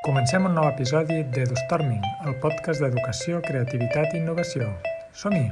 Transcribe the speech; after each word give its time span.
Comencem 0.00 0.46
un 0.48 0.54
nou 0.56 0.64
episodi 0.64 1.18
d'EduStorming, 1.28 2.00
el 2.24 2.38
podcast 2.40 2.80
d'educació, 2.80 3.42
creativitat 3.44 4.14
i 4.14 4.22
innovació. 4.22 4.70
Som-hi! 5.12 5.50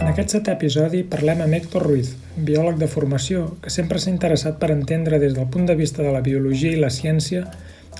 En 0.00 0.08
aquest 0.14 0.38
setè 0.38 0.56
episodi 0.56 1.04
parlem 1.04 1.44
amb 1.44 1.60
Héctor 1.60 1.84
Ruiz, 1.90 2.16
biòleg 2.40 2.80
de 2.80 2.88
formació 2.88 3.50
que 3.60 3.68
sempre 3.68 4.00
s'ha 4.00 4.16
interessat 4.16 4.56
per 4.64 4.72
entendre 4.72 5.20
des 5.20 5.36
del 5.36 5.52
punt 5.52 5.68
de 5.68 5.76
vista 5.76 6.00
de 6.00 6.16
la 6.16 6.24
biologia 6.24 6.72
i 6.72 6.80
la 6.80 6.94
ciència 7.02 7.44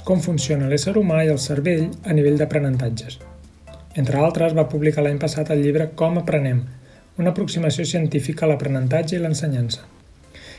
com 0.07 0.21
funciona 0.23 0.69
l'ésser 0.71 0.93
humà 0.95 1.25
i 1.27 1.31
el 1.33 1.41
cervell 1.43 1.89
a 2.07 2.15
nivell 2.15 2.37
d'aprenentatges. 2.39 3.17
Entre 3.99 4.19
altres, 4.23 4.53
va 4.55 4.69
publicar 4.71 5.03
l'any 5.03 5.17
passat 5.19 5.49
el 5.51 5.65
llibre 5.65 5.89
Com 5.99 6.21
aprenem, 6.21 6.61
una 7.19 7.33
aproximació 7.33 7.87
científica 7.91 8.45
a 8.47 8.51
l'aprenentatge 8.53 9.17
i 9.17 9.23
l'ensenyança, 9.23 9.83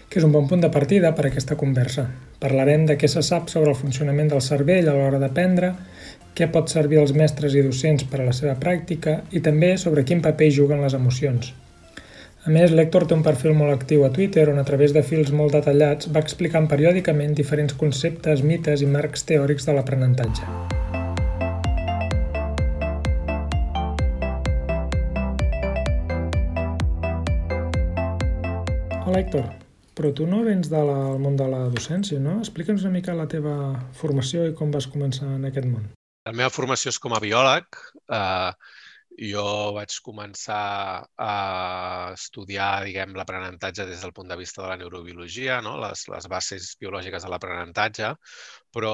que 0.09 0.19
és 0.19 0.25
un 0.27 0.33
bon 0.35 0.49
punt 0.51 0.65
de 0.65 0.71
partida 0.73 1.13
per 1.15 1.23
a 1.25 1.31
aquesta 1.31 1.55
conversa. 1.61 2.09
Parlarem 2.43 2.83
de 2.89 2.97
què 2.99 3.07
se 3.07 3.23
sap 3.23 3.47
sobre 3.53 3.71
el 3.71 3.79
funcionament 3.79 4.33
del 4.33 4.43
cervell 4.43 4.89
a 4.91 4.97
l'hora 4.97 5.21
d'aprendre, 5.21 5.71
què 6.35 6.49
pot 6.51 6.67
servir 6.73 6.99
als 6.99 7.15
mestres 7.15 7.55
i 7.55 7.63
docents 7.63 8.03
per 8.11 8.19
a 8.19 8.27
la 8.27 8.35
seva 8.35 8.57
pràctica 8.59 9.21
i 9.31 9.39
també 9.47 9.71
sobre 9.77 10.03
quin 10.03 10.25
paper 10.25 10.51
juguen 10.59 10.83
les 10.83 10.97
emocions. 10.97 11.53
A 12.47 12.51
més, 12.55 12.71
l'Hèctor 12.71 13.03
té 13.03 13.11
un 13.11 13.23
perfil 13.25 13.51
molt 13.59 13.73
actiu 13.73 14.05
a 14.07 14.09
Twitter 14.15 14.45
on 14.47 14.55
a 14.61 14.63
través 14.63 14.93
de 14.95 15.01
fils 15.03 15.33
molt 15.35 15.51
detallats 15.51 16.07
va 16.15 16.21
explicant 16.23 16.69
periòdicament 16.71 17.33
diferents 17.35 17.75
conceptes, 17.75 18.39
mites 18.39 18.79
i 18.79 18.87
marcs 18.87 19.27
teòrics 19.27 19.67
de 19.67 19.75
l'aprenentatge. 19.75 20.47
Hola 29.03 29.19
Héctor, 29.25 29.51
però 29.99 30.15
tu 30.15 30.31
no 30.31 30.45
vens 30.47 30.71
del 30.71 30.95
món 31.19 31.35
de 31.35 31.51
la 31.51 31.65
docència, 31.75 32.23
no? 32.23 32.39
Explica'ns 32.47 32.87
una 32.87 32.95
mica 32.95 33.19
la 33.19 33.27
teva 33.27 33.59
formació 33.99 34.47
i 34.47 34.55
com 34.55 34.71
vas 34.71 34.87
començar 34.87 35.33
en 35.35 35.51
aquest 35.51 35.67
món. 35.67 35.91
La 36.23 36.31
meva 36.31 36.55
formació 36.55 36.95
és 36.95 37.03
com 37.03 37.11
a 37.11 37.19
biòleg. 37.19 37.83
Eh, 38.07 38.51
jo 39.17 39.43
vaig 39.73 39.95
començar 40.05 41.05
a 41.17 41.31
estudiar, 42.13 42.83
diguem, 42.85 43.15
l'aprenentatge 43.17 43.87
des 43.89 44.03
del 44.03 44.13
punt 44.13 44.29
de 44.29 44.37
vista 44.37 44.61
de 44.61 44.69
la 44.69 44.77
neurobiologia, 44.77 45.61
no? 45.65 45.77
les, 45.81 46.05
les 46.13 46.27
bases 46.29 46.75
biològiques 46.81 47.25
de 47.25 47.31
l'aprenentatge, 47.33 48.13
però 48.73 48.93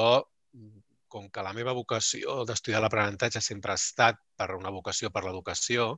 com 1.14 1.28
que 1.30 1.44
la 1.46 1.54
meva 1.54 1.76
vocació 1.78 2.40
d'estudiar 2.48 2.82
l'aprenentatge 2.82 3.42
sempre 3.44 3.74
ha 3.74 3.82
estat 3.82 4.18
per 4.40 4.50
una 4.56 4.72
vocació 4.74 5.12
per 5.14 5.26
l'educació, 5.26 5.92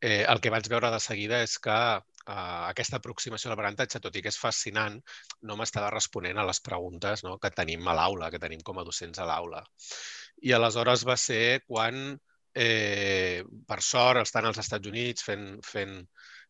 eh, 0.00 0.24
el 0.28 0.42
que 0.44 0.52
vaig 0.52 0.68
veure 0.68 0.90
de 0.92 1.00
seguida 1.00 1.40
és 1.46 1.56
que 1.66 1.78
eh, 1.96 2.34
aquesta 2.34 3.00
aproximació 3.00 3.48
a 3.48 3.54
l'aprenentatge, 3.54 4.02
tot 4.04 4.18
i 4.18 4.24
que 4.26 4.32
és 4.34 4.40
fascinant, 4.42 4.98
no 5.48 5.56
m'estava 5.56 5.94
responent 5.94 6.42
a 6.42 6.46
les 6.50 6.60
preguntes 6.68 7.24
no, 7.24 7.38
que 7.38 7.54
tenim 7.62 7.88
a 7.88 7.96
l'aula, 8.00 8.30
que 8.34 8.42
tenim 8.42 8.64
com 8.66 8.82
a 8.82 8.86
docents 8.90 9.22
a 9.22 9.28
l'aula. 9.30 9.62
I 10.44 10.52
aleshores 10.52 11.06
va 11.08 11.16
ser 11.16 11.62
quan, 11.64 12.18
eh, 12.56 13.44
per 13.68 13.80
sort, 13.84 14.22
estant 14.22 14.48
als 14.48 14.60
Estats 14.62 14.88
Units 14.88 15.24
fent, 15.26 15.46
fent, 15.66 15.98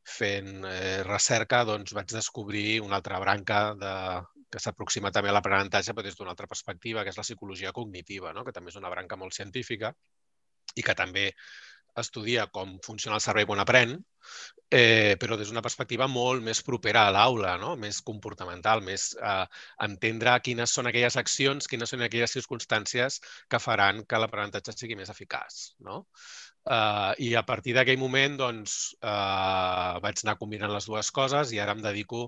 fent 0.06 0.64
eh, 0.70 1.02
recerca, 1.08 1.64
doncs 1.66 1.94
vaig 1.96 2.14
descobrir 2.14 2.80
una 2.84 3.00
altra 3.00 3.18
branca 3.22 3.60
de, 3.80 3.94
que 4.52 4.62
s'aproxima 4.62 5.10
també 5.12 5.32
a 5.32 5.36
l'aprenentatge, 5.36 5.94
però 5.94 6.06
des 6.06 6.18
d'una 6.18 6.32
altra 6.34 6.48
perspectiva, 6.50 7.02
que 7.02 7.10
és 7.14 7.18
la 7.18 7.26
psicologia 7.26 7.74
cognitiva, 7.76 8.32
no? 8.36 8.44
que 8.46 8.54
també 8.54 8.70
és 8.72 8.78
una 8.80 8.92
branca 8.92 9.18
molt 9.18 9.34
científica 9.34 9.92
i 10.76 10.84
que 10.86 10.94
també 10.94 11.30
estudia 12.02 12.46
com 12.58 12.76
funciona 12.84 13.16
el 13.18 13.24
cervell 13.24 13.46
quan 13.50 13.62
aprèn, 13.62 13.94
eh, 14.70 15.16
però 15.20 15.38
des 15.38 15.50
d'una 15.50 15.62
perspectiva 15.66 16.08
molt 16.10 16.42
més 16.48 16.62
propera 16.66 17.06
a 17.06 17.12
l'aula, 17.16 17.56
no? 17.62 17.74
més 17.84 18.00
comportamental, 18.10 18.82
més 18.88 19.08
eh, 19.16 19.44
entendre 19.88 20.38
quines 20.48 20.74
són 20.78 20.90
aquelles 20.90 21.16
accions, 21.22 21.68
quines 21.70 21.94
són 21.94 22.02
aquelles 22.06 22.36
circumstàncies 22.38 23.20
que 23.48 23.62
faran 23.68 24.04
que 24.04 24.20
l'aprenentatge 24.22 24.76
sigui 24.76 24.98
més 24.98 25.12
eficaç. 25.14 25.62
No? 25.88 26.04
Uh, 26.66 27.14
I 27.22 27.28
a 27.38 27.44
partir 27.46 27.76
d'aquell 27.76 27.98
moment 28.00 28.32
doncs, 28.40 28.72
uh, 28.98 30.00
vaig 30.02 30.18
anar 30.24 30.32
combinant 30.40 30.72
les 30.74 30.88
dues 30.90 31.12
coses 31.14 31.52
i 31.54 31.60
ara 31.62 31.76
em 31.76 31.82
dedico, 31.84 32.24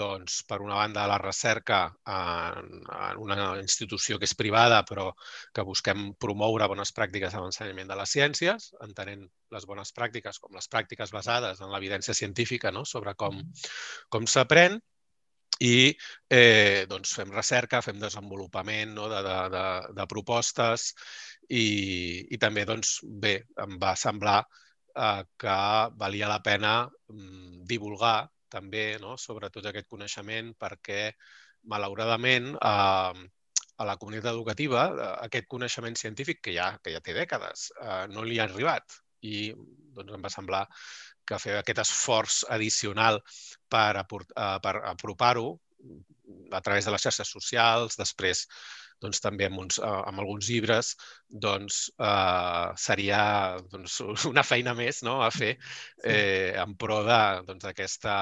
doncs, 0.00 0.42
per 0.44 0.58
una 0.60 0.76
banda, 0.76 1.06
a 1.06 1.08
la 1.08 1.16
recerca 1.22 1.78
en, 2.04 2.68
en 2.84 3.22
una 3.24 3.38
institució 3.62 4.18
que 4.20 4.28
és 4.28 4.36
privada 4.36 4.82
però 4.84 5.08
que 5.56 5.64
busquem 5.64 6.10
promoure 6.20 6.68
bones 6.68 6.92
pràctiques 6.92 7.32
a 7.32 7.40
l'ensenyament 7.40 7.88
de 7.88 7.96
les 8.02 8.12
ciències, 8.18 8.68
entenent 8.84 9.24
les 9.56 9.66
bones 9.72 9.96
pràctiques 9.96 10.44
com 10.44 10.60
les 10.60 10.68
pràctiques 10.68 11.16
basades 11.16 11.64
en 11.64 11.72
l'evidència 11.72 12.12
científica 12.14 12.68
no? 12.76 12.84
sobre 12.84 13.16
com, 13.16 13.40
com 14.12 14.28
s'aprèn 14.28 14.76
i 15.60 15.92
eh, 16.32 16.86
doncs 16.88 17.12
fem 17.18 17.32
recerca, 17.36 17.82
fem 17.84 17.98
desenvolupament 18.00 18.94
no? 18.96 19.08
de, 19.12 19.20
de, 19.24 19.36
de, 19.52 19.64
de 19.96 20.06
propostes 20.08 20.90
i, 21.50 21.64
i 22.30 22.38
també, 22.38 22.64
doncs, 22.68 23.00
bé, 23.02 23.34
em 23.64 23.76
va 23.82 23.96
semblar 23.98 24.38
eh, 24.44 25.22
que 25.40 25.58
valia 25.98 26.30
la 26.30 26.40
pena 26.44 26.74
mm, 26.86 27.64
divulgar 27.70 28.30
també 28.50 28.98
no? 29.02 29.16
sobre 29.18 29.50
tot 29.50 29.66
aquest 29.70 29.88
coneixement 29.90 30.54
perquè, 30.58 31.02
malauradament, 31.70 32.54
eh, 32.56 33.28
a 33.80 33.84
la 33.88 33.96
comunitat 33.96 34.34
educativa 34.34 34.88
eh, 34.90 35.12
aquest 35.26 35.48
coneixement 35.48 35.96
científic 35.96 36.42
que 36.44 36.54
ja, 36.56 36.72
que 36.84 36.92
ja 36.94 37.00
té 37.04 37.16
dècades 37.16 37.70
eh, 37.80 38.04
no 38.12 38.26
li 38.26 38.38
ha 38.38 38.46
arribat 38.48 39.00
i 39.26 39.50
doncs, 39.96 40.12
em 40.16 40.26
va 40.26 40.32
semblar 40.32 40.64
que 41.28 41.38
fer 41.40 41.56
aquest 41.58 41.80
esforç 41.84 42.42
addicional 42.56 43.20
per, 43.72 44.02
eh, 44.02 44.56
per 44.64 44.74
apropar-ho 44.92 45.48
a 46.52 46.60
través 46.60 46.84
de 46.84 46.92
les 46.92 47.02
xarxes 47.06 47.32
socials, 47.32 47.96
després 47.96 48.44
doncs, 49.02 49.20
també 49.24 49.46
amb, 49.48 49.58
uns, 49.64 49.78
uh, 49.80 50.02
amb 50.08 50.22
alguns 50.22 50.48
llibres, 50.50 50.94
doncs 51.46 51.80
uh, 51.98 52.72
seria 52.76 53.22
doncs, 53.72 54.00
una 54.32 54.44
feina 54.46 54.74
més 54.78 55.02
no? 55.06 55.20
a 55.24 55.30
fer 55.34 55.54
eh, 56.04 56.52
en 56.60 56.76
pro 56.80 57.00
d'aquesta 57.06 58.16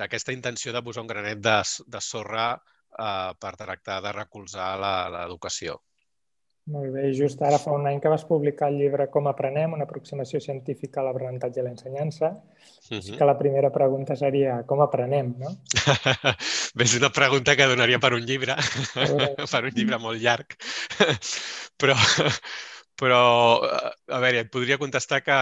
doncs, 0.00 0.28
intenció 0.34 0.74
de 0.74 0.82
posar 0.86 1.02
un 1.06 1.12
granet 1.12 1.40
de, 1.44 1.58
de 1.96 2.00
sorra 2.04 2.48
uh, 2.54 3.32
per 3.40 3.54
tractar 3.58 4.00
de 4.06 4.12
recolzar 4.16 4.72
l'educació. 4.82 5.80
Molt 6.70 6.92
bé, 6.92 7.08
just 7.16 7.40
ara 7.42 7.58
fa 7.58 7.72
un 7.72 7.86
any 7.88 7.98
que 8.02 8.10
vas 8.12 8.24
publicar 8.28 8.68
el 8.70 8.76
llibre 8.78 9.08
Com 9.10 9.26
aprenem, 9.30 9.72
una 9.74 9.86
aproximació 9.88 10.40
científica 10.44 11.00
a 11.00 11.06
l'aprenentatge 11.08 11.60
i 11.60 11.64
l'ensenyança. 11.64 12.34
Uh 12.90 12.98
-huh. 12.98 13.16
que 13.18 13.24
la 13.24 13.38
primera 13.38 13.70
pregunta 13.70 14.16
seria 14.16 14.64
com 14.66 14.80
aprenem, 14.80 15.34
no? 15.38 15.50
Bé, 16.74 16.84
és 16.84 16.96
una 16.96 17.10
pregunta 17.10 17.54
que 17.56 17.66
donaria 17.66 17.98
per 17.98 18.12
un 18.14 18.24
llibre, 18.26 18.56
per 19.52 19.64
un 19.64 19.70
llibre 19.70 19.98
molt 19.98 20.20
llarg. 20.20 20.56
però, 21.80 21.94
però, 22.96 23.20
a 24.08 24.18
veure, 24.18 24.40
et 24.40 24.50
podria 24.50 24.78
contestar 24.78 25.22
que, 25.22 25.38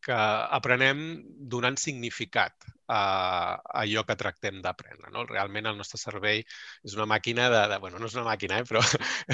que 0.00 0.14
aprenem 0.14 1.24
donant 1.38 1.76
significat 1.76 2.52
a, 2.88 3.60
allò 3.82 4.04
que 4.08 4.16
tractem 4.20 4.60
d'aprendre. 4.64 5.10
No? 5.14 5.24
Realment 5.28 5.70
el 5.70 5.78
nostre 5.80 6.00
cervell 6.00 6.42
és 6.42 6.96
una 6.98 7.08
màquina 7.10 7.48
de... 7.52 7.62
de 7.72 7.80
bueno, 7.82 8.00
no 8.00 8.10
és 8.10 8.16
una 8.18 8.26
màquina, 8.28 8.60
eh? 8.60 8.68
però 8.68 8.82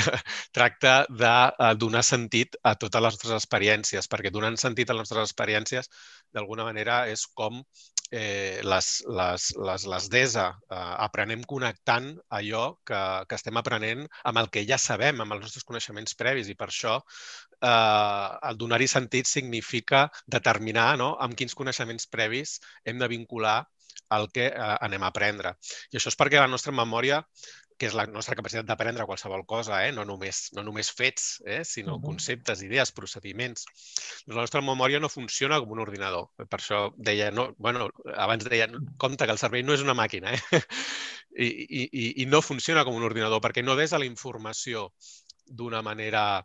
tracta 0.57 0.95
de 1.11 1.35
uh, 1.51 1.73
donar 1.79 2.05
sentit 2.07 2.59
a 2.63 2.77
totes 2.81 3.07
les 3.07 3.17
nostres 3.19 3.37
experiències, 3.39 4.11
perquè 4.11 4.33
donant 4.35 4.59
sentit 4.61 4.91
a 4.91 4.99
les 4.99 5.07
nostres 5.07 5.31
experiències 5.31 5.91
d'alguna 6.35 6.67
manera 6.69 7.05
és 7.11 7.27
com 7.35 7.63
eh, 8.11 8.61
les, 8.63 8.89
les, 9.07 9.47
les, 9.57 9.87
les 9.87 10.09
DESA 10.11 10.47
eh, 10.51 10.95
aprenem 11.07 11.43
connectant 11.47 12.11
allò 12.39 12.65
que, 12.87 13.01
que 13.29 13.39
estem 13.39 13.59
aprenent 13.61 14.07
amb 14.27 14.43
el 14.43 14.51
que 14.55 14.65
ja 14.69 14.79
sabem, 14.79 15.23
amb 15.23 15.37
els 15.37 15.47
nostres 15.47 15.67
coneixements 15.67 16.17
previs 16.19 16.51
i 16.51 16.57
per 16.59 16.71
això 16.71 16.97
eh, 16.99 18.29
el 18.51 18.59
donar-hi 18.61 18.89
sentit 18.91 19.31
significa 19.31 20.07
determinar 20.27 20.91
no, 21.01 21.13
amb 21.23 21.39
quins 21.39 21.57
coneixements 21.59 22.11
previs 22.11 22.59
hem 22.85 22.99
de 23.01 23.11
vincular 23.11 23.40
el 23.47 24.29
que 24.35 24.49
eh, 24.51 24.77
anem 24.81 25.03
a 25.07 25.11
aprendre. 25.15 25.55
I 25.91 26.01
això 26.01 26.11
és 26.13 26.19
perquè 26.19 26.41
la 26.43 26.51
nostra 26.51 26.75
memòria 26.75 27.23
que 27.81 27.89
és 27.89 27.95
la 27.97 28.05
nostra 28.13 28.37
capacitat 28.37 28.67
d'aprendre 28.69 29.07
qualsevol 29.09 29.47
cosa, 29.49 29.79
eh? 29.87 29.93
no, 29.97 30.05
només, 30.05 30.43
no 30.53 30.61
només 30.67 30.91
fets, 30.93 31.29
eh? 31.49 31.63
sinó 31.65 31.95
uh 31.95 31.99
-huh. 31.99 32.11
conceptes, 32.11 32.61
idees, 32.67 32.93
procediments. 32.93 33.65
La 34.27 34.35
nostra 34.43 34.61
memòria 34.61 35.01
no 35.01 35.09
funciona 35.09 35.59
com 35.59 35.73
un 35.73 35.81
ordinador. 35.87 36.29
Per 36.37 36.59
això 36.59 36.93
deia, 36.99 37.31
no, 37.31 37.55
bueno, 37.57 37.89
abans 38.17 38.45
deia, 38.45 38.69
compte 38.99 39.25
que 39.25 39.33
el 39.33 39.39
cervell 39.39 39.65
no 39.65 39.73
és 39.73 39.81
una 39.81 39.95
màquina, 39.95 40.35
eh? 40.35 40.41
I, 41.31 41.47
i, 41.47 42.23
i 42.23 42.27
no 42.27 42.43
funciona 42.43 42.85
com 42.85 42.95
un 42.95 43.05
ordinador 43.05 43.41
perquè 43.41 43.63
no 43.65 43.77
des 43.77 43.93
a 43.93 43.99
la 43.99 44.05
informació 44.05 44.93
d'una 45.47 45.81
manera 45.81 46.45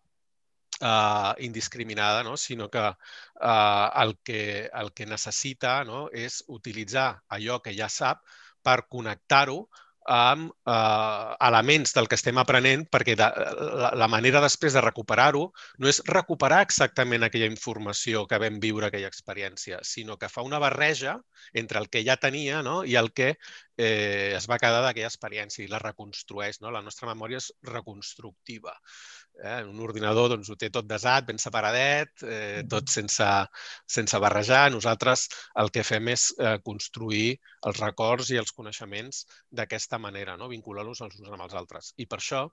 uh, 0.81 1.33
indiscriminada, 1.39 2.23
no? 2.23 2.37
sinó 2.37 2.69
que 2.69 2.79
uh, 2.79 4.01
el, 4.03 4.17
que 4.23 4.69
el 4.73 4.93
que 4.93 5.05
necessita 5.05 5.83
no? 5.83 6.07
és 6.11 6.43
utilitzar 6.47 7.21
allò 7.29 7.61
que 7.61 7.75
ja 7.77 7.89
sap 7.89 8.23
per 8.65 8.85
connectar-ho 8.89 9.65
amb 10.05 10.51
eh, 10.69 11.35
elements 11.47 11.93
del 11.97 12.07
que 12.07 12.17
estem 12.17 12.37
aprenent, 12.37 12.85
perquè 12.93 13.15
de, 13.17 13.25
la, 13.81 13.91
la 13.97 14.07
manera 14.07 14.41
després 14.43 14.75
de 14.77 14.83
recuperar-ho 14.85 15.47
no 15.81 15.89
és 15.89 16.01
recuperar 16.05 16.61
exactament 16.65 17.25
aquella 17.25 17.49
informació 17.49 18.25
que 18.29 18.39
vam 18.41 18.59
viure 18.61 18.87
aquella 18.87 19.09
experiència, 19.09 19.81
sinó 19.81 20.19
que 20.21 20.29
fa 20.29 20.45
una 20.45 20.61
barreja 20.61 21.17
entre 21.53 21.81
el 21.81 21.89
que 21.89 22.03
ja 22.05 22.17
tenia 22.21 22.61
no? 22.61 22.83
i 22.85 22.95
el 23.01 23.11
que 23.13 23.35
eh, 23.77 24.33
es 24.35 24.47
va 24.49 24.57
quedar 24.61 24.81
d'aquella 24.83 25.09
experiència 25.11 25.63
i 25.65 25.69
la 25.71 25.81
reconstrueix. 25.81 26.61
No? 26.63 26.71
La 26.71 26.83
nostra 26.85 27.09
memòria 27.09 27.41
és 27.41 27.51
reconstructiva. 27.67 28.73
Eh? 29.43 29.61
Un 29.67 29.81
ordinador 29.83 30.29
doncs, 30.31 30.49
ho 30.49 30.57
té 30.59 30.69
tot 30.73 30.87
desat, 30.87 31.27
ben 31.27 31.39
separadet, 31.41 32.13
eh, 32.23 32.63
tot 32.71 32.91
sense, 32.91 33.27
sense 33.97 34.21
barrejar. 34.23 34.69
Nosaltres 34.71 35.27
el 35.61 35.71
que 35.75 35.83
fem 35.87 36.13
és 36.13 36.29
eh, 36.39 36.55
construir 36.63 37.35
els 37.67 37.81
records 37.83 38.31
i 38.31 38.39
els 38.41 38.55
coneixements 38.55 39.25
d'aquesta 39.51 39.99
manera, 39.99 40.37
no? 40.39 40.49
vincular-los 40.51 41.03
els 41.05 41.19
uns 41.19 41.33
amb 41.33 41.47
els 41.47 41.57
altres. 41.59 41.93
I 41.97 42.07
per 42.07 42.21
això, 42.21 42.45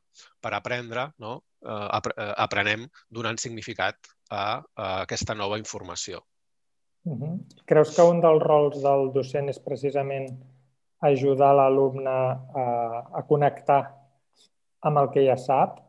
per 0.43 0.55
aprendre, 0.59 1.11
no? 1.23 1.39
eh, 1.63 2.03
eh, 2.17 2.35
aprenem 2.49 2.89
donant 3.11 3.39
significat 3.39 3.99
a, 4.33 4.45
a 4.75 4.93
aquesta 5.07 5.35
nova 5.39 5.59
informació. 5.61 6.25
Uh 7.05 7.19
-huh. 7.19 7.39
Creus 7.67 7.97
que 7.97 8.03
un 8.03 8.21
dels 8.21 8.43
rols 8.43 8.83
del 8.83 9.11
docent 9.13 9.49
és 9.49 9.59
precisament 9.59 10.29
ajudar 11.09 11.53
l'alumne 11.59 12.13
a, 12.63 12.67
a 13.19 13.23
connectar 13.29 13.83
amb 14.87 15.03
el 15.03 15.11
que 15.15 15.25
ja 15.27 15.39
sap 15.39 15.81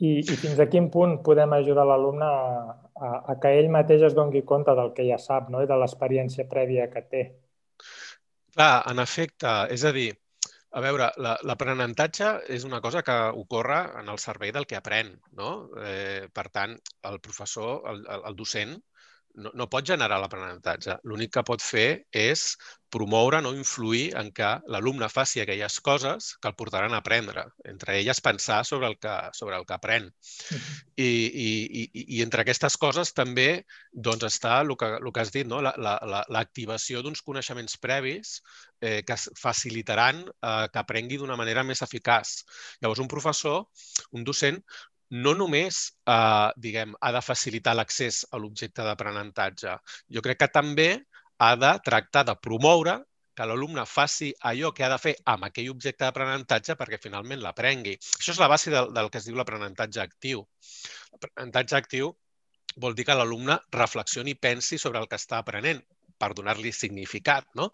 i, 0.00 0.20
i 0.20 0.36
fins 0.40 0.60
a 0.60 0.68
quin 0.72 0.88
punt 0.92 1.18
podem 1.24 1.52
ajudar 1.56 1.84
l'alumne 1.88 2.24
a, 2.24 2.72
a, 2.96 3.10
a 3.32 3.36
que 3.42 3.52
ell 3.58 3.68
mateix 3.72 4.06
es 4.08 4.16
doni 4.16 4.42
compte 4.48 4.74
del 4.76 4.94
que 4.96 5.04
ja 5.08 5.20
sap 5.20 5.50
no? 5.52 5.60
i 5.60 5.68
de 5.68 5.76
l'experiència 5.76 6.48
prèvia 6.48 6.88
que 6.92 7.04
té. 7.12 7.22
Clar, 8.56 8.74
en 8.90 8.98
efecte, 9.04 9.52
és 9.76 9.84
a 9.86 9.92
dir, 9.94 10.08
a 10.70 10.80
veure, 10.84 11.08
l'aprenentatge 11.18 12.30
és 12.56 12.64
una 12.66 12.80
cosa 12.82 13.02
que 13.06 13.16
ocorre 13.42 13.80
en 14.00 14.10
el 14.12 14.20
servei 14.22 14.52
del 14.54 14.66
que 14.70 14.78
aprèn, 14.78 15.12
no? 15.38 15.50
Eh, 15.82 16.28
per 16.32 16.46
tant, 16.54 16.76
el 17.10 17.18
professor, 17.24 17.80
el, 17.90 18.04
el 18.18 18.36
docent, 18.38 18.76
no, 19.34 19.50
no 19.54 19.68
pot 19.70 19.86
generar 19.86 20.18
l'aprenentatge. 20.20 20.98
L'únic 21.08 21.34
que 21.36 21.46
pot 21.46 21.62
fer 21.62 21.88
és 22.16 22.54
promoure, 22.90 23.38
no 23.42 23.52
influir 23.54 24.10
en 24.18 24.32
que 24.34 24.48
l'alumne 24.72 25.08
faci 25.08 25.40
aquelles 25.40 25.76
coses 25.86 26.32
que 26.42 26.50
el 26.50 26.56
portaran 26.58 26.94
a 26.94 27.00
aprendre. 27.04 27.44
Entre 27.64 27.98
elles, 28.00 28.20
pensar 28.20 28.64
sobre 28.66 28.88
el 28.90 28.98
que, 28.98 29.14
sobre 29.32 29.56
el 29.56 29.66
que 29.66 29.76
aprèn. 29.76 30.08
I, 30.96 31.06
i, 31.06 31.50
i, 31.82 32.04
I 32.18 32.22
entre 32.24 32.42
aquestes 32.42 32.76
coses 32.82 33.14
també 33.14 33.64
doncs, 33.92 34.26
està 34.26 34.58
el 34.64 34.74
que, 34.80 34.90
el 34.98 35.12
que 35.14 35.22
has 35.22 35.32
dit, 35.34 35.46
no? 35.46 35.62
l'activació 35.62 36.98
la, 36.98 37.00
la, 37.00 37.06
d'uns 37.06 37.22
coneixements 37.26 37.78
previs 37.78 38.40
eh, 38.80 39.00
que 39.06 39.16
facilitaran 39.38 40.24
eh, 40.26 40.66
que 40.72 40.82
aprengui 40.82 41.20
d'una 41.20 41.38
manera 41.38 41.64
més 41.66 41.84
eficaç. 41.86 42.40
Llavors, 42.82 43.04
un 43.06 43.12
professor, 43.12 43.68
un 44.10 44.26
docent, 44.26 44.58
no 45.10 45.34
només 45.34 45.80
eh, 46.06 46.48
diguem, 46.56 46.94
ha 47.00 47.12
de 47.12 47.22
facilitar 47.24 47.74
l'accés 47.76 48.24
a 48.30 48.38
l'objecte 48.38 48.86
d'aprenentatge, 48.86 49.76
jo 50.16 50.22
crec 50.26 50.42
que 50.42 50.50
també 50.54 50.90
ha 51.40 51.54
de 51.56 51.72
tractar 51.84 52.24
de 52.28 52.36
promoure 52.36 52.98
que 53.34 53.46
l'alumne 53.48 53.86
faci 53.86 54.30
allò 54.50 54.70
que 54.76 54.84
ha 54.84 54.90
de 54.92 54.98
fer 55.00 55.14
amb 55.32 55.46
aquell 55.48 55.70
objecte 55.72 56.04
d'aprenentatge 56.04 56.76
perquè 56.76 56.98
finalment 57.00 57.40
l'aprengui. 57.40 57.94
Això 58.18 58.34
és 58.34 58.40
la 58.42 58.50
base 58.52 58.72
del, 58.74 58.90
del 58.96 59.08
que 59.10 59.20
es 59.22 59.28
diu 59.28 59.38
l'aprenentatge 59.38 60.02
actiu. 60.02 60.42
L'aprenentatge 61.14 61.78
actiu 61.78 62.10
vol 62.84 62.94
dir 62.94 63.06
que 63.06 63.16
l'alumne 63.16 63.56
reflexioni 63.74 64.36
i 64.36 64.40
pensi 64.46 64.78
sobre 64.78 65.00
el 65.00 65.08
que 65.08 65.18
està 65.18 65.40
aprenent 65.40 65.80
per 66.20 66.30
donar-li 66.36 66.72
significat. 66.76 67.48
No? 67.58 67.70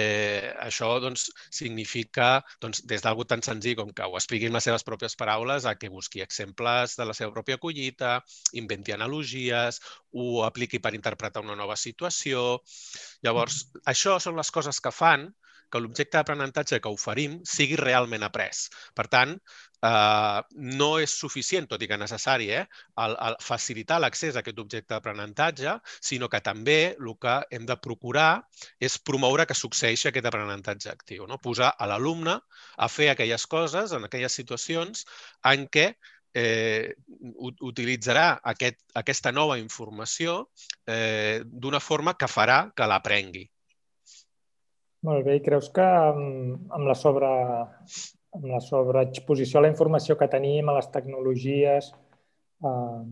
Eh, 0.00 0.50
això 0.64 0.90
doncs, 1.04 1.28
significa, 1.52 2.28
doncs, 2.64 2.84
des 2.90 3.04
d'algú 3.04 3.26
tan 3.28 3.44
senzill 3.46 3.78
com 3.80 3.92
que 3.92 4.08
ho 4.08 4.18
expliqui 4.18 4.48
en 4.48 4.56
les 4.58 4.66
seves 4.70 4.86
pròpies 4.88 5.18
paraules, 5.20 5.68
a 5.68 5.76
que 5.78 5.92
busqui 5.92 6.24
exemples 6.24 6.96
de 6.98 7.08
la 7.08 7.16
seva 7.16 7.34
pròpia 7.36 7.60
collita, 7.62 8.16
inventi 8.60 8.96
analogies, 8.96 9.80
ho 10.16 10.42
apliqui 10.48 10.80
per 10.80 10.94
interpretar 10.96 11.44
una 11.44 11.58
nova 11.58 11.76
situació. 11.76 12.60
Llavors, 13.26 13.64
això 13.94 14.18
són 14.20 14.40
les 14.40 14.50
coses 14.54 14.80
que 14.80 14.94
fan 14.94 15.28
que 15.74 15.82
l'objecte 15.82 16.20
d'aprenentatge 16.20 16.78
que 16.80 16.92
oferim 16.94 17.40
sigui 17.50 17.74
realment 17.80 18.22
après. 18.22 18.68
Per 18.94 19.06
tant, 19.10 19.34
eh, 19.88 20.40
no 20.78 20.90
és 21.02 21.16
suficient, 21.22 21.66
tot 21.70 21.82
i 21.82 21.88
que 21.90 21.98
necessari, 21.98 22.50
eh, 22.54 22.62
el, 23.04 23.16
el 23.28 23.36
facilitar 23.42 23.98
l'accés 24.02 24.36
a 24.38 24.44
aquest 24.44 24.62
objecte 24.62 24.94
d'aprenentatge, 24.94 25.76
sinó 26.10 26.30
que 26.30 26.42
també 26.46 26.78
el 26.94 27.12
que 27.20 27.36
hem 27.58 27.66
de 27.66 27.78
procurar 27.88 28.30
és 28.78 28.98
promoure 29.10 29.48
que 29.50 29.58
succeeixi 29.58 30.10
aquest 30.10 30.30
aprenentatge 30.30 30.92
actiu. 30.92 31.26
No? 31.26 31.40
Posar 31.42 31.74
a 31.74 31.90
l'alumne 31.90 32.38
a 32.76 32.88
fer 32.88 33.10
aquelles 33.10 33.46
coses 33.50 33.92
en 33.98 34.06
aquelles 34.06 34.38
situacions 34.42 35.06
en 35.50 35.66
què 35.66 35.88
eh, 36.34 36.94
utilitzarà 37.70 38.28
aquest, 38.54 38.80
aquesta 39.00 39.32
nova 39.32 39.58
informació 39.58 40.38
eh, 40.86 41.42
d'una 41.44 41.80
forma 41.80 42.14
que 42.18 42.30
farà 42.30 42.60
que 42.76 42.88
l'aprengui. 42.90 43.48
Molt 45.04 45.26
bé. 45.26 45.36
I 45.38 45.44
creus 45.44 45.68
que 45.74 45.84
amb, 45.84 46.70
amb 46.72 46.88
la 46.88 46.96
sobre 46.96 47.30
amb 48.34 48.48
la 48.50 48.60
sobreexposició 48.60 49.60
a 49.60 49.62
la 49.64 49.70
informació 49.70 50.16
que 50.18 50.28
tenim, 50.30 50.68
a 50.68 50.74
les 50.78 50.88
tecnologies, 50.94 51.90
eh, 52.68 53.02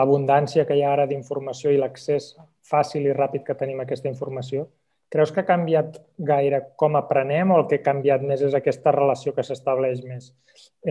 l'abundància 0.00 0.66
que 0.68 0.76
hi 0.78 0.84
ha 0.84 0.92
ara 0.92 1.06
d'informació 1.10 1.72
i 1.74 1.80
l'accés 1.80 2.34
fàcil 2.70 3.08
i 3.08 3.16
ràpid 3.16 3.46
que 3.48 3.58
tenim 3.62 3.80
a 3.80 3.88
aquesta 3.88 4.10
informació, 4.12 4.68
creus 5.10 5.32
que 5.34 5.42
ha 5.42 5.48
canviat 5.48 5.98
gaire 6.32 6.60
com 6.78 6.98
aprenem 7.00 7.50
o 7.50 7.58
el 7.58 7.66
que 7.70 7.80
ha 7.80 7.86
canviat 7.88 8.22
més 8.22 8.44
és 8.46 8.54
aquesta 8.54 8.94
relació 8.94 9.34
que 9.34 9.42
s'estableix 9.46 10.04
més 10.06 10.30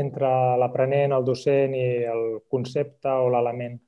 entre 0.03 0.31
l'aprenent, 0.59 1.15
el 1.15 1.27
docent 1.31 1.75
i 1.75 1.85
el 2.15 2.25
concepte 2.51 3.15
o 3.23 3.29
l'element? 3.31 3.79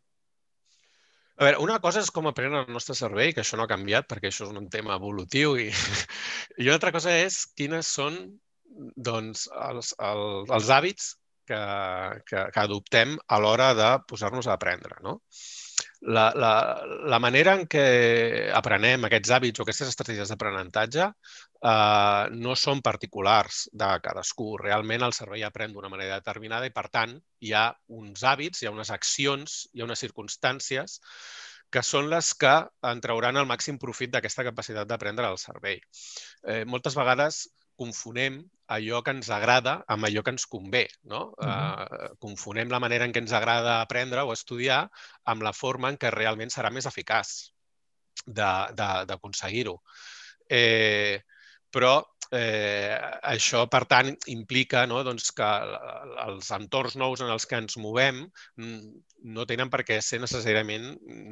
A 1.42 1.46
veure, 1.48 1.58
una 1.64 1.80
cosa 1.82 2.04
és 2.06 2.12
com 2.14 2.28
aprenen 2.30 2.60
el 2.60 2.76
nostre 2.76 2.94
cervell, 2.94 3.32
que 3.34 3.42
això 3.42 3.58
no 3.58 3.64
ha 3.66 3.70
canviat 3.72 4.06
perquè 4.06 4.30
això 4.30 4.46
és 4.46 4.52
un 4.54 4.68
tema 4.70 4.94
evolutiu, 5.00 5.56
i, 5.58 5.72
i 6.62 6.68
una 6.68 6.76
altra 6.78 6.92
cosa 6.94 7.16
és 7.18 7.40
quines 7.58 7.90
són 7.98 8.20
doncs, 9.10 9.48
els, 9.70 9.90
els, 9.98 10.52
els 10.58 10.70
hàbits 10.76 11.08
que, 11.50 11.62
que, 12.30 12.44
que 12.54 12.62
adoptem 12.62 13.16
a 13.26 13.42
l'hora 13.42 13.72
de 13.74 13.90
posar-nos 14.12 14.46
a 14.46 14.54
aprendre. 14.54 15.00
No? 15.02 15.18
La, 16.02 16.32
la, 16.36 16.52
la 17.14 17.20
manera 17.22 17.54
en 17.58 17.68
què 17.70 17.84
aprenem 18.58 19.06
aquests 19.08 19.34
hàbits 19.36 19.62
o 19.62 19.66
aquestes 19.66 19.92
estratègies 19.92 20.32
d'aprenentatge 20.34 21.06
eh, 21.08 22.24
no 22.46 22.56
són 22.58 22.82
particulars 22.86 23.64
de 23.84 23.92
cadascú. 24.08 24.56
Realment 24.64 25.06
el 25.08 25.16
cervell 25.18 25.46
aprèn 25.48 25.76
d'una 25.76 25.92
manera 25.94 26.20
determinada 26.22 26.70
i, 26.70 26.74
per 26.76 26.88
tant, 26.90 27.16
hi 27.42 27.54
ha 27.54 27.70
uns 28.02 28.26
hàbits, 28.26 28.62
hi 28.62 28.70
ha 28.70 28.76
unes 28.76 28.92
accions, 28.98 29.62
hi 29.74 29.84
ha 29.84 29.90
unes 29.90 30.04
circumstàncies 30.08 31.00
que 31.72 31.84
són 31.88 32.10
les 32.12 32.34
que 32.36 32.52
en 32.90 33.02
trauran 33.04 33.40
el 33.40 33.48
màxim 33.48 33.78
profit 33.80 34.12
d'aquesta 34.12 34.44
capacitat 34.44 34.90
d'aprendre 34.90 35.30
al 35.30 35.40
cervell. 35.40 35.80
Eh, 36.44 36.64
moltes 36.68 36.98
vegades 37.00 37.46
confonem 37.76 38.42
allò 38.72 39.02
que 39.04 39.12
ens 39.12 39.30
agrada 39.30 39.82
amb 39.88 40.08
allò 40.08 40.24
que 40.24 40.34
ens 40.36 40.46
convé. 40.48 40.88
No? 41.04 41.34
Uh 41.38 41.48
-huh. 41.48 42.12
uh, 42.12 42.16
confonem 42.20 42.70
la 42.70 42.80
manera 42.80 43.06
en 43.06 43.14
què 43.14 43.20
ens 43.20 43.34
agrada 43.34 43.82
aprendre 43.82 44.22
o 44.22 44.34
estudiar 44.34 44.90
amb 45.24 45.42
la 45.42 45.54
forma 45.54 45.90
en 45.90 45.98
què 45.98 46.12
realment 46.12 46.50
serà 46.50 46.72
més 46.72 46.86
eficaç 46.86 47.54
d'aconseguir-ho. 48.26 49.82
Eh, 50.50 51.24
però 51.72 52.11
eh, 52.32 52.96
això, 53.28 53.66
per 53.72 53.84
tant, 53.92 54.12
implica 54.32 54.86
no, 54.88 55.02
doncs, 55.04 55.32
que 55.36 55.50
els 56.26 56.52
entorns 56.56 56.98
nous 57.00 57.24
en 57.24 57.32
els 57.34 57.46
que 57.46 57.60
ens 57.60 57.78
movem 57.82 58.24
no 59.36 59.46
tenen 59.50 59.70
per 59.70 59.84
què 59.88 60.00
ser 60.02 60.22
necessàriament 60.24 60.88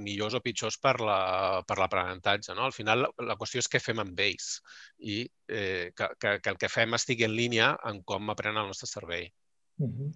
millors 0.05 0.37
o 0.37 0.43
pitjors 0.45 0.77
per 0.81 0.95
l'aprenentatge. 1.01 2.53
La, 2.53 2.59
no? 2.59 2.67
Al 2.67 2.75
final, 2.75 3.05
la, 3.05 3.11
la 3.31 3.37
qüestió 3.39 3.63
és 3.63 3.71
què 3.71 3.81
fem 3.83 4.01
amb 4.03 4.19
ells 4.27 4.55
i 4.99 5.21
eh, 5.47 5.91
que, 5.95 6.11
que, 6.19 6.39
que 6.43 6.55
el 6.55 6.59
que 6.61 6.71
fem 6.71 6.97
estigui 6.99 7.27
en 7.27 7.35
línia 7.35 7.75
en 7.89 8.03
com 8.03 8.29
aprenen 8.29 8.63
el 8.63 8.73
nostre 8.73 8.91
cervell. 8.91 9.29
Uh 9.79 9.87
-huh. 9.87 10.11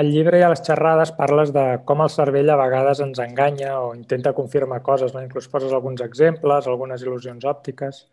Al 0.00 0.06
llibre 0.06 0.38
i 0.38 0.42
a 0.46 0.48
les 0.52 0.60
xerrades 0.62 1.10
parles 1.18 1.50
de 1.54 1.64
com 1.86 2.00
el 2.04 2.10
cervell 2.14 2.50
a 2.50 2.58
vegades 2.60 3.00
ens 3.02 3.18
enganya 3.18 3.80
o 3.80 3.94
intenta 3.94 4.32
confirmar 4.32 4.82
coses, 4.86 5.14
no? 5.14 5.22
inclús 5.22 5.48
poses 5.48 5.72
alguns 5.72 6.00
exemples, 6.04 6.66
algunes 6.66 7.02
il·lusions 7.02 7.44
òptiques. 7.44 8.06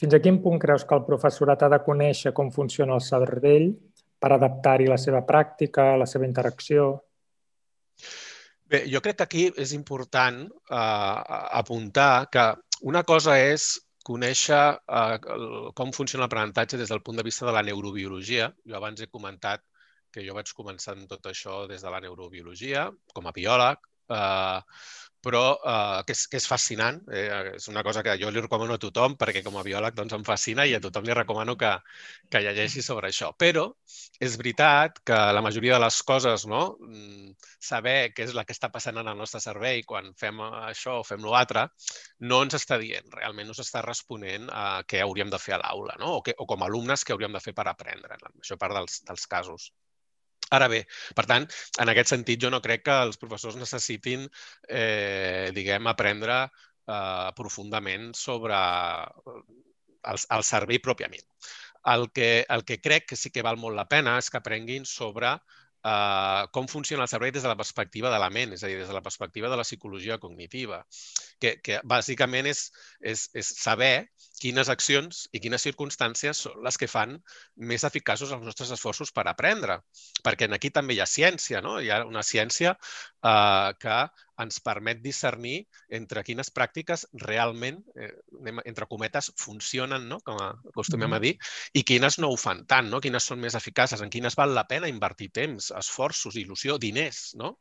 Fins 0.00 0.16
a 0.16 0.20
quin 0.24 0.38
punt 0.40 0.56
creus 0.62 0.86
que 0.88 0.96
el 0.96 1.04
professorat 1.04 1.62
ha 1.66 1.68
de 1.74 1.78
conèixer 1.84 2.32
com 2.36 2.48
funciona 2.54 2.96
el 2.96 3.04
cervell 3.04 3.66
per 4.20 4.30
adaptar-hi 4.32 4.86
la 4.88 4.96
seva 5.00 5.20
pràctica, 5.28 5.92
la 6.00 6.06
seva 6.08 6.24
interacció? 6.28 6.90
Bé, 8.70 8.84
jo 8.88 9.02
crec 9.04 9.18
que 9.18 9.26
aquí 9.26 9.44
és 9.60 9.74
important 9.76 10.40
eh, 10.46 11.20
apuntar 11.60 12.30
que 12.32 12.46
una 12.88 13.02
cosa 13.04 13.36
és 13.42 13.74
conèixer 14.06 14.62
eh, 14.78 15.18
com 15.76 15.92
funciona 15.92 16.24
l'aprenentatge 16.24 16.80
des 16.80 16.92
del 16.92 17.02
punt 17.04 17.20
de 17.20 17.26
vista 17.26 17.44
de 17.48 17.54
la 17.58 17.64
neurobiologia. 17.66 18.48
Jo 18.64 18.78
abans 18.80 19.02
he 19.04 19.10
comentat 19.10 19.66
que 20.14 20.24
jo 20.26 20.34
vaig 20.38 20.54
començar 20.56 20.96
en 20.96 21.04
tot 21.10 21.28
això 21.28 21.66
des 21.68 21.84
de 21.84 21.92
la 21.92 22.00
neurobiologia, 22.00 22.88
com 23.12 23.28
a 23.28 23.34
biòleg, 23.36 23.84
eh, 24.16 24.60
però 25.24 25.42
eh, 25.56 26.02
que, 26.06 26.14
és, 26.16 26.24
que 26.30 26.38
és 26.40 26.46
fascinant. 26.48 27.00
Eh, 27.12 27.26
és 27.56 27.68
una 27.72 27.82
cosa 27.86 28.02
que 28.06 28.16
jo 28.20 28.30
li 28.32 28.42
recomano 28.42 28.76
a 28.76 28.82
tothom 28.82 29.16
perquè 29.20 29.42
com 29.46 29.58
a 29.60 29.64
biòleg 29.66 29.96
doncs, 29.96 30.14
em 30.16 30.24
fascina 30.26 30.66
i 30.66 30.74
a 30.76 30.80
tothom 30.82 31.06
li 31.06 31.16
recomano 31.16 31.56
que, 31.60 31.72
que 32.30 32.42
llegeixi 32.44 32.84
sobre 32.86 33.10
això. 33.10 33.32
Però 33.38 33.66
és 34.20 34.36
veritat 34.40 35.02
que 35.06 35.18
la 35.36 35.44
majoria 35.44 35.76
de 35.76 35.84
les 35.84 36.00
coses, 36.08 36.46
no? 36.50 36.62
Mm, 36.86 37.34
saber 37.70 37.96
què 38.16 38.26
és 38.28 38.34
la 38.36 38.46
que 38.48 38.56
està 38.56 38.70
passant 38.72 39.00
en 39.00 39.10
el 39.12 39.18
nostre 39.20 39.42
cervell 39.44 39.84
quan 39.88 40.12
fem 40.20 40.40
això 40.46 41.00
o 41.00 41.06
fem 41.06 41.24
l'altre, 41.28 41.66
no 42.32 42.42
ens 42.44 42.56
està 42.58 42.80
dient, 42.80 43.06
realment 43.16 43.50
no 43.50 43.56
s'està 43.56 43.84
responent 43.86 44.48
a 44.52 44.82
què 44.88 45.04
hauríem 45.04 45.30
de 45.32 45.40
fer 45.42 45.56
a 45.56 45.62
l'aula, 45.64 45.96
no? 46.00 46.16
o, 46.18 46.24
que, 46.24 46.34
o 46.38 46.48
com 46.48 46.64
a 46.64 46.70
alumnes 46.70 47.04
què 47.04 47.14
hauríem 47.16 47.36
de 47.36 47.44
fer 47.44 47.56
per 47.56 47.68
aprendre. 47.68 48.18
Això 48.40 48.56
part 48.60 48.76
dels, 48.76 49.02
dels 49.08 49.26
casos. 49.30 49.70
Ara 50.56 50.66
bé, 50.72 50.80
per 51.18 51.24
tant, 51.30 51.46
en 51.82 51.92
aquest 51.92 52.10
sentit, 52.12 52.40
jo 52.42 52.50
no 52.50 52.60
crec 52.64 52.82
que 52.88 52.96
els 53.06 53.20
professors 53.22 53.58
necessitin, 53.60 54.26
eh, 54.68 55.50
diguem, 55.54 55.86
aprendre 55.92 56.38
eh, 56.44 57.30
profundament 57.38 58.10
sobre 58.18 58.58
el, 60.12 60.18
el 60.38 60.46
servei 60.48 60.80
pròpiament. 60.82 61.26
El 61.94 62.08
que, 62.12 62.30
el 62.56 62.64
que 62.68 62.80
crec 62.82 63.06
que 63.12 63.16
sí 63.16 63.30
que 63.34 63.44
val 63.46 63.60
molt 63.60 63.78
la 63.78 63.86
pena 63.88 64.18
és 64.20 64.28
que 64.30 64.40
aprenguin 64.40 64.84
sobre 64.88 65.32
eh, 65.36 65.59
com 66.52 66.68
funciona 66.68 67.06
el 67.06 67.08
cervell 67.08 67.32
des 67.32 67.42
de 67.42 67.48
la 67.48 67.56
perspectiva 67.56 68.10
de 68.12 68.18
la 68.20 68.30
ment, 68.30 68.52
és 68.52 68.64
a 68.64 68.68
dir, 68.68 68.78
des 68.80 68.88
de 68.88 68.96
la 68.96 69.02
perspectiva 69.02 69.48
de 69.48 69.56
la 69.56 69.64
psicologia 69.64 70.18
cognitiva, 70.18 70.82
que, 71.40 71.56
que 71.64 71.80
bàsicament 71.84 72.50
és, 72.50 72.66
és, 73.00 73.28
és 73.32 73.52
saber 73.62 74.08
quines 74.40 74.68
accions 74.72 75.26
i 75.36 75.40
quines 75.40 75.64
circumstàncies 75.64 76.44
són 76.46 76.60
les 76.64 76.78
que 76.80 76.88
fan 76.88 77.16
més 77.72 77.84
eficaços 77.88 78.32
els 78.32 78.44
nostres 78.44 78.72
esforços 78.76 79.12
per 79.12 79.26
aprendre. 79.28 79.80
Perquè 80.24 80.48
aquí 80.52 80.70
també 80.70 80.96
hi 80.96 81.00
ha 81.04 81.08
ciència, 81.08 81.60
no? 81.64 81.78
Hi 81.80 81.90
ha 81.92 82.02
una 82.08 82.24
ciència 82.24 82.76
eh, 82.76 83.70
que 83.80 83.98
ens 84.42 84.60
permet 84.64 85.00
discernir 85.04 85.56
entre 86.00 86.24
quines 86.26 86.50
pràctiques 86.54 87.06
realment, 87.24 87.80
eh, 87.96 88.10
entre 88.64 88.88
cometes, 88.90 89.30
funcionen, 89.40 90.08
no? 90.10 90.20
com 90.26 90.40
acostumem 90.42 91.16
a 91.16 91.20
dir, 91.22 91.34
i 91.74 91.84
quines 91.86 92.18
no 92.22 92.32
ho 92.32 92.38
fan 92.40 92.64
tant, 92.70 92.90
no? 92.92 93.02
quines 93.04 93.26
són 93.32 93.42
més 93.42 93.58
eficaces, 93.58 94.00
en 94.00 94.12
quines 94.12 94.36
val 94.38 94.54
la 94.56 94.66
pena 94.70 94.90
invertir 94.90 95.30
temps, 95.42 95.70
esforços, 95.76 96.38
il·lusió, 96.40 96.78
diners. 96.82 97.30
No? 97.40 97.56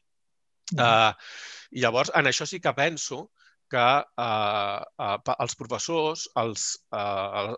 Mm. 0.74 0.80
Uh, 0.80 1.80
llavors, 1.84 2.14
en 2.16 2.30
això 2.30 2.48
sí 2.50 2.62
que 2.64 2.74
penso 2.78 3.28
que 3.70 3.86
uh, 4.26 4.82
uh, 5.06 5.36
els 5.46 5.56
professors, 5.58 6.26
els, 6.42 6.66
uh, 6.96 7.54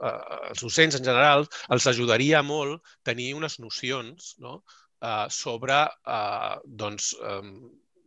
els 0.51 0.63
docents 0.65 0.97
en 0.99 1.07
general, 1.07 1.47
els 1.71 1.87
ajudaria 1.87 2.41
molt 2.43 2.83
tenir 3.07 3.31
unes 3.37 3.57
nocions 3.63 4.33
no? 4.43 4.57
uh, 5.01 5.27
sobre 5.31 5.79
uh, 5.87 6.57
doncs, 6.83 7.13
um, 7.23 7.55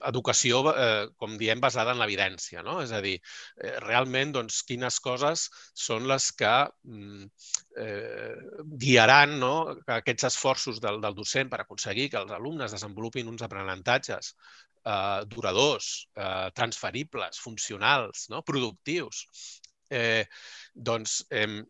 educació, 0.08 0.60
eh, 0.70 1.06
com 1.20 1.36
diem, 1.40 1.60
basada 1.62 1.94
en 1.94 2.00
l'evidència. 2.00 2.62
No? 2.66 2.80
És 2.82 2.92
a 2.92 3.00
dir, 3.04 3.14
eh, 3.62 3.74
realment, 3.84 4.34
doncs, 4.36 4.62
quines 4.68 4.98
coses 5.04 5.46
són 5.86 6.08
les 6.10 6.30
que 6.38 6.54
mm, 6.84 7.30
eh, 7.84 8.34
guiaran 8.84 9.38
no? 9.40 9.54
aquests 9.98 10.30
esforços 10.30 10.80
del, 10.84 11.00
del 11.04 11.16
docent 11.18 11.52
per 11.52 11.62
aconseguir 11.62 12.10
que 12.12 12.20
els 12.22 12.34
alumnes 12.34 12.76
desenvolupin 12.76 13.30
uns 13.32 13.44
aprenentatges 13.46 14.34
eh, 14.34 15.20
duradors, 15.28 16.08
eh, 16.16 16.50
transferibles, 16.54 17.40
funcionals, 17.40 18.28
no? 18.30 18.42
productius. 18.42 19.26
Eh, 19.90 20.24
doncs, 20.74 21.22
eh, 21.30 21.62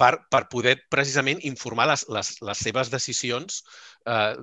per, 0.00 0.12
per 0.30 0.46
poder 0.52 0.76
precisament 0.92 1.40
informar 1.48 1.86
les, 1.92 2.06
les, 2.12 2.32
les 2.42 2.64
seves 2.68 2.90
decisions 2.92 3.62
eh, 4.06 4.34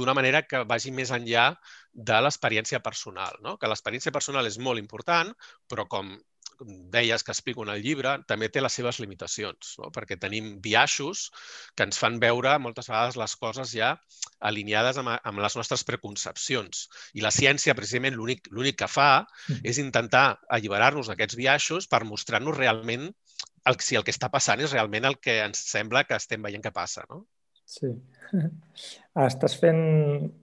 d'una 0.00 0.16
manera 0.16 0.42
que 0.46 0.64
vagi 0.68 0.94
més 0.94 1.12
enllà 1.14 1.50
de 1.92 2.18
l'experiència 2.24 2.82
personal. 2.84 3.38
No? 3.44 3.56
Que 3.60 3.70
l'experiència 3.70 4.14
personal 4.14 4.48
és 4.48 4.58
molt 4.58 4.82
important, 4.82 5.34
però 5.68 5.86
com 5.90 6.16
deies 6.60 7.22
que 7.24 7.32
explico 7.32 7.62
en 7.64 7.70
el 7.72 7.82
llibre, 7.82 8.18
també 8.28 8.50
té 8.52 8.60
les 8.60 8.74
seves 8.76 8.98
limitacions, 9.00 9.74
no? 9.80 9.88
perquè 9.94 10.18
tenim 10.20 10.58
biaixos 10.60 11.30
que 11.76 11.86
ens 11.88 11.98
fan 12.00 12.18
veure 12.20 12.56
moltes 12.60 12.90
vegades 12.90 13.16
les 13.16 13.36
coses 13.40 13.72
ja 13.72 13.94
alineades 14.44 15.00
amb, 15.00 15.14
amb 15.16 15.40
les 15.40 15.56
nostres 15.56 15.84
preconcepcions. 15.88 16.86
I 17.16 17.24
la 17.24 17.32
ciència, 17.34 17.76
precisament, 17.78 18.18
l'únic 18.18 18.76
que 18.76 18.90
fa 18.90 19.10
mm. 19.22 19.64
és 19.72 19.80
intentar 19.80 20.40
alliberar-nos 20.52 21.08
d'aquests 21.08 21.38
biaixos 21.40 21.88
per 21.88 22.04
mostrar-nos 22.08 22.58
realment 22.58 23.08
el, 23.68 23.76
si 23.84 23.98
el 23.98 24.06
que 24.06 24.14
està 24.14 24.30
passant 24.32 24.62
és 24.62 24.72
realment 24.72 25.08
el 25.08 25.18
que 25.20 25.40
ens 25.44 25.60
sembla 25.72 26.06
que 26.08 26.16
estem 26.16 26.42
veient 26.42 26.64
que 26.64 26.72
passa. 26.74 27.04
No? 27.10 27.24
Sí. 27.70 27.90
Estàs 29.20 29.56
fent, 29.58 29.80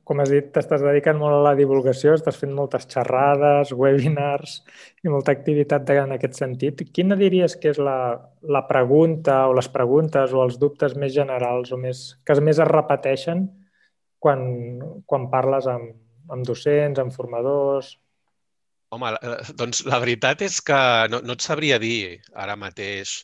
com 0.07 0.21
has 0.21 0.31
dit, 0.31 0.47
t'estàs 0.53 0.83
dedicant 0.83 1.17
molt 1.19 1.37
a 1.37 1.43
la 1.45 1.53
divulgació, 1.57 2.13
estàs 2.17 2.35
fent 2.39 2.51
moltes 2.55 2.87
xerrades, 2.91 3.71
webinars 3.71 4.57
i 5.03 5.11
molta 5.11 5.31
activitat 5.35 5.89
en 5.95 6.15
aquest 6.15 6.39
sentit. 6.39 6.83
Quina 6.95 7.17
diries 7.19 7.55
que 7.59 7.71
és 7.71 7.79
la, 7.79 7.97
la 8.43 8.63
pregunta 8.67 9.45
o 9.47 9.55
les 9.57 9.71
preguntes 9.71 10.35
o 10.35 10.43
els 10.43 10.59
dubtes 10.59 10.97
més 10.99 11.15
generals 11.15 11.71
o 11.71 11.79
més, 11.79 12.03
que 12.27 12.35
més 12.43 12.59
es 12.59 12.71
repeteixen 12.71 13.47
quan, 14.23 14.43
quan 15.07 15.29
parles 15.31 15.67
amb, 15.71 15.95
amb 16.35 16.47
docents, 16.47 16.99
amb 16.99 17.15
formadors? 17.15 17.95
Home, 18.95 19.11
eh, 19.19 19.35
doncs 19.59 19.83
la 19.87 19.99
veritat 20.03 20.45
és 20.45 20.61
que 20.69 20.79
no, 21.11 21.19
no 21.27 21.35
et 21.35 21.43
sabria 21.43 21.79
dir 21.83 22.21
ara 22.45 22.55
mateix 22.59 23.17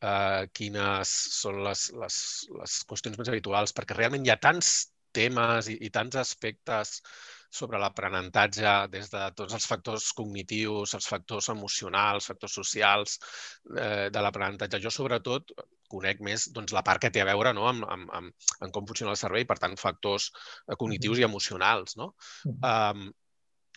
eh, 0.00 0.48
quines 0.56 1.12
són 1.42 1.60
les, 1.66 1.90
les, 2.04 2.16
les 2.60 2.78
qüestions 2.88 3.20
més 3.20 3.32
habituals, 3.32 3.74
perquè 3.76 3.98
realment 3.98 4.24
hi 4.26 4.32
ha 4.32 4.40
tants 4.40 4.72
temes 5.12 5.68
i, 5.68 5.76
i 5.84 5.92
tants 5.92 6.16
aspectes 6.22 7.00
sobre 7.52 7.76
l'aprenentatge 7.80 8.72
des 8.94 9.10
de 9.12 9.26
tots 9.36 9.52
els 9.58 9.66
factors 9.68 10.08
cognitius, 10.16 10.94
els 10.96 11.08
factors 11.12 11.50
emocionals, 11.52 12.30
factors 12.32 12.56
socials 12.62 13.18
eh, 13.76 14.08
de 14.14 14.22
l'aprenentatge. 14.24 14.80
Jo, 14.80 14.92
sobretot, 14.94 15.52
conec 15.92 16.22
més 16.24 16.48
doncs, 16.56 16.72
la 16.72 16.84
part 16.86 17.02
que 17.02 17.10
té 17.12 17.20
a 17.20 17.28
veure 17.28 17.52
no? 17.52 17.66
amb, 17.68 17.84
amb, 17.84 18.14
amb, 18.16 18.46
amb 18.64 18.72
com 18.72 18.88
funciona 18.88 19.12
el 19.12 19.20
cervell, 19.20 19.44
per 19.50 19.58
tant, 19.60 19.76
factors 19.76 20.30
eh, 20.32 20.78
cognitius 20.80 21.20
i 21.20 21.28
emocionals. 21.28 21.98
No? 22.00 22.14
Um, 22.48 23.10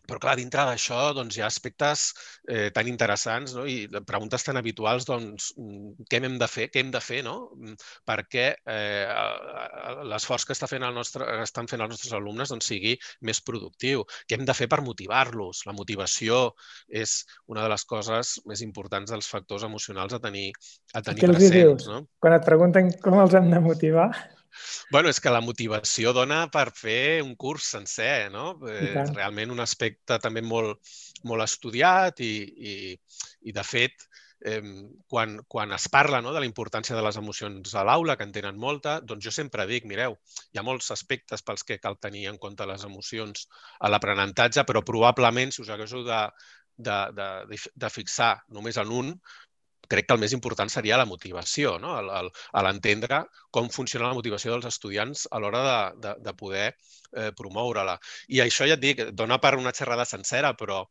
però, 0.08 0.20
clar, 0.22 0.36
dintre 0.40 0.66
d'això 0.70 1.12
doncs, 1.18 1.38
hi 1.38 1.44
ha 1.44 1.50
aspectes 1.50 2.06
eh, 2.50 2.70
tan 2.76 2.90
interessants 2.92 3.56
no? 3.58 3.66
i 3.70 3.86
preguntes 4.08 4.46
tan 4.46 4.60
habituals, 4.60 5.08
doncs, 5.08 5.52
mm, 5.60 6.06
què 6.10 6.22
hem 6.22 6.38
de 6.42 6.50
fer? 6.52 6.68
Què 6.74 6.84
hem 6.84 6.92
de 6.94 7.02
fer, 7.04 7.22
no? 7.26 7.36
Mm, 7.58 7.76
perquè 8.08 8.46
eh, 8.56 10.04
l'esforç 10.12 10.48
que 10.48 10.56
està 10.56 10.70
fent 10.72 10.86
el 10.88 10.96
nostre, 10.98 11.28
estan 11.44 11.70
fent 11.72 11.84
els 11.86 11.96
nostres 11.96 12.16
alumnes 12.18 12.54
doncs, 12.54 12.70
sigui 12.72 12.96
més 13.26 13.42
productiu. 13.46 14.06
Què 14.28 14.40
hem 14.40 14.46
de 14.48 14.58
fer 14.58 14.70
per 14.72 14.82
motivar-los? 14.86 15.66
La 15.70 15.76
motivació 15.78 16.46
és 16.90 17.18
una 17.52 17.66
de 17.66 17.74
les 17.74 17.86
coses 17.90 18.38
més 18.50 18.64
importants 18.66 19.12
dels 19.14 19.30
factors 19.32 19.66
emocionals 19.68 20.16
a 20.16 20.22
tenir, 20.24 20.52
a 20.94 21.04
tenir 21.06 21.30
presents. 21.30 21.90
No? 21.92 22.06
Quan 22.22 22.38
et 22.38 22.48
pregunten 22.48 22.94
com 23.04 23.20
els 23.22 23.36
hem 23.38 23.52
de 23.54 23.62
motivar, 23.64 24.10
bueno, 24.92 25.10
és 25.10 25.20
que 25.22 25.34
la 25.34 25.44
motivació 25.44 26.14
dona 26.16 26.46
per 26.54 26.70
fer 26.76 27.22
un 27.24 27.36
curs 27.40 27.72
sencer, 27.76 28.30
no? 28.34 28.54
És 28.70 28.92
eh, 28.94 29.08
realment 29.14 29.54
un 29.56 29.64
aspecte 29.64 30.20
també 30.24 30.44
molt, 30.46 30.80
molt 31.24 31.46
estudiat 31.46 32.22
i, 32.26 32.36
i, 32.74 32.76
i 33.50 33.56
de 33.56 33.66
fet, 33.66 34.08
eh, 34.46 34.62
quan, 35.12 35.38
quan 35.48 35.74
es 35.76 35.88
parla 35.92 36.22
no, 36.22 36.34
de 36.34 36.42
la 36.44 36.50
importància 36.50 36.96
de 36.96 37.04
les 37.06 37.18
emocions 37.22 37.76
a 37.76 37.86
l'aula, 37.88 38.18
que 38.18 38.28
en 38.28 38.34
tenen 38.36 38.60
molta, 38.62 39.00
doncs 39.02 39.26
jo 39.28 39.34
sempre 39.34 39.68
dic, 39.70 39.88
mireu, 39.90 40.18
hi 40.54 40.62
ha 40.62 40.66
molts 40.66 40.92
aspectes 40.96 41.46
pels 41.46 41.66
que 41.68 41.80
cal 41.82 41.98
tenir 42.02 42.28
en 42.32 42.38
compte 42.42 42.68
les 42.70 42.86
emocions 42.88 43.48
a 43.80 43.92
l'aprenentatge, 43.92 44.66
però 44.68 44.86
probablement, 44.86 45.52
si 45.52 45.64
us 45.66 45.74
haguéssiu 45.74 46.06
de, 46.08 46.22
de, 46.78 47.00
de, 47.18 47.60
de 47.86 47.90
fixar 47.90 48.36
només 48.54 48.78
en 48.82 48.94
un, 49.02 49.12
crec 49.90 50.08
que 50.08 50.16
el 50.16 50.22
més 50.22 50.34
important 50.36 50.72
seria 50.72 50.98
la 51.00 51.08
motivació, 51.10 51.76
no? 51.82 51.96
l'entendre 52.66 53.24
com 53.54 53.70
funciona 53.74 54.10
la 54.10 54.18
motivació 54.18 54.54
dels 54.54 54.68
estudiants 54.72 55.26
a 55.32 55.40
l'hora 55.40 55.62
de, 55.66 55.78
de, 56.06 56.14
de 56.28 56.34
poder 56.38 56.66
eh, 56.70 57.32
promoure-la. 57.38 57.98
I 58.36 58.42
això 58.46 58.68
ja 58.70 58.78
et 58.78 58.84
dic, 58.84 59.04
dona 59.14 59.40
per 59.44 59.56
una 59.60 59.74
xerrada 59.76 60.06
sencera, 60.10 60.54
però 60.60 60.84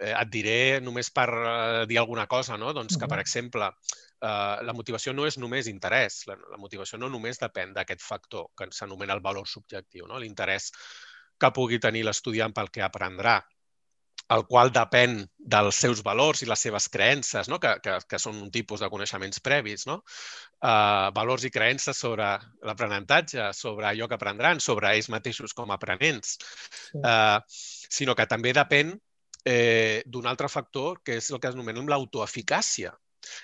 eh, 0.00 0.12
et 0.12 0.32
diré 0.32 0.60
només 0.84 1.12
per 1.14 1.28
eh, 1.30 1.84
dir 1.90 2.00
alguna 2.02 2.26
cosa, 2.30 2.58
no? 2.60 2.74
doncs 2.76 2.98
que, 3.00 3.10
per 3.10 3.20
exemple, 3.22 3.70
eh, 3.70 4.56
la 4.66 4.76
motivació 4.76 5.14
no 5.16 5.28
és 5.28 5.38
només 5.38 5.70
interès, 5.70 6.24
la, 6.30 6.38
la 6.50 6.58
motivació 6.58 6.98
no 6.98 7.12
només 7.12 7.40
depèn 7.42 7.76
d'aquest 7.76 8.04
factor 8.04 8.50
que 8.56 8.70
s'anomena 8.74 9.16
el 9.16 9.24
valor 9.24 9.48
subjectiu, 9.48 10.08
no? 10.10 10.18
l'interès 10.18 10.72
que 11.40 11.54
pugui 11.56 11.80
tenir 11.80 12.04
l'estudiant 12.04 12.52
pel 12.52 12.68
que 12.74 12.84
aprendrà 12.84 13.40
el 14.30 14.44
qual 14.46 14.70
depèn 14.70 15.24
dels 15.52 15.80
seus 15.82 16.02
valors 16.06 16.44
i 16.44 16.48
les 16.48 16.62
seves 16.62 16.86
creences, 16.92 17.48
no? 17.50 17.58
que, 17.62 17.72
que, 17.82 17.96
que 18.06 18.20
són 18.22 18.38
un 18.44 18.50
tipus 18.54 18.84
de 18.84 18.90
coneixements 18.92 19.42
previs. 19.42 19.86
No? 19.90 20.00
Uh, 20.62 21.10
valors 21.16 21.44
i 21.48 21.50
creences 21.50 21.98
sobre 21.98 22.28
l'aprenentatge, 22.66 23.50
sobre 23.56 23.88
allò 23.90 24.06
que 24.08 24.18
aprendran, 24.18 24.62
sobre 24.62 24.94
ells 24.94 25.10
mateixos 25.10 25.56
com 25.56 25.72
a 25.72 25.78
aprenents, 25.80 26.38
uh, 27.00 27.38
sinó 27.48 28.14
que 28.14 28.28
també 28.30 28.54
depèn 28.54 28.94
eh, 29.44 30.02
d'un 30.06 30.26
altre 30.30 30.48
factor, 30.52 31.00
que 31.04 31.18
és 31.18 31.30
el 31.32 31.40
que 31.40 31.50
anomenem 31.50 31.88
l'autoeficàcia, 31.90 32.92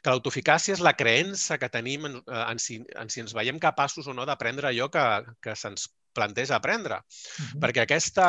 que 0.02 0.12
l'autoeficàcia 0.12 0.76
és 0.76 0.82
la 0.84 0.94
creença 0.96 1.58
que 1.58 1.72
tenim 1.72 2.06
en, 2.08 2.20
en, 2.26 2.60
si, 2.62 2.78
en 2.96 3.10
si 3.12 3.22
ens 3.24 3.34
veiem 3.36 3.58
capaços 3.62 4.06
o 4.06 4.14
no 4.14 4.26
d'aprendre 4.28 4.70
allò 4.70 4.90
que, 4.92 5.06
que 5.42 5.56
se'ns 5.56 5.90
planteja 6.16 6.56
aprendre. 6.56 7.00
Uh 7.02 7.44
-huh. 7.44 7.60
Perquè 7.64 7.82
aquesta 7.82 8.28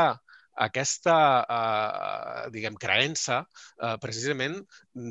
aquesta, 0.66 1.16
eh, 1.58 2.46
diguem, 2.54 2.78
creença 2.82 3.42
eh, 3.44 3.96
precisament 4.04 4.60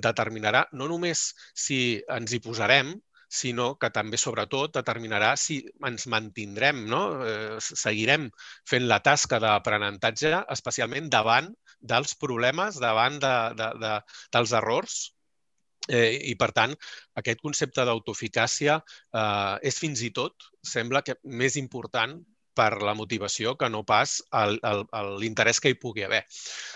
determinarà 0.07 0.67
no 0.73 0.89
només 0.93 1.29
si 1.67 1.81
ens 2.19 2.35
hi 2.35 2.43
posarem, 2.45 2.95
sinó 3.37 3.73
que 3.83 3.91
també, 3.91 4.19
sobretot, 4.23 4.77
determinarà 4.77 5.33
si 5.41 5.59
ens 5.89 6.07
mantindrem, 6.13 6.85
no? 6.91 7.03
eh, 7.27 7.57
seguirem 7.61 8.29
fent 8.71 8.87
la 8.87 9.01
tasca 9.09 9.41
d'aprenentatge, 9.43 10.33
especialment 10.55 11.11
davant 11.11 11.51
dels 11.81 12.15
problemes, 12.23 12.79
davant 12.83 13.19
de, 13.23 13.35
de, 13.59 13.73
de, 13.83 13.93
dels 14.37 14.55
errors 14.63 15.03
Eh, 15.87 16.19
I, 16.33 16.35
per 16.35 16.49
tant, 16.55 16.73
aquest 17.21 17.43
concepte 17.45 17.85
d'autoeficàcia 17.87 18.75
eh, 18.81 19.55
és 19.71 19.77
fins 19.79 20.03
i 20.03 20.11
tot, 20.17 20.49
sembla 20.67 21.03
que 21.07 21.15
més 21.43 21.59
important 21.61 22.17
per 22.57 22.83
la 22.83 22.95
motivació 22.99 23.55
que 23.61 23.69
no 23.73 23.83
pas 23.89 24.19
l'interès 25.23 25.61
que 25.61 25.73
hi 25.73 25.81
pugui 25.81 26.07
haver. 26.07 26.23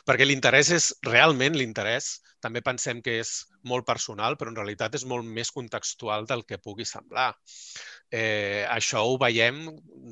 Perquè 0.07 0.29
l'interès 0.29 0.73
és, 0.77 0.91
realment 1.07 1.57
l'interès, 1.57 2.19
també 2.45 2.63
pensem 2.65 3.03
que 3.05 3.19
és 3.21 3.33
molt 3.71 3.87
personal, 3.89 4.37
però 4.41 4.53
en 4.53 4.59
realitat 4.61 4.95
és 4.97 5.05
molt 5.09 5.27
més 5.39 5.51
contextual 5.57 6.27
del 6.29 6.45
que 6.49 6.61
pugui 6.63 6.87
semblar. 6.89 7.33
Eh, 8.11 8.65
això 8.69 9.05
ho 9.07 9.19
veiem 9.21 9.67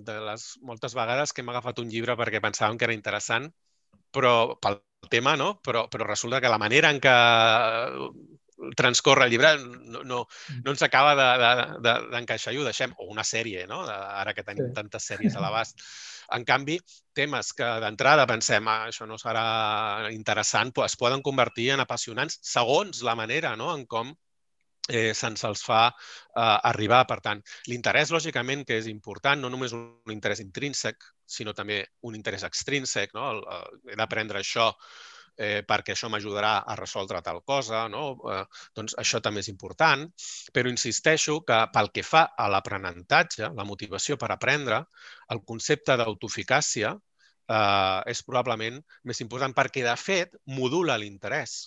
de 0.08 0.18
les 0.28 0.50
moltes 0.62 0.94
vegades 0.98 1.32
que 1.32 1.42
hem 1.44 1.54
agafat 1.54 1.80
un 1.82 1.88
llibre 1.92 2.16
perquè 2.20 2.42
pensàvem 2.44 2.76
que 2.78 2.88
era 2.88 2.96
interessant, 2.96 3.48
però 4.12 4.34
pel 4.60 4.80
tema, 5.10 5.36
no? 5.40 5.54
Però, 5.64 5.86
però 5.92 6.06
resulta 6.06 6.40
que 6.44 6.52
la 6.52 6.60
manera 6.60 6.92
en 6.92 7.00
què 7.00 7.16
transcorre 8.76 9.26
el 9.26 9.32
llibre 9.32 9.54
no, 9.58 10.02
no, 10.02 10.20
mm. 10.26 10.60
no 10.64 10.74
ens 10.74 10.82
acaba 10.82 11.14
d'encaixar 11.14 12.52
de, 12.52 12.56
de, 12.56 12.58
i 12.58 12.62
ho 12.62 12.66
deixem. 12.66 12.94
O 12.98 13.08
una 13.12 13.24
sèrie, 13.24 13.66
no? 13.70 13.82
ara 13.88 14.34
que 14.34 14.46
tenim 14.46 14.70
sí. 14.70 14.76
tantes 14.76 15.10
sèries 15.12 15.36
a 15.36 15.42
l'abast. 15.44 15.82
En 16.36 16.44
canvi, 16.44 16.76
temes 17.16 17.54
que 17.56 17.66
d'entrada 17.82 18.26
pensem 18.28 18.66
ah, 18.68 18.88
això 18.90 19.06
no 19.08 19.16
serà 19.20 20.10
interessant, 20.12 20.74
es 20.84 20.96
poden 21.00 21.22
convertir 21.24 21.70
en 21.72 21.80
apassionants 21.84 22.40
segons 22.44 23.00
la 23.06 23.16
manera 23.16 23.54
no? 23.56 23.70
en 23.74 23.86
com 23.88 24.12
eh, 24.88 25.12
se'ns 25.14 25.44
els 25.48 25.62
fa 25.64 25.82
eh, 25.88 26.58
arribar. 26.70 27.04
Per 27.08 27.20
tant, 27.24 27.42
l'interès, 27.70 28.12
lògicament, 28.14 28.64
que 28.68 28.80
és 28.82 28.88
important, 28.90 29.40
no 29.40 29.52
només 29.52 29.76
un 29.76 30.12
interès 30.14 30.42
intrínsec, 30.44 31.04
sinó 31.28 31.54
també 31.54 31.82
un 32.08 32.16
interès 32.18 32.44
extrínsec. 32.48 33.14
No? 33.16 33.30
El, 33.34 33.44
el, 33.56 33.80
he 33.92 33.98
d'aprendre 34.00 34.42
això 34.42 34.72
eh, 35.38 35.62
perquè 35.66 35.94
això 35.94 36.10
m'ajudarà 36.10 36.52
a 36.66 36.76
resoldre 36.78 37.22
tal 37.24 37.40
cosa, 37.46 37.86
no? 37.92 38.04
eh, 38.32 38.42
doncs 38.76 38.96
això 38.98 39.20
també 39.24 39.44
és 39.44 39.50
important, 39.52 40.04
però 40.52 40.70
insisteixo 40.72 41.40
que 41.46 41.58
pel 41.74 41.92
que 41.94 42.04
fa 42.06 42.24
a 42.36 42.48
l'aprenentatge, 42.52 43.52
la 43.54 43.66
motivació 43.68 44.18
per 44.20 44.32
aprendre, 44.34 44.82
el 45.34 45.42
concepte 45.46 45.96
d'autoeficàcia 46.00 46.92
eh, 46.92 48.00
és 48.12 48.24
probablement 48.26 48.80
més 49.04 49.22
important 49.24 49.54
perquè, 49.56 49.86
de 49.86 49.96
fet, 50.00 50.34
modula 50.58 50.98
l'interès. 50.98 51.60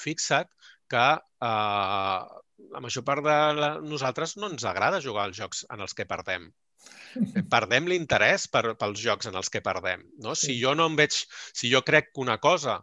Fixa't 0.00 0.48
que 0.90 1.06
eh, 1.20 2.40
la 2.70 2.82
major 2.82 3.04
part 3.04 3.24
de 3.24 3.36
la... 3.60 3.70
nosaltres 3.84 4.36
no 4.40 4.50
ens 4.50 4.64
agrada 4.68 5.04
jugar 5.04 5.28
als 5.28 5.38
jocs 5.38 5.64
en 5.70 5.84
els 5.84 5.94
que 5.96 6.08
perdem. 6.08 6.50
Perdem 7.52 7.88
l'interès 7.90 8.46
per, 8.48 8.74
pels 8.80 9.00
jocs 9.02 9.28
en 9.28 9.36
els 9.36 9.50
que 9.52 9.62
perdem. 9.64 10.02
No? 10.24 10.34
Si 10.38 10.56
jo 10.60 10.74
no 10.78 10.88
em 10.90 10.96
veig, 10.98 11.16
si 11.60 11.70
jo 11.72 11.82
crec 11.86 12.12
que 12.14 12.22
una 12.24 12.38
cosa 12.42 12.80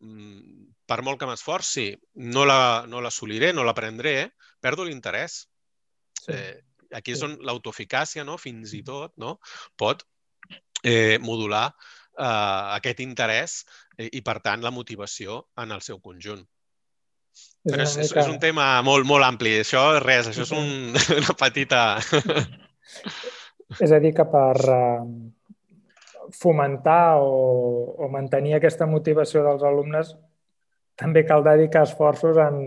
per 0.00 1.00
molt 1.06 1.20
que 1.20 1.28
m'esforci, 1.28 1.90
no 2.32 2.46
l'assoliré, 2.48 3.52
la, 3.52 3.58
no 3.58 3.66
l'aprendré, 3.66 4.14
perdo 4.60 4.86
l'interès. 4.88 5.44
Sí. 6.20 6.34
Eh, 6.34 6.56
aquí 6.96 7.14
és 7.14 7.22
on 7.26 7.36
l'autoeficàcia, 7.46 8.24
no? 8.26 8.38
fins 8.40 8.74
i 8.76 8.82
tot, 8.86 9.14
no? 9.20 9.36
pot 9.78 10.02
eh, 10.82 11.18
modular 11.22 11.68
eh, 11.70 12.24
aquest 12.78 13.02
interès 13.04 13.60
eh, 13.96 14.08
i, 14.08 14.22
per 14.26 14.40
tant, 14.44 14.64
la 14.64 14.74
motivació 14.74 15.44
en 15.60 15.76
el 15.76 15.84
seu 15.86 16.00
conjunt. 16.00 16.42
És 17.30 17.70
Però 17.70 17.84
és, 17.84 17.96
és, 18.00 18.14
és 18.16 18.30
un 18.30 18.40
tema 18.42 18.72
molt, 18.82 19.06
molt 19.06 19.24
ampli. 19.24 19.58
Això 19.62 19.84
és 19.98 20.02
res, 20.02 20.30
això 20.32 20.46
és 20.48 20.54
un, 20.56 20.96
una 21.20 21.36
petita... 21.38 21.84
és 23.84 23.92
a 23.92 24.00
dir, 24.02 24.14
que 24.16 24.26
per, 24.26 24.56
uh, 24.64 25.04
fomentar 26.36 27.20
o, 27.22 27.94
o 27.98 28.08
mantenir 28.12 28.56
aquesta 28.56 28.86
motivació 28.86 29.42
dels 29.46 29.64
alumnes, 29.66 30.14
també 31.00 31.24
cal 31.24 31.44
dedicar 31.44 31.84
esforços 31.86 32.38
en, 32.40 32.60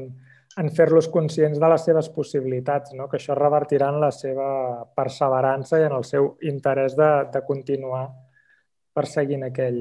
en 0.57 0.69
fer-los 0.73 1.07
conscients 1.13 1.59
de 1.59 1.69
les 1.69 1.85
seves 1.85 2.09
possibilitats, 2.13 2.93
no? 2.97 3.07
que 3.09 3.17
això 3.19 3.35
revertirà 3.37 3.89
en 3.93 3.99
la 4.01 4.11
seva 4.13 4.47
perseverança 4.95 5.79
i 5.79 5.87
en 5.87 5.97
el 5.97 6.05
seu 6.07 6.33
interès 6.49 6.97
de, 6.97 7.11
de 7.33 7.41
continuar 7.47 8.07
perseguint 8.93 9.47
aquell, 9.49 9.79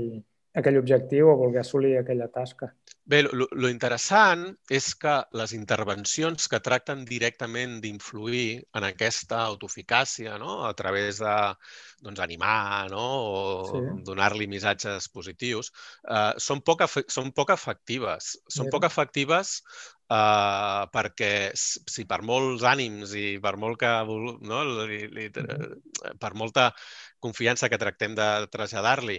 aquell 0.56 0.80
objectiu 0.80 1.32
o 1.32 1.36
voler 1.40 1.60
assolir 1.60 1.98
aquella 1.98 2.28
tasca. 2.32 2.72
Bé, 3.04 3.18
lo 3.26 3.68
interessant 3.68 4.44
és 4.70 4.92
que 5.02 5.12
les 5.34 5.52
intervencions 5.56 6.44
que 6.48 6.60
tracten 6.62 7.00
directament 7.08 7.80
d'influir 7.82 8.62
en 8.78 8.86
aquesta 8.86 9.40
autoeficàcia, 9.48 10.36
no? 10.38 10.60
a 10.68 10.70
través 10.78 11.18
de 11.18 11.32
doncs, 12.06 12.20
animar 12.22 12.90
no? 12.92 13.02
o 13.02 13.40
sí. 13.72 13.80
donar-li 14.06 14.46
missatges 14.46 15.08
positius, 15.10 15.72
eh, 16.06 16.30
són, 16.38 16.62
poc 16.62 16.86
són 17.10 17.32
poc 17.34 17.50
efectives. 17.56 18.36
Són 18.46 18.68
Mira. 18.68 18.76
poc 18.76 18.88
efectives 18.92 19.58
Uh, 20.12 20.90
perquè 20.92 21.54
si 21.56 22.02
per 22.04 22.18
molts 22.28 22.66
ànims 22.68 23.14
i 23.16 23.38
per 23.40 23.54
molt 23.56 23.78
que 23.80 23.92
no, 24.50 24.58
li, 24.84 24.98
li, 25.08 25.28
per 25.32 26.30
molta 26.36 26.66
confiança 27.22 27.70
que 27.72 27.78
tractem 27.80 28.12
de 28.18 28.26
traslladar-li 28.52 29.16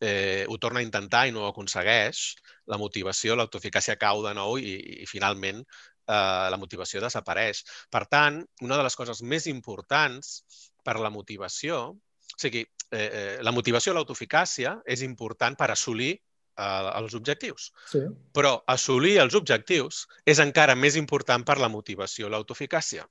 eh, 0.00 0.44
ho 0.46 0.58
torna 0.62 0.84
a 0.84 0.86
intentar 0.86 1.24
i 1.26 1.34
no 1.34 1.42
ho 1.42 1.48
aconsegueix, 1.48 2.20
la 2.66 2.78
motivació, 2.80 3.36
l'autoeficàcia 3.36 3.96
cau 4.00 4.22
de 4.24 4.32
nou 4.36 4.56
i, 4.58 4.74
i 5.02 5.06
finalment 5.08 5.62
eh, 5.62 6.46
la 6.52 6.58
motivació 6.60 7.02
desapareix. 7.02 7.62
Per 7.90 8.04
tant, 8.10 8.40
una 8.66 8.78
de 8.78 8.86
les 8.86 8.96
coses 8.98 9.22
més 9.22 9.46
importants 9.50 10.40
per 10.86 10.98
la 11.02 11.10
motivació, 11.10 11.82
o 11.96 12.40
sigui, 12.40 12.64
eh, 12.90 12.98
eh, 13.06 13.36
la 13.42 13.54
motivació 13.54 13.92
i 13.92 13.98
l'autoeficàcia 13.98 14.78
és 14.86 15.02
important 15.06 15.56
per 15.58 15.70
assolir 15.74 16.12
eh, 16.14 16.90
els 16.96 17.14
objectius. 17.18 17.70
Sí. 17.92 18.02
Però 18.34 18.56
assolir 18.72 19.16
els 19.22 19.38
objectius 19.38 20.06
és 20.26 20.42
encara 20.42 20.76
més 20.78 20.98
important 21.00 21.46
per 21.46 21.58
la 21.62 21.70
motivació, 21.72 22.30
l'autoeficàcia. 22.30 23.06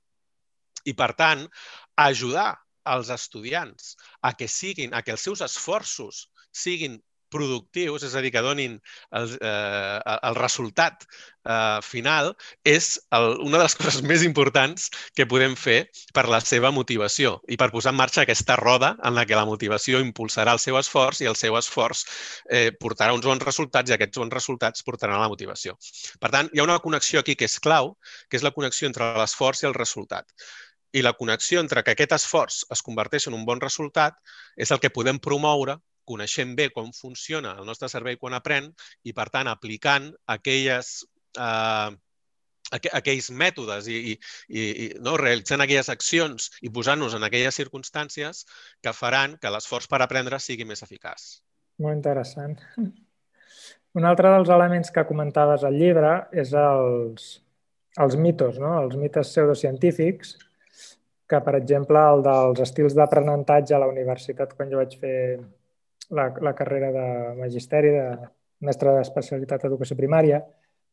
I, 0.86 0.94
per 0.94 1.12
tant, 1.18 1.42
ajudar 1.98 2.52
als 2.86 3.10
estudiants 3.10 3.96
a 4.22 4.32
que 4.38 4.46
siguin, 4.46 4.94
a 4.94 5.02
que 5.02 5.16
els 5.16 5.24
seus 5.26 5.42
esforços 5.42 6.28
siguin 6.54 7.00
productius, 7.32 8.04
és 8.06 8.14
a 8.14 8.22
dir, 8.24 8.32
que 8.34 8.42
donin 8.44 8.76
el, 9.18 9.32
eh, 9.40 10.16
el 10.28 10.36
resultat 10.38 11.04
eh, 11.06 11.78
final, 11.82 12.32
és 12.64 12.96
el, 13.16 13.28
una 13.44 13.58
de 13.58 13.64
les 13.64 13.76
coses 13.80 14.02
més 14.06 14.24
importants 14.26 14.88
que 15.16 15.26
podem 15.30 15.56
fer 15.58 15.78
per 16.16 16.26
la 16.32 16.40
seva 16.44 16.72
motivació 16.74 17.36
i 17.48 17.58
per 17.60 17.70
posar 17.74 17.94
en 17.94 18.00
marxa 18.00 18.24
aquesta 18.24 18.58
roda 18.60 18.94
en 19.04 19.16
la 19.18 19.26
que 19.26 19.38
la 19.38 19.46
motivació 19.48 20.00
impulsarà 20.04 20.56
el 20.56 20.62
seu 20.62 20.78
esforç 20.80 21.22
i 21.22 21.30
el 21.30 21.38
seu 21.38 21.56
esforç 21.58 22.04
eh, 22.50 22.70
portarà 22.80 23.14
uns 23.16 23.26
bons 23.26 23.42
resultats 23.46 23.90
i 23.90 23.96
aquests 23.96 24.22
bons 24.22 24.34
resultats 24.34 24.86
portaran 24.86 25.18
a 25.18 25.24
la 25.24 25.32
motivació. 25.32 25.76
Per 26.20 26.30
tant, 26.34 26.52
hi 26.52 26.60
ha 26.60 26.68
una 26.68 26.78
connexió 26.84 27.20
aquí 27.20 27.36
que 27.36 27.48
és 27.50 27.58
clau, 27.62 27.96
que 28.30 28.38
és 28.38 28.46
la 28.46 28.54
connexió 28.54 28.88
entre 28.90 29.12
l'esforç 29.18 29.64
i 29.64 29.70
el 29.70 29.76
resultat. 29.76 30.30
I 30.96 31.02
la 31.02 31.12
connexió 31.12 31.60
entre 31.60 31.82
que 31.84 31.92
aquest 31.92 32.14
esforç 32.16 32.62
es 32.72 32.82
converteix 32.82 33.26
en 33.28 33.34
un 33.36 33.44
bon 33.44 33.60
resultat 33.60 34.16
és 34.56 34.70
el 34.72 34.80
que 34.80 34.92
podem 34.94 35.18
promoure 35.20 35.76
coneixent 36.08 36.54
bé 36.58 36.70
com 36.74 36.92
funciona 36.96 37.56
el 37.60 37.68
nostre 37.68 37.90
cervell 37.92 38.18
quan 38.20 38.36
aprèn 38.38 38.70
i, 39.04 39.14
per 39.16 39.28
tant, 39.34 39.50
aplicant 39.50 40.10
aquelles, 40.36 40.92
eh, 41.38 41.90
aqu 42.76 42.92
aquells 43.00 43.30
mètodes 43.42 43.88
i, 43.92 43.98
i, 44.12 44.60
i 44.60 44.86
no, 45.02 45.16
realitzant 45.20 45.64
aquelles 45.64 45.90
accions 45.92 46.50
i 46.62 46.72
posant-nos 46.72 47.16
en 47.18 47.26
aquelles 47.26 47.58
circumstàncies 47.62 48.44
que 48.82 48.94
faran 48.96 49.36
que 49.42 49.52
l'esforç 49.52 49.90
per 49.90 50.02
aprendre 50.02 50.40
sigui 50.42 50.68
més 50.68 50.82
eficaç. 50.86 51.26
Molt 51.82 51.98
interessant. 51.98 52.56
Un 53.96 54.04
altre 54.04 54.30
dels 54.32 54.50
elements 54.52 54.92
que 54.92 55.06
comentaves 55.08 55.62
al 55.64 55.76
llibre 55.80 56.10
és 56.32 56.52
els, 56.60 57.28
els 58.04 58.16
mitos, 58.20 58.58
no? 58.60 58.74
els 58.82 58.96
mites 59.00 59.30
pseudocientífics, 59.32 60.34
que, 61.26 61.38
per 61.42 61.56
exemple, 61.58 62.00
el 62.12 62.22
dels 62.26 62.60
estils 62.62 62.94
d'aprenentatge 62.96 63.74
a 63.74 63.80
la 63.82 63.88
universitat, 63.90 64.52
quan 64.56 64.70
jo 64.70 64.78
vaig 64.82 64.94
fer 65.00 65.16
la, 66.10 66.30
la 66.40 66.54
carrera 66.54 66.92
de 66.92 67.06
magisteri, 67.40 67.90
de 67.94 68.06
mestre 68.66 68.94
d'especialitat 68.96 69.64
d'educació 69.64 69.96
primària, 69.98 70.40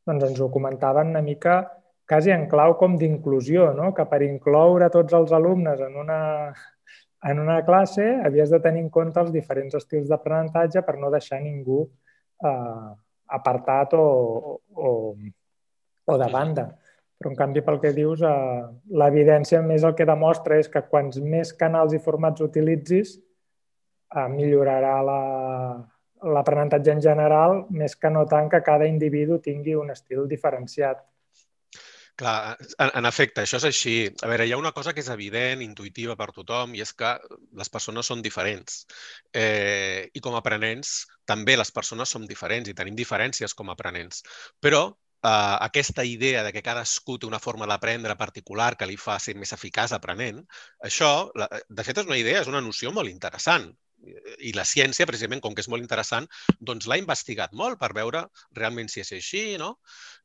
doncs 0.07 0.25
ens 0.27 0.41
ho 0.41 0.49
comentaven 0.51 1.13
una 1.13 1.21
mica 1.23 1.61
quasi 2.07 2.33
en 2.35 2.47
clau 2.51 2.75
com 2.77 2.97
d'inclusió, 2.99 3.71
no? 3.73 3.93
que 3.95 4.05
per 4.09 4.21
incloure 4.25 4.89
tots 4.91 5.15
els 5.15 5.31
alumnes 5.31 5.79
en 5.81 5.95
una, 5.99 6.19
en 7.23 7.39
una 7.39 7.61
classe 7.65 8.05
havies 8.25 8.51
de 8.51 8.59
tenir 8.59 8.83
en 8.83 8.89
compte 8.91 9.21
els 9.21 9.31
diferents 9.31 9.75
estils 9.79 10.09
d'aprenentatge 10.11 10.83
per 10.83 10.97
no 10.99 11.11
deixar 11.13 11.39
ningú 11.41 11.85
eh, 12.43 12.89
apartat 13.39 13.95
o, 13.95 14.05
o, 14.75 14.93
o 16.05 16.17
de 16.19 16.31
banda. 16.31 16.67
Però, 17.17 17.31
en 17.31 17.37
canvi, 17.39 17.61
pel 17.63 17.79
que 17.79 17.93
dius, 17.95 18.21
eh, 18.27 18.63
l'evidència 18.99 19.61
més 19.63 19.85
el 19.87 19.95
que 19.95 20.07
demostra 20.09 20.59
és 20.59 20.67
que 20.67 20.83
quants 20.89 21.21
més 21.23 21.53
canals 21.55 21.95
i 21.95 22.01
formats 22.03 22.43
utilitzis, 22.43 23.15
eh, 24.15 24.27
millorarà 24.33 24.95
la, 25.05 25.21
l'aprenentatge 26.23 26.93
en 26.95 27.01
general, 27.03 27.63
més 27.69 27.95
que 27.99 28.11
no 28.13 28.27
tant 28.29 28.49
que 28.51 28.63
cada 28.65 28.87
individu 28.87 29.39
tingui 29.43 29.75
un 29.79 29.91
estil 29.95 30.27
diferenciat. 30.29 31.03
Clar, 32.15 32.55
en, 32.77 32.91
en 32.99 33.09
efecte, 33.09 33.41
això 33.41 33.57
és 33.57 33.65
així. 33.71 33.93
A 34.21 34.27
veure, 34.29 34.45
hi 34.45 34.51
ha 34.53 34.59
una 34.61 34.71
cosa 34.71 34.93
que 34.93 35.01
és 35.01 35.09
evident, 35.09 35.63
intuïtiva 35.65 36.15
per 36.19 36.29
tothom, 36.35 36.75
i 36.77 36.83
és 36.85 36.91
que 36.93 37.15
les 37.57 37.73
persones 37.73 38.09
són 38.11 38.21
diferents. 38.21 38.83
Eh, 39.33 40.09
I 40.13 40.21
com 40.21 40.37
a 40.37 40.43
aprenents, 40.43 40.93
també 41.25 41.57
les 41.57 41.73
persones 41.73 42.13
som 42.13 42.27
diferents 42.29 42.69
i 42.69 42.75
tenim 42.77 42.99
diferències 42.99 43.57
com 43.57 43.71
a 43.71 43.73
aprenents. 43.73 44.21
Però 44.61 44.83
eh, 44.91 45.55
aquesta 45.69 46.05
idea 46.05 46.45
de 46.45 46.53
que 46.53 46.61
cadascú 46.61 47.17
té 47.17 47.25
una 47.25 47.41
forma 47.41 47.65
d'aprendre 47.71 48.19
particular 48.19 48.75
que 48.77 48.91
li 48.91 48.99
fa 49.07 49.17
ser 49.17 49.33
més 49.33 49.57
eficaç 49.57 49.97
aprenent, 49.97 50.43
això, 50.85 51.13
la, 51.33 51.49
de 51.49 51.87
fet, 51.87 52.03
és 52.03 52.13
una 52.13 52.21
idea, 52.21 52.45
és 52.45 52.53
una 52.53 52.61
noció 52.61 52.93
molt 52.93 53.09
interessant 53.09 53.71
i 54.43 54.53
la 54.55 54.65
ciència, 54.67 55.07
precisament, 55.09 55.41
com 55.43 55.55
que 55.55 55.63
és 55.63 55.69
molt 55.71 55.83
interessant, 55.83 56.27
doncs 56.59 56.87
l'ha 56.89 56.99
investigat 57.01 57.53
molt 57.57 57.79
per 57.81 57.91
veure 57.95 58.25
realment 58.57 58.91
si 58.91 59.03
és 59.03 59.13
així, 59.15 59.43
no? 59.61 59.73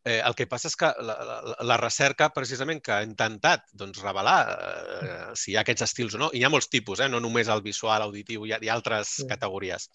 Eh, 0.05 0.21
el 0.25 0.35
que 0.39 0.47
passa 0.51 0.71
és 0.71 0.77
que 0.79 0.91
la, 1.05 1.17
la, 1.29 1.39
la 1.71 1.79
recerca, 1.81 2.31
precisament, 2.35 2.81
que 2.85 2.95
ha 2.95 3.07
intentat 3.07 3.67
doncs, 3.77 4.01
revelar 4.05 4.39
eh, 4.49 5.21
si 5.39 5.53
hi 5.53 5.59
ha 5.59 5.65
aquests 5.67 5.89
estils 5.89 6.19
o 6.19 6.23
no, 6.25 6.33
i 6.33 6.43
hi 6.43 6.47
ha 6.47 6.53
molts 6.53 6.71
tipus, 6.73 7.03
eh, 7.05 7.11
no 7.13 7.23
només 7.23 7.51
el 7.53 7.65
visual, 7.67 8.07
auditiu, 8.07 8.47
hi 8.47 8.57
ha, 8.57 8.61
hi 8.63 8.71
ha 8.71 8.77
altres 8.79 9.19
sí. 9.21 9.29
categories, 9.31 9.89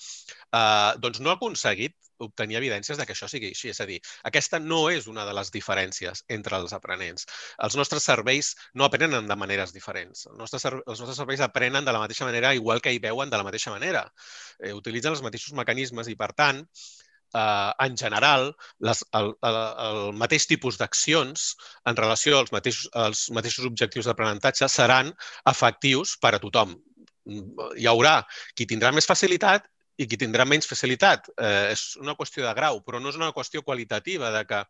eh, 0.52 0.91
doncs 1.04 1.24
no 1.24 1.34
ha 1.34 1.39
aconseguit 1.39 1.98
obtenir 2.17 2.58
evidències 2.60 2.97
de 2.99 3.06
que 3.06 3.15
això 3.15 3.30
sigui 3.32 3.52
així. 3.54 3.71
És 3.73 3.82
a 3.82 3.88
dir, 3.89 3.99
aquesta 4.30 4.60
no 4.60 4.86
és 4.91 5.08
una 5.12 5.26
de 5.26 5.34
les 5.36 5.52
diferències 5.54 6.23
entre 6.38 6.60
els 6.60 6.73
aprenents. 6.78 7.28
Els 7.65 7.78
nostres 7.80 8.04
serveis 8.10 8.54
no 8.73 8.86
aprenen 8.86 9.28
de 9.30 9.39
maneres 9.39 9.73
diferents. 9.73 10.28
Els 10.32 10.39
nostres, 10.39 10.67
els 10.73 10.99
nostres 10.99 11.17
serveis 11.17 11.43
aprenen 11.45 11.86
de 11.86 11.95
la 11.95 12.04
mateixa 12.04 12.28
manera, 12.30 12.54
igual 12.54 12.82
que 12.82 12.93
hi 12.93 13.02
veuen 13.04 13.30
de 13.30 13.39
la 13.39 13.47
mateixa 13.47 13.73
manera. 13.73 14.06
Eh, 14.60 14.73
utilitzen 14.73 15.13
els 15.15 15.23
mateixos 15.26 15.56
mecanismes 15.58 16.10
i, 16.12 16.15
per 16.19 16.34
tant, 16.38 16.63
eh, 17.34 17.71
en 17.86 17.97
general, 17.97 18.56
les, 18.80 19.04
el, 19.19 19.34
el, 19.49 19.60
el 19.88 20.02
mateix 20.23 20.47
tipus 20.49 20.80
d'accions 20.82 21.49
en 21.89 21.99
relació 21.99 22.39
als 22.39 22.54
mateixos, 22.56 22.89
als 22.93 23.28
mateixos 23.36 23.67
objectius 23.69 24.10
d'aprenentatge 24.10 24.69
seran 24.69 25.13
efectius 25.49 26.17
per 26.21 26.36
a 26.36 26.41
tothom. 26.43 26.76
Hi 27.23 27.88
haurà 27.88 28.17
qui 28.56 28.67
tindrà 28.67 28.91
més 28.91 29.08
facilitat 29.08 29.69
i 30.04 30.08
qui 30.10 30.20
tindrà 30.20 30.46
menys 30.46 30.70
facilitat. 30.70 31.32
Eh, 31.38 31.74
és 31.74 31.94
una 32.02 32.18
qüestió 32.20 32.46
de 32.46 32.54
grau, 32.58 32.82
però 32.86 33.02
no 33.02 33.12
és 33.13 33.20
una 33.20 33.34
qüestió 33.36 33.63
qualitativa 33.63 34.32
de 34.36 34.46
que 34.50 34.62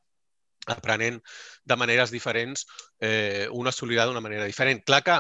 aprenent 0.72 1.20
de 1.68 1.76
maneres 1.76 2.12
diferents, 2.12 2.66
eh, 3.00 3.48
un 3.52 3.68
assolirà 3.68 4.06
d'una 4.08 4.24
manera 4.24 4.48
diferent. 4.48 4.84
Clar 4.88 5.02
que, 5.04 5.20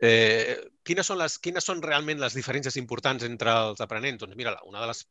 eh, 0.00 0.56
quines, 0.82 1.06
són 1.06 1.20
les, 1.20 1.38
quines 1.38 1.64
són 1.64 1.82
realment 1.82 2.18
les 2.18 2.34
diferències 2.34 2.76
importants 2.80 3.26
entre 3.26 3.54
els 3.68 3.80
aprenents? 3.86 4.24
Doncs 4.24 4.36
mira, 4.36 4.56
una 4.66 4.82
de 4.82 4.90
les 4.90 5.04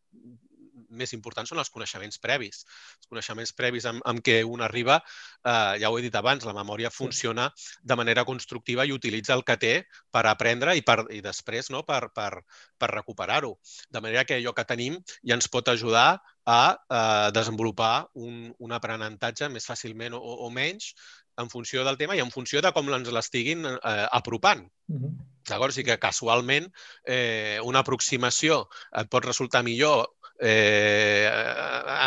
més 0.89 1.13
importants 1.13 1.51
són 1.51 1.61
els 1.61 1.71
coneixements 1.73 2.19
previs. 2.21 2.63
Els 2.97 3.09
coneixements 3.11 3.53
previs 3.57 3.87
amb, 3.89 4.03
amb 4.09 4.23
què 4.25 4.39
un 4.45 4.63
arriba, 4.65 4.99
eh, 5.43 5.75
ja 5.81 5.91
ho 5.91 5.99
he 5.99 6.05
dit 6.05 6.15
abans, 6.15 6.45
la 6.47 6.55
memòria 6.57 6.91
funciona 6.93 7.49
de 7.81 7.99
manera 7.99 8.25
constructiva 8.25 8.85
i 8.85 8.95
utilitza 8.95 9.35
el 9.37 9.45
que 9.47 9.57
té 9.61 9.73
per 10.11 10.25
aprendre 10.27 10.75
i, 10.77 10.83
per, 10.85 11.03
i 11.15 11.21
després 11.25 11.71
no, 11.73 11.83
per, 11.87 12.09
per, 12.15 12.43
per 12.77 12.91
recuperar-ho. 12.95 13.55
De 13.89 14.01
manera 14.01 14.25
que 14.25 14.39
allò 14.39 14.55
que 14.57 14.67
tenim 14.67 14.99
ja 15.23 15.37
ens 15.37 15.49
pot 15.51 15.69
ajudar 15.69 16.19
a 16.49 16.61
eh, 16.73 17.31
desenvolupar 17.35 18.09
un, 18.17 18.49
un 18.57 18.71
aprenentatge 18.75 19.49
més 19.53 19.67
fàcilment 19.69 20.15
o, 20.17 20.21
o 20.21 20.49
menys 20.53 20.93
en 21.39 21.49
funció 21.49 21.85
del 21.87 21.97
tema 21.97 22.15
i 22.17 22.21
en 22.23 22.31
funció 22.33 22.61
de 22.61 22.71
com 22.75 22.89
ens 22.93 23.11
l'estiguin 23.15 23.65
eh, 23.65 24.07
apropant. 24.11 24.65
Uh 24.89 24.99
-huh. 24.99 25.11
D'acord? 25.49 25.71
O 25.71 25.73
sigui 25.73 25.91
que 25.91 25.99
casualment 25.99 26.67
eh, 27.05 27.59
una 27.63 27.79
aproximació 27.79 28.67
et 28.91 29.09
pot 29.09 29.25
resultar 29.25 29.63
millor 29.63 30.09
eh, 30.39 31.27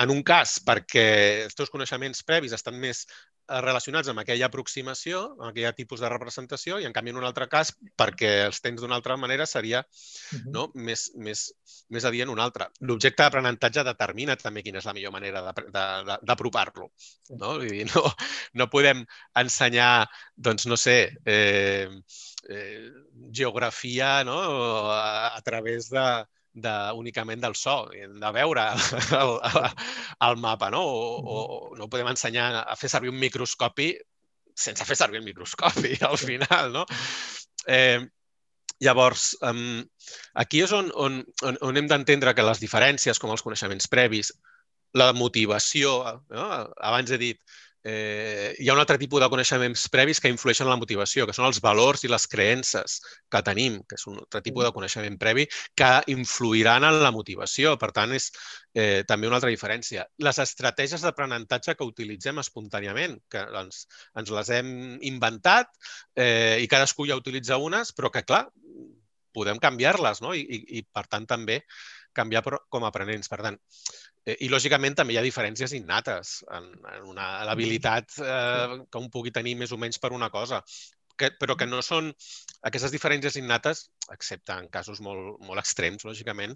en 0.03 0.11
un 0.11 0.23
cas 0.25 0.57
perquè 0.65 1.05
els 1.45 1.57
teus 1.59 1.71
coneixements 1.73 2.25
previs 2.25 2.55
estan 2.57 2.79
més 2.81 3.05
eh, 3.05 3.61
relacionats 3.61 4.09
amb 4.09 4.23
aquella 4.23 4.49
aproximació, 4.49 5.23
amb 5.37 5.51
aquell 5.51 5.77
tipus 5.77 6.01
de 6.01 6.11
representació, 6.13 6.79
i 6.81 6.89
en 6.89 6.97
canvi 6.97 7.13
en 7.13 7.21
un 7.21 7.29
altre 7.29 7.49
cas, 7.53 7.75
perquè 7.99 8.33
els 8.47 8.63
tens 8.65 8.81
d'una 8.81 8.97
altra 8.97 9.19
manera, 9.21 9.47
seria 9.47 9.83
uh 9.83 10.39
-huh. 10.39 10.53
no, 10.55 10.71
més, 10.75 11.11
més, 11.15 11.45
més 11.89 12.05
adient 12.05 12.31
un 12.31 12.41
altre. 12.41 12.71
L'objecte 12.81 13.23
d'aprenentatge 13.23 13.85
determina 13.85 14.37
també 14.37 14.63
quina 14.63 14.79
és 14.79 14.89
la 14.89 14.95
millor 14.95 15.13
manera 15.13 15.53
d'apropar-lo. 16.23 16.91
No? 17.37 17.59
Vull 17.59 17.69
dir, 17.69 17.87
no, 17.95 18.05
no 18.55 18.71
podem 18.71 19.05
ensenyar, 19.35 20.09
doncs, 20.37 20.67
no 20.67 20.77
sé, 20.77 21.17
eh, 21.27 21.89
eh, 22.49 22.91
geografia 23.31 24.25
no? 24.25 24.39
a, 24.91 25.37
a 25.37 25.41
través 25.43 25.91
de, 25.91 26.25
de, 26.53 26.73
únicament 26.99 27.41
del 27.43 27.57
so, 27.57 27.89
de 27.93 28.33
veure 28.37 28.65
el, 29.23 29.37
el 30.29 30.41
mapa, 30.41 30.71
no? 30.71 30.83
O, 30.85 31.37
o 31.37 31.77
no 31.79 31.89
podem 31.89 32.13
ensenyar 32.13 32.51
a 32.63 32.77
fer 32.77 32.91
servir 32.93 33.13
un 33.13 33.21
microscopi 33.21 33.93
sense 34.55 34.85
fer 34.85 34.97
servir 34.97 35.21
el 35.21 35.25
microscopi, 35.25 35.97
al 36.09 36.19
final, 36.19 36.73
no? 36.73 36.87
Eh, 37.67 38.01
llavors, 38.83 39.33
um, 39.47 39.81
aquí 40.35 40.63
és 40.65 40.73
on, 40.77 40.91
on, 40.99 41.21
on, 41.47 41.59
on 41.63 41.79
hem 41.79 41.89
d'entendre 41.91 42.35
que 42.35 42.47
les 42.47 42.61
diferències, 42.63 43.21
com 43.23 43.33
els 43.33 43.45
coneixements 43.45 43.89
previs, 43.91 44.33
la 44.99 45.13
motivació, 45.17 45.95
no? 46.35 46.47
abans 46.85 47.13
he 47.15 47.19
dit, 47.21 47.39
eh, 47.85 48.55
hi 48.59 48.69
ha 48.69 48.75
un 48.75 48.81
altre 48.81 48.99
tipus 48.99 49.21
de 49.21 49.29
coneixements 49.33 49.85
previs 49.93 50.21
que 50.23 50.31
influeixen 50.31 50.67
en 50.67 50.73
la 50.73 50.79
motivació, 50.81 51.27
que 51.27 51.35
són 51.37 51.49
els 51.49 51.61
valors 51.65 52.05
i 52.05 52.11
les 52.13 52.27
creences 52.31 52.99
que 53.31 53.43
tenim, 53.47 53.81
que 53.89 53.99
és 53.99 54.07
un 54.11 54.21
altre 54.23 54.43
tipus 54.45 54.67
de 54.67 54.73
coneixement 54.77 55.19
previ 55.19 55.47
que 55.79 55.91
influiran 56.15 56.87
en 56.89 57.01
la 57.03 57.13
motivació. 57.15 57.75
Per 57.81 57.91
tant, 57.97 58.15
és 58.15 58.31
eh, 58.75 59.03
també 59.09 59.31
una 59.31 59.41
altra 59.41 59.51
diferència. 59.53 60.07
Les 60.23 60.43
estratègies 60.45 61.03
d'aprenentatge 61.03 61.77
que 61.79 61.89
utilitzem 61.89 62.39
espontàniament, 62.43 63.19
que 63.31 63.45
ens, 63.63 63.87
ens 64.19 64.35
les 64.35 64.53
hem 64.55 64.75
inventat 65.13 65.73
eh, 66.15 66.59
i 66.63 66.71
cadascú 66.71 67.09
ja 67.11 67.19
utilitza 67.19 67.59
unes, 67.59 67.93
però 67.97 68.13
que, 68.15 68.23
clar, 68.27 68.47
podem 69.33 69.59
canviar-les, 69.59 70.21
no? 70.23 70.35
I, 70.37 70.45
i, 70.45 70.63
i 70.79 70.83
per 70.85 71.07
tant 71.11 71.27
també 71.29 71.63
canviar 72.13 72.43
com 72.69 72.85
a 72.85 72.91
aprenents. 72.93 73.31
Per 73.33 73.41
tant, 73.45 73.59
eh, 74.27 74.39
i 74.47 74.51
lògicament 74.53 74.99
també 74.99 75.17
hi 75.17 75.21
ha 75.21 75.27
diferències 75.27 75.75
innates 75.79 76.41
en, 76.51 76.73
en 76.95 77.07
una 77.15 77.29
l'habilitat 77.49 78.19
eh, 78.23 78.83
que 78.89 79.05
un 79.05 79.11
pugui 79.13 79.35
tenir 79.35 79.57
més 79.61 79.73
o 79.73 79.81
menys 79.81 80.03
per 80.03 80.13
una 80.17 80.31
cosa, 80.31 80.63
que, 81.17 81.31
però 81.39 81.57
que 81.59 81.69
no 81.69 81.81
són 81.85 82.11
aquestes 82.69 82.93
diferències 82.95 83.37
innates, 83.41 83.87
excepte 84.15 84.57
en 84.59 84.69
casos 84.73 85.01
molt, 85.05 85.41
molt 85.47 85.63
extrems, 85.63 86.07
lògicament, 86.09 86.55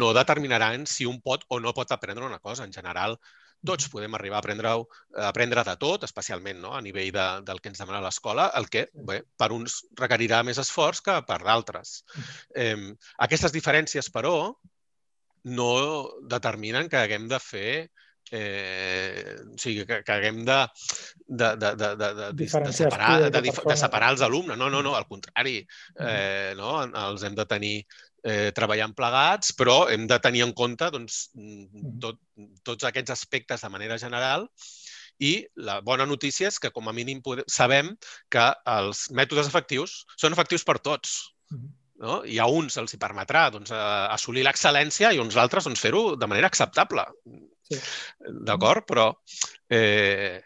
no 0.00 0.14
determinaran 0.16 0.86
si 0.86 1.08
un 1.08 1.20
pot 1.24 1.46
o 1.48 1.60
no 1.60 1.74
pot 1.76 1.92
aprendre 1.96 2.26
una 2.26 2.40
cosa. 2.42 2.66
En 2.66 2.74
general, 2.76 3.16
tots 3.66 3.90
podem 3.92 4.14
arribar 4.16 4.38
a 4.38 4.40
aprendre, 4.40 4.72
a 4.72 5.28
aprendre 5.28 5.64
de 5.66 5.76
tot, 5.80 6.04
especialment 6.06 6.60
no? 6.62 6.72
a 6.76 6.80
nivell 6.84 7.10
de, 7.12 7.26
del 7.48 7.60
que 7.60 7.72
ens 7.72 7.82
demana 7.82 8.02
l'escola, 8.04 8.48
el 8.56 8.70
que 8.72 8.86
bé, 8.94 9.20
per 9.36 9.50
uns 9.56 9.82
requerirà 10.00 10.40
més 10.46 10.60
esforç 10.62 11.02
que 11.04 11.18
per 11.28 11.40
d'altres. 11.44 12.00
Eh, 12.56 12.76
aquestes 13.28 13.52
diferències, 13.56 14.08
però, 14.14 14.34
no 15.44 15.72
determinen 16.28 16.88
que 16.88 17.00
haguem 17.00 17.28
de 17.30 17.40
fer 17.40 17.72
eh, 18.30 19.36
o 19.42 19.58
sigui, 19.58 19.84
que, 19.86 20.02
que 20.06 20.12
haguem 20.12 20.44
de, 20.46 20.58
de, 21.26 21.56
de, 21.56 21.72
de, 21.74 21.88
de, 21.96 22.10
de, 22.14 22.28
de, 22.44 22.72
separar, 22.72 23.16
de, 23.24 23.30
de, 23.34 23.42
de 23.50 23.76
separar 23.76 24.12
els 24.14 24.22
alumnes. 24.22 24.58
No, 24.58 24.70
no, 24.70 24.82
no, 24.86 24.94
al 24.94 25.08
contrari. 25.10 25.58
Eh, 25.98 26.54
no? 26.58 26.76
Els 26.84 27.26
hem 27.26 27.34
de 27.34 27.46
tenir 27.50 27.74
eh, 28.22 28.50
treballant 28.56 28.94
plegats, 28.96 29.54
però 29.58 29.82
hem 29.90 30.06
de 30.10 30.20
tenir 30.22 30.44
en 30.46 30.54
compte 30.56 30.90
doncs, 30.94 31.24
tot, 32.02 32.20
tots 32.66 32.86
aquests 32.88 33.16
aspectes 33.16 33.66
de 33.66 33.72
manera 33.72 33.98
general 33.98 34.46
i 35.20 35.34
la 35.60 35.80
bona 35.84 36.06
notícia 36.08 36.48
és 36.48 36.56
que, 36.58 36.70
com 36.72 36.88
a 36.88 36.94
mínim, 36.96 37.20
podem, 37.24 37.44
sabem 37.50 37.92
que 38.32 38.46
els 38.72 39.08
mètodes 39.12 39.50
efectius 39.50 40.00
són 40.16 40.36
efectius 40.36 40.64
per 40.64 40.78
tots. 40.80 41.18
No? 42.00 42.20
I 42.24 42.38
a 42.40 42.46
uns 42.48 42.78
els 42.80 42.94
hi 42.94 43.00
permetrà 43.00 43.48
doncs, 43.52 43.72
assolir 43.76 44.44
l'excel·lència 44.46 45.12
i 45.12 45.20
uns 45.20 45.36
altres 45.40 45.66
doncs, 45.68 45.82
fer-ho 45.84 46.14
de 46.16 46.28
manera 46.30 46.48
acceptable. 46.48 47.04
Sí. 47.68 47.80
D'acord? 48.48 48.86
Però 48.88 49.10
eh, 49.68 50.40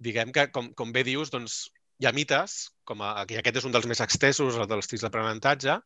diguem 0.00 0.32
que, 0.32 0.48
com, 0.54 0.72
com 0.78 0.94
bé 0.94 1.04
dius, 1.04 1.32
doncs, 1.34 1.66
hi 1.98 2.06
ha 2.08 2.14
mites, 2.14 2.58
com 2.88 3.02
a, 3.02 3.12
i 3.28 3.38
aquest 3.40 3.60
és 3.60 3.66
un 3.68 3.74
dels 3.74 3.88
més 3.90 4.00
extesos, 4.00 4.56
el 4.56 4.68
dels 4.70 4.86
estils 4.86 5.04
d'aprenentatge, 5.04 5.76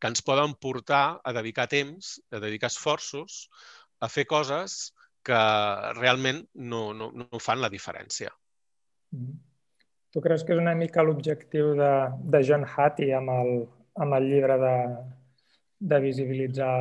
que 0.00 0.10
ens 0.10 0.24
poden 0.24 0.56
portar 0.56 1.20
a 1.22 1.34
dedicar 1.36 1.68
temps, 1.70 2.16
a 2.32 2.40
dedicar 2.42 2.72
esforços, 2.72 3.44
a 4.00 4.08
fer 4.08 4.24
coses 4.26 4.94
que 5.22 5.40
realment 5.98 6.40
no, 6.54 6.90
no, 6.96 7.10
no 7.12 7.42
fan 7.44 7.60
la 7.60 7.68
diferència. 7.72 8.32
Mm-hmm. 9.12 9.38
Tu 10.10 10.22
creus 10.24 10.42
que 10.42 10.56
és 10.56 10.62
una 10.62 10.74
mica 10.74 11.04
l'objectiu 11.06 11.74
de, 11.78 11.90
de 12.32 12.40
John 12.46 12.64
Hattie 12.66 13.12
amb 13.14 13.30
el, 13.30 13.52
amb 13.98 14.14
el 14.18 14.28
llibre 14.30 14.56
de, 14.60 14.76
de 15.92 15.98
visibilitzar 16.00 16.74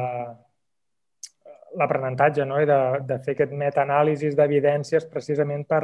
l'aprenentatge 1.79 2.45
no? 2.45 2.59
i 2.61 2.67
de, 2.69 2.79
de 3.05 3.19
fer 3.25 3.35
aquest 3.35 3.53
metaanàlisis 3.57 4.35
d'evidències 4.37 5.05
precisament 5.11 5.65
per, 5.69 5.83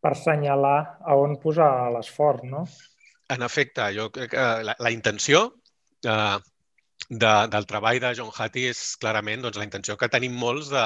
per 0.00 0.12
assenyalar 0.14 0.78
a 1.04 1.16
on 1.20 1.36
posar 1.40 1.70
l'esforç, 1.94 2.44
no? 2.48 2.64
En 3.34 3.44
efecte, 3.44 3.86
jo 3.96 4.10
crec 4.12 4.34
que 4.34 4.48
la, 4.68 4.74
la 4.78 4.92
intenció 4.92 5.46
eh, 6.04 6.36
de, 7.08 7.32
del 7.52 7.68
treball 7.68 8.00
de 8.02 8.12
John 8.18 8.32
Hattie 8.32 8.72
és 8.72 8.82
clarament 9.00 9.44
doncs, 9.44 9.60
la 9.60 9.68
intenció 9.68 9.96
que 10.00 10.10
tenim 10.12 10.36
molts 10.36 10.70
de, 10.72 10.84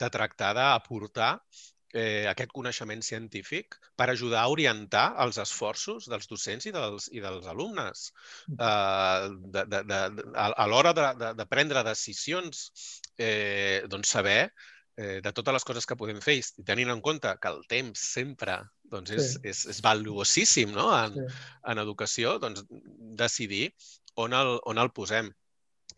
de 0.00 0.10
tractar 0.12 0.52
d'aportar 0.56 1.32
eh, 1.36 1.69
aquest 2.30 2.52
coneixement 2.54 3.00
científic 3.02 3.74
per 3.98 4.06
ajudar 4.10 4.44
a 4.44 4.50
orientar 4.52 5.06
els 5.24 5.40
esforços 5.42 6.06
dels 6.10 6.28
docents 6.30 6.68
i 6.70 6.72
dels, 6.74 7.08
i 7.10 7.22
dels 7.24 7.48
alumnes. 7.50 8.10
Eh, 8.54 9.28
de, 9.56 9.64
de, 9.66 9.82
de, 9.90 10.00
a 10.34 10.50
a 10.54 10.66
l'hora 10.70 10.92
de, 10.94 11.06
de, 11.18 11.32
de 11.38 11.46
prendre 11.50 11.82
decisions, 11.86 12.68
eh, 13.18 13.82
doncs 13.90 14.14
saber 14.16 14.52
eh, 14.96 15.20
de 15.24 15.32
totes 15.32 15.56
les 15.56 15.64
coses 15.64 15.86
que 15.86 15.96
podem 15.96 16.20
fer 16.24 16.36
i 16.38 16.66
tenint 16.66 16.92
en 16.92 17.00
compte 17.04 17.32
que 17.40 17.52
el 17.52 17.62
temps 17.70 18.06
sempre 18.16 18.60
doncs, 18.92 19.12
és, 19.16 19.34
sí. 19.34 19.42
és, 19.52 19.64
és 19.74 19.82
valuosíssim 19.84 20.72
no? 20.74 20.88
en, 20.96 21.16
sí. 21.16 21.42
en 21.72 21.82
educació, 21.82 22.38
doncs 22.42 22.64
decidir 23.18 23.70
on 24.20 24.34
el, 24.36 24.58
on 24.68 24.82
el 24.82 24.90
posem. 24.92 25.30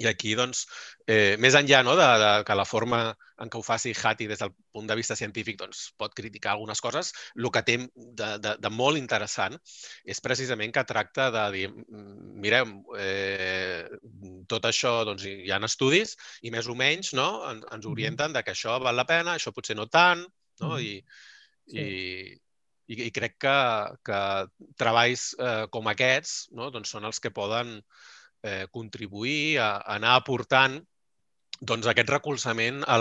I 0.03 0.09
aquí, 0.11 0.35
doncs, 0.39 0.65
eh, 1.07 1.37
més 1.43 1.55
enllà 1.59 1.83
no, 1.87 1.95
de, 1.99 2.09
de 2.23 2.31
que 2.49 2.57
la 2.59 2.67
forma 2.69 3.03
en 3.43 3.51
què 3.51 3.59
ho 3.59 3.65
faci 3.67 3.93
Hattie 3.97 4.31
des 4.31 4.41
del 4.43 4.53
punt 4.75 4.87
de 4.89 4.97
vista 4.99 5.17
científic 5.19 5.59
doncs, 5.61 5.83
pot 5.99 6.15
criticar 6.15 6.53
algunes 6.55 6.83
coses, 6.85 7.13
el 7.37 7.49
que 7.55 7.63
té 7.67 7.79
de, 7.81 8.29
de, 8.43 8.55
de 8.63 8.73
molt 8.73 9.01
interessant 9.01 9.59
és 10.05 10.23
precisament 10.25 10.75
que 10.75 10.85
tracta 10.89 11.29
de 11.35 11.47
dir, 11.57 11.65
mireu, 12.45 12.71
eh, 12.99 13.89
tot 14.51 14.69
això 14.71 15.01
doncs, 15.09 15.27
hi 15.27 15.51
ha 15.51 15.61
estudis 15.67 16.17
i 16.43 16.55
més 16.55 16.71
o 16.71 16.79
menys 16.79 17.13
no, 17.19 17.29
ens, 17.51 17.67
ens 17.75 17.91
orienten 17.91 18.37
de 18.37 18.45
que 18.47 18.55
això 18.55 18.79
val 18.83 18.99
la 18.99 19.09
pena, 19.09 19.37
això 19.37 19.55
potser 19.55 19.79
no 19.79 19.89
tant, 19.91 20.25
no? 20.63 20.79
I, 20.79 20.99
sí. 21.67 21.83
i, 21.83 22.39
i, 22.93 22.99
i 23.09 23.11
crec 23.15 23.39
que, 23.43 23.59
que 24.07 24.23
treballs 24.79 25.33
eh, 25.39 25.67
com 25.75 25.91
aquests 25.91 26.53
no, 26.59 26.71
doncs 26.75 26.95
són 26.95 27.09
els 27.09 27.23
que 27.23 27.35
poden 27.35 27.81
eh, 28.43 28.67
contribuir 28.71 29.59
a, 29.59 29.77
a 29.79 29.97
anar 29.99 30.17
aportant 30.21 30.81
doncs, 31.63 31.87
aquest 31.87 32.11
recolzament 32.11 32.83
a 32.91 32.97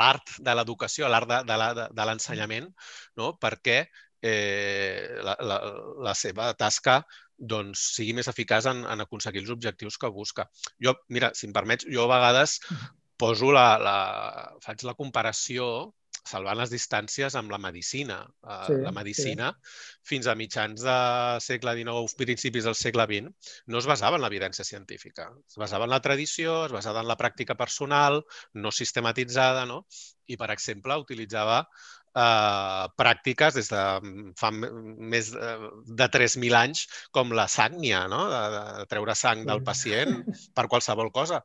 l'art 0.00 0.38
de 0.40 0.54
l'educació, 0.56 1.04
a 1.06 1.12
l'art 1.12 1.28
de, 1.28 1.40
de, 1.44 1.86
de 1.92 2.06
l'ensenyament, 2.08 2.70
no? 3.20 3.34
perquè 3.40 3.82
eh, 4.24 5.20
la, 5.26 5.36
la, 5.44 5.58
la 6.08 6.14
seva 6.16 6.54
tasca 6.56 7.02
doncs, 7.36 7.82
sigui 7.98 8.14
més 8.16 8.30
eficaç 8.30 8.70
en, 8.70 8.84
en 8.88 9.04
aconseguir 9.04 9.42
els 9.42 9.52
objectius 9.52 9.98
que 10.00 10.12
busca. 10.14 10.48
Jo, 10.80 10.94
mira, 11.12 11.32
si 11.36 11.48
em 11.48 11.52
permets, 11.56 11.84
jo 11.90 12.06
a 12.06 12.12
vegades 12.14 12.60
poso 13.20 13.52
la, 13.54 13.66
la, 13.82 13.98
faig 14.64 14.86
la 14.88 14.96
comparació 14.98 15.92
salvant 16.28 16.58
les 16.58 16.72
distàncies 16.72 17.36
amb 17.38 17.52
la 17.52 17.60
medicina. 17.62 18.18
Eh, 18.44 18.58
sí, 18.68 18.78
la 18.84 18.92
medicina, 18.96 19.50
sí. 19.54 19.98
fins 20.14 20.28
a 20.28 20.36
mitjans 20.38 20.84
de 20.84 20.98
segle 21.44 21.76
XIX, 21.80 22.16
principis 22.20 22.68
del 22.68 22.78
segle 22.78 23.06
XX, 23.10 23.50
no 23.72 23.80
es 23.82 23.88
basava 23.90 24.20
en 24.20 24.24
l'evidència 24.24 24.66
científica. 24.68 25.30
Es 25.48 25.60
basava 25.60 25.88
en 25.88 25.94
la 25.94 26.02
tradició, 26.04 26.62
es 26.68 26.76
basava 26.76 27.04
en 27.04 27.10
la 27.10 27.18
pràctica 27.20 27.58
personal, 27.60 28.22
no 28.54 28.72
sistematitzada, 28.72 29.66
no? 29.70 29.84
I, 30.26 30.38
per 30.40 30.50
exemple, 30.54 30.96
utilitzava 31.02 31.60
eh, 31.62 32.86
pràctiques 33.00 33.58
des 33.58 33.68
de 33.72 33.82
fa 34.40 34.50
més 34.54 35.32
de 35.34 36.08
3.000 36.16 36.60
anys, 36.60 36.86
com 37.14 37.34
la 37.36 37.48
sàgnia, 37.50 38.06
no? 38.12 38.24
de, 38.32 38.44
de 38.80 38.88
treure 38.90 39.16
sang 39.18 39.44
del 39.48 39.64
pacient 39.66 40.22
per 40.56 40.68
qualsevol 40.72 41.12
cosa. 41.12 41.42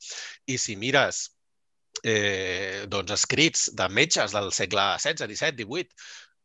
I 0.48 0.58
si 0.62 0.78
mires 0.80 1.28
eh, 2.04 2.86
doncs, 2.88 3.12
escrits 3.18 3.70
de 3.76 3.90
metges 3.90 4.36
del 4.36 4.52
segle 4.56 4.86
XVI, 5.00 5.28
XVII, 5.28 5.66
XVIII, 5.66 5.90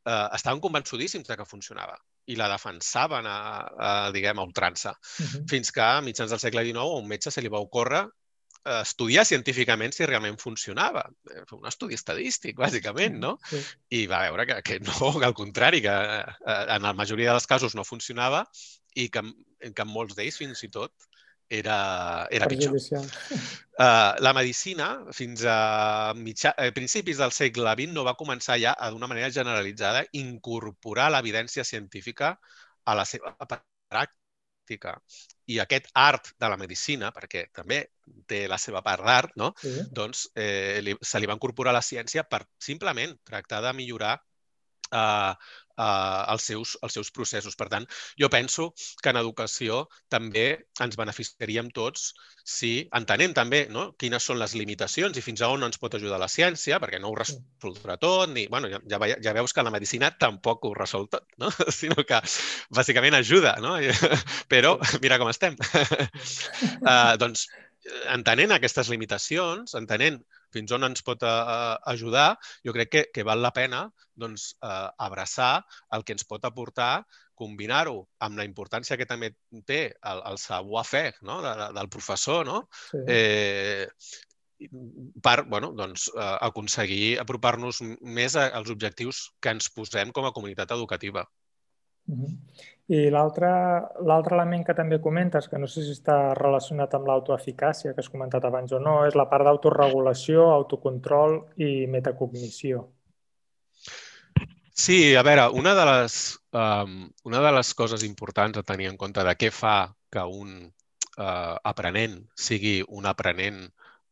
eh, 0.06 0.28
estaven 0.36 0.60
convençudíssims 0.64 1.28
de 1.28 1.36
que 1.38 1.48
funcionava 1.48 1.96
i 2.26 2.36
la 2.40 2.48
defensaven 2.48 3.26
a, 3.28 3.38
a 3.76 3.94
diguem, 4.14 4.38
a 4.38 4.44
ultrança. 4.48 4.94
Uh 4.96 5.24
-huh. 5.26 5.46
Fins 5.48 5.72
que 5.72 5.80
a 5.80 6.00
mitjans 6.00 6.30
del 6.30 6.40
segle 6.40 6.64
XIX 6.64 6.80
a 6.80 7.00
un 7.00 7.08
metge 7.08 7.30
se 7.30 7.42
li 7.42 7.48
va 7.52 7.60
ocórrer 7.60 8.04
eh, 8.64 8.80
estudiar 8.80 9.26
científicament 9.26 9.92
si 9.92 10.06
realment 10.06 10.38
funcionava. 10.40 11.04
Eh, 11.30 11.44
un 11.52 11.66
estudi 11.66 11.94
estadístic, 11.94 12.56
bàsicament, 12.56 13.18
no? 13.18 13.38
Sí. 13.50 13.60
I 13.90 14.06
va 14.06 14.22
veure 14.28 14.46
que, 14.46 14.62
que 14.62 14.80
no, 14.80 15.18
que 15.18 15.26
al 15.26 15.34
contrari, 15.34 15.82
que 15.82 15.96
en 16.76 16.82
la 16.82 16.94
majoria 16.94 17.32
dels 17.32 17.46
casos 17.46 17.74
no 17.74 17.84
funcionava 17.84 18.46
i 18.94 19.08
que, 19.08 19.22
que 19.60 19.82
en 19.82 19.88
molts 19.88 20.14
d'ells, 20.14 20.38
fins 20.38 20.62
i 20.62 20.68
tot, 20.68 20.92
era, 21.48 22.26
era 22.30 22.46
pitjor. 22.46 22.76
Uh, 23.74 24.14
la 24.22 24.32
medicina, 24.32 24.88
fins 25.12 25.44
a, 25.44 26.12
mitjà, 26.16 26.54
a 26.56 26.70
principis 26.74 27.18
del 27.18 27.32
segle 27.34 27.74
XX, 27.74 27.92
no 27.94 28.04
va 28.06 28.16
començar 28.18 28.58
ja, 28.62 28.74
d'una 28.90 29.08
manera 29.10 29.30
generalitzada, 29.34 30.04
incorporar 30.20 31.10
l'evidència 31.12 31.64
científica 31.64 32.36
a 32.84 32.94
la 32.94 33.06
seva 33.08 33.34
pràctica. 33.40 34.94
I 35.50 35.58
aquest 35.60 35.90
art 35.98 36.30
de 36.40 36.48
la 36.48 36.56
medicina, 36.56 37.10
perquè 37.12 37.48
també 37.52 37.82
té 38.30 38.44
la 38.48 38.58
seva 38.58 38.80
part 38.86 39.04
d'art, 39.04 39.34
no? 39.36 39.52
sí. 39.60 39.74
doncs 39.92 40.28
eh, 40.34 40.80
li, 40.84 40.94
se 41.02 41.20
li 41.20 41.28
va 41.28 41.36
incorporar 41.36 41.74
la 41.74 41.84
ciència 41.84 42.24
per 42.24 42.44
simplement 42.62 43.12
tractar 43.26 43.60
de 43.66 43.74
millorar 43.76 44.14
eh, 44.90 45.34
eh, 45.78 46.22
els, 46.34 46.46
seus, 46.50 46.76
els 46.82 46.96
seus 46.98 47.10
processos. 47.14 47.56
Per 47.56 47.68
tant, 47.72 47.86
jo 48.20 48.30
penso 48.32 48.70
que 49.02 49.12
en 49.12 49.20
educació 49.20 49.84
també 50.12 50.46
ens 50.84 50.98
beneficiaríem 51.00 51.70
tots 51.74 52.12
si 52.44 52.72
entenem 52.92 53.32
també 53.36 53.64
no? 53.72 53.86
quines 54.00 54.24
són 54.28 54.38
les 54.38 54.54
limitacions 54.58 55.16
i 55.16 55.24
fins 55.24 55.40
a 55.40 55.48
on 55.54 55.64
ens 55.64 55.80
pot 55.80 55.96
ajudar 55.96 56.18
la 56.20 56.28
ciència, 56.28 56.78
perquè 56.82 57.00
no 57.00 57.10
ho 57.10 57.16
resoldrà 57.16 57.96
tot, 58.00 58.28
ni, 58.34 58.46
bueno, 58.52 58.68
ja, 58.68 58.80
ja, 58.84 59.18
ja 59.28 59.36
veus 59.36 59.56
que 59.56 59.64
la 59.64 59.72
medicina 59.74 60.12
tampoc 60.20 60.68
ho 60.68 60.74
resol 60.76 61.08
tot, 61.08 61.24
no? 61.40 61.50
sinó 61.80 62.04
que 62.04 62.20
bàsicament 62.74 63.16
ajuda, 63.16 63.56
no? 63.64 63.78
però 64.52 64.76
mira 65.00 65.18
com 65.22 65.32
estem. 65.32 65.56
uh, 65.56 67.14
doncs 67.22 67.48
entenent 68.12 68.54
aquestes 68.54 68.88
limitacions, 68.92 69.74
entenent 69.80 70.20
fins 70.54 70.72
on 70.76 70.86
ens 70.88 71.04
pot 71.06 71.22
uh, 71.26 71.76
ajudar, 71.90 72.34
jo 72.66 72.74
crec 72.76 72.92
que, 72.94 73.04
que 73.14 73.26
val 73.26 73.42
la 73.44 73.52
pena 73.56 73.84
doncs, 74.14 74.52
uh, 74.62 74.88
abraçar 75.06 75.52
el 75.96 76.06
que 76.06 76.16
ens 76.16 76.26
pot 76.30 76.44
aportar, 76.46 77.04
combinar-ho 77.34 78.04
amb 78.22 78.38
la 78.38 78.46
importància 78.46 78.98
que 78.98 79.08
també 79.10 79.32
té 79.66 79.80
el, 79.90 80.22
el 80.30 80.38
savoir-faire 80.38 81.18
no? 81.26 81.40
de, 81.42 81.54
de, 81.60 81.70
del 81.80 81.90
professor, 81.90 82.46
no? 82.46 82.60
Sí. 82.90 83.02
Eh, 83.10 83.88
per 85.22 85.42
bueno, 85.50 85.72
doncs, 85.76 86.06
uh, 86.14 86.36
aconseguir 86.46 87.16
apropar-nos 87.20 87.82
més 88.00 88.36
als 88.38 88.70
objectius 88.72 89.26
que 89.42 89.52
ens 89.56 89.66
posem 89.74 90.14
com 90.14 90.28
a 90.28 90.32
comunitat 90.36 90.70
educativa. 90.76 91.26
Uh 92.06 92.20
-huh. 92.20 92.32
I 92.92 93.06
l'altre 93.08 93.48
element 94.36 94.64
que 94.66 94.74
també 94.76 94.98
comentes, 95.00 95.46
que 95.48 95.58
no 95.60 95.68
sé 95.70 95.86
si 95.86 95.94
està 95.96 96.34
relacionat 96.36 96.92
amb 96.94 97.08
l'autoeficàcia 97.08 97.94
que 97.94 98.02
has 98.02 98.10
comentat 98.12 98.44
abans 98.44 98.74
o 98.76 98.80
no, 98.82 98.98
és 99.08 99.16
la 99.16 99.24
part 99.30 99.48
d'autoregulació, 99.48 100.50
autocontrol 100.52 101.38
i 101.56 101.86
metacognició. 101.88 102.84
Sí, 104.74 105.14
a 105.16 105.22
veure, 105.22 105.48
una 105.54 105.72
de 105.78 105.84
les, 105.88 106.18
um, 106.52 107.08
una 107.24 107.40
de 107.40 107.52
les 107.56 107.72
coses 107.78 108.04
importants 108.04 108.58
a 108.58 108.66
tenir 108.66 108.90
en 108.90 108.98
compte 109.00 109.24
de 109.24 109.34
què 109.38 109.52
fa 109.54 109.94
que 110.12 110.24
un 110.26 110.66
uh, 110.66 111.54
aprenent 111.62 112.18
sigui 112.34 112.82
un 112.88 113.06
aprenent 113.06 113.62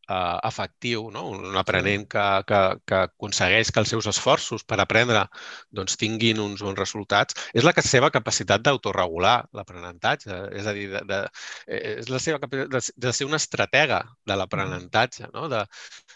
eh, 0.08 0.38
efectiu, 0.48 1.10
no? 1.10 1.28
un 1.30 1.56
aprenent 1.56 2.06
que, 2.10 2.24
que, 2.48 2.60
que 2.86 3.00
aconsegueix 3.08 3.70
que 3.72 3.82
els 3.82 3.92
seus 3.94 4.08
esforços 4.10 4.64
per 4.64 4.80
aprendre 4.82 5.24
doncs, 5.70 5.96
tinguin 6.00 6.40
uns 6.42 6.62
bons 6.64 6.78
resultats, 6.78 7.36
és 7.54 7.64
la 7.66 7.74
seva 7.82 8.10
capacitat 8.14 8.62
d'autoregular 8.64 9.36
l'aprenentatge. 9.52 10.38
És 10.58 10.66
a 10.66 10.74
dir, 10.76 10.88
de, 10.92 11.02
de, 11.08 11.20
eh, 11.66 11.82
és 12.02 12.10
la 12.12 12.20
seva 12.22 12.40
capacitat 12.42 12.72
de, 12.72 12.82
de 13.06 13.12
ser 13.12 13.28
una 13.28 13.40
estratega 13.40 14.02
de 14.26 14.38
l'aprenentatge, 14.38 15.28
no? 15.34 15.48
de, 15.52 15.64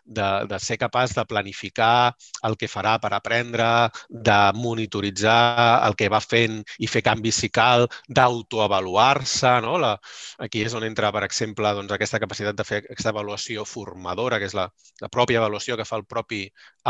de, 0.04 0.28
de 0.50 0.60
ser 0.62 0.78
capaç 0.80 1.14
de 1.16 1.26
planificar 1.28 2.14
el 2.46 2.56
que 2.58 2.70
farà 2.70 2.96
per 3.02 3.12
aprendre, 3.16 3.66
de 4.08 4.38
monitoritzar 4.56 5.86
el 5.86 5.96
que 5.98 6.10
va 6.12 6.20
fent 6.22 6.62
i 6.82 6.88
fer 6.90 7.02
canvis 7.06 7.42
si 7.42 7.50
cal, 7.52 7.86
d'autoavaluar-se. 8.08 9.52
No? 9.64 9.76
La, 9.82 9.94
aquí 10.42 10.64
és 10.66 10.74
on 10.76 10.86
entra, 10.86 11.12
per 11.14 11.24
exemple, 11.26 11.72
doncs, 11.76 11.92
aquesta 11.92 12.20
capacitat 12.22 12.56
de 12.56 12.66
fer 12.66 12.82
aquesta 12.84 13.12
avaluació 13.12 13.64
formadora, 13.76 14.40
que 14.40 14.48
és 14.50 14.56
la, 14.58 14.66
la 15.04 15.12
pròpia 15.12 15.40
avaluació 15.42 15.76
que 15.76 15.86
fa 15.88 16.00
el 16.00 16.06
propi 16.08 16.42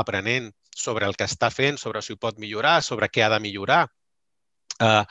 aprenent 0.03 0.51
sobre 0.77 1.07
el 1.11 1.16
que 1.18 1.29
està 1.29 1.51
fent, 1.51 1.79
sobre 1.83 2.03
si 2.05 2.14
ho 2.14 2.20
pot 2.20 2.40
millorar, 2.42 2.79
sobre 2.87 3.11
què 3.12 3.25
ha 3.27 3.31
de 3.33 3.42
millorar. 3.42 3.85
Eh, 4.77 5.05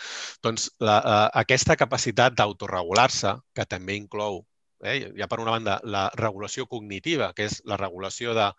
doncs 0.46 0.68
la, 0.86 0.98
uh, 1.00 1.30
aquesta 1.42 1.78
capacitat 1.80 2.36
d'autoregular-se, 2.38 3.34
que 3.58 3.66
també 3.66 3.96
inclou, 3.98 4.44
eh, 4.86 4.98
hi 5.18 5.24
ha 5.24 5.30
per 5.32 5.40
una 5.42 5.56
banda 5.56 5.80
la 5.96 6.04
regulació 6.20 6.68
cognitiva, 6.70 7.32
que 7.34 7.50
és 7.50 7.62
la 7.66 7.80
regulació 7.82 8.36
de, 8.38 8.52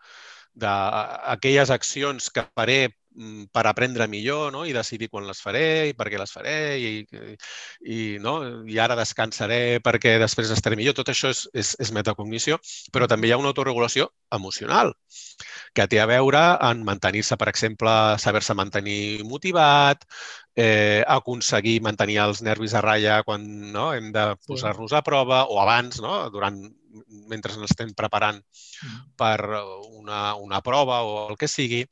d'aquelles 0.57 1.71
accions 1.71 2.31
que 2.33 2.45
faré 2.57 2.79
mm, 2.89 3.49
per 3.53 3.67
aprendre 3.69 4.09
millor 4.09 4.53
no? 4.55 4.65
i 4.65 4.73
decidir 4.73 5.11
quan 5.13 5.27
les 5.29 5.43
faré 5.45 5.91
i 5.91 5.97
per 5.99 6.09
què 6.09 6.21
les 6.21 6.33
faré 6.33 6.57
i, 6.81 6.93
i, 7.85 7.99
no? 8.25 8.39
i 8.65 8.79
ara 8.81 8.97
descansaré 8.99 9.81
perquè 9.85 10.17
després 10.23 10.53
estaré 10.55 10.79
millor. 10.81 10.97
Tot 10.97 11.13
això 11.13 11.33
és, 11.35 11.45
és, 11.53 11.75
és 11.83 11.93
metacognició, 11.93 12.59
però 12.93 13.09
també 13.11 13.29
hi 13.29 13.37
ha 13.37 13.41
una 13.43 13.53
autorregulació 13.53 14.09
emocional 14.33 14.95
que 15.77 15.87
té 15.93 16.01
a 16.01 16.09
veure 16.09 16.41
en 16.65 16.81
mantenir-se, 16.89 17.37
per 17.37 17.51
exemple, 17.53 17.93
saber-se 18.23 18.57
mantenir 18.57 19.25
motivat, 19.29 20.07
eh, 20.57 21.05
aconseguir 21.19 21.83
mantenir 21.85 22.17
els 22.25 22.41
nervis 22.43 22.75
a 22.75 22.81
ratlla 22.85 23.21
quan 23.29 23.45
no, 23.75 23.91
hem 23.93 24.09
de 24.15 24.25
posar-nos 24.49 24.97
a 24.97 25.05
prova 25.05 25.45
o 25.53 25.61
abans, 25.61 26.01
no, 26.01 26.19
durant, 26.33 26.63
mentre 27.31 27.55
ens 27.55 27.71
estem 27.71 27.93
preparant 27.97 28.41
per 29.19 29.39
una, 29.91 30.35
una 30.35 30.61
prova 30.65 31.03
o 31.07 31.17
el 31.31 31.39
que 31.41 31.49
sigui, 31.49 31.85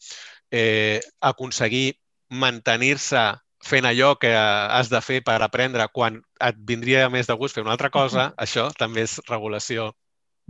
eh, 0.51 1.01
aconseguir 1.21 1.95
mantenir-se 2.31 3.25
fent 3.65 3.89
allò 3.89 4.15
que 4.21 4.31
has 4.37 4.91
de 4.93 5.01
fer 5.01 5.21
per 5.25 5.39
aprendre 5.43 5.87
quan 5.93 6.21
et 6.49 6.57
vindria 6.71 7.09
més 7.13 7.29
de 7.31 7.37
gust 7.41 7.57
fer 7.57 7.65
una 7.65 7.73
altra 7.77 7.91
cosa, 7.91 8.33
això 8.37 8.69
també 8.79 9.07
és 9.07 9.19
regulació 9.29 9.93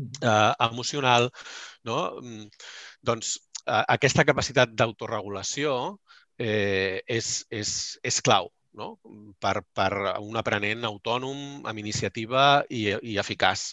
eh, 0.01 0.53
emocional. 0.69 1.31
No? 1.87 1.99
Mm, 2.23 2.49
doncs 3.03 3.37
eh, 3.67 3.85
aquesta 3.97 4.27
capacitat 4.27 4.75
d'autoregulació 4.75 5.77
eh, 6.39 7.03
és, 7.07 7.45
és, 7.51 7.71
és 8.03 8.21
clau 8.25 8.51
no? 8.79 8.91
per, 9.41 9.63
per 9.75 9.93
un 10.21 10.37
aprenent 10.41 10.85
autònom, 10.89 11.65
amb 11.67 11.83
iniciativa 11.83 12.65
i, 12.69 12.87
i 12.91 13.17
eficaç. 13.23 13.73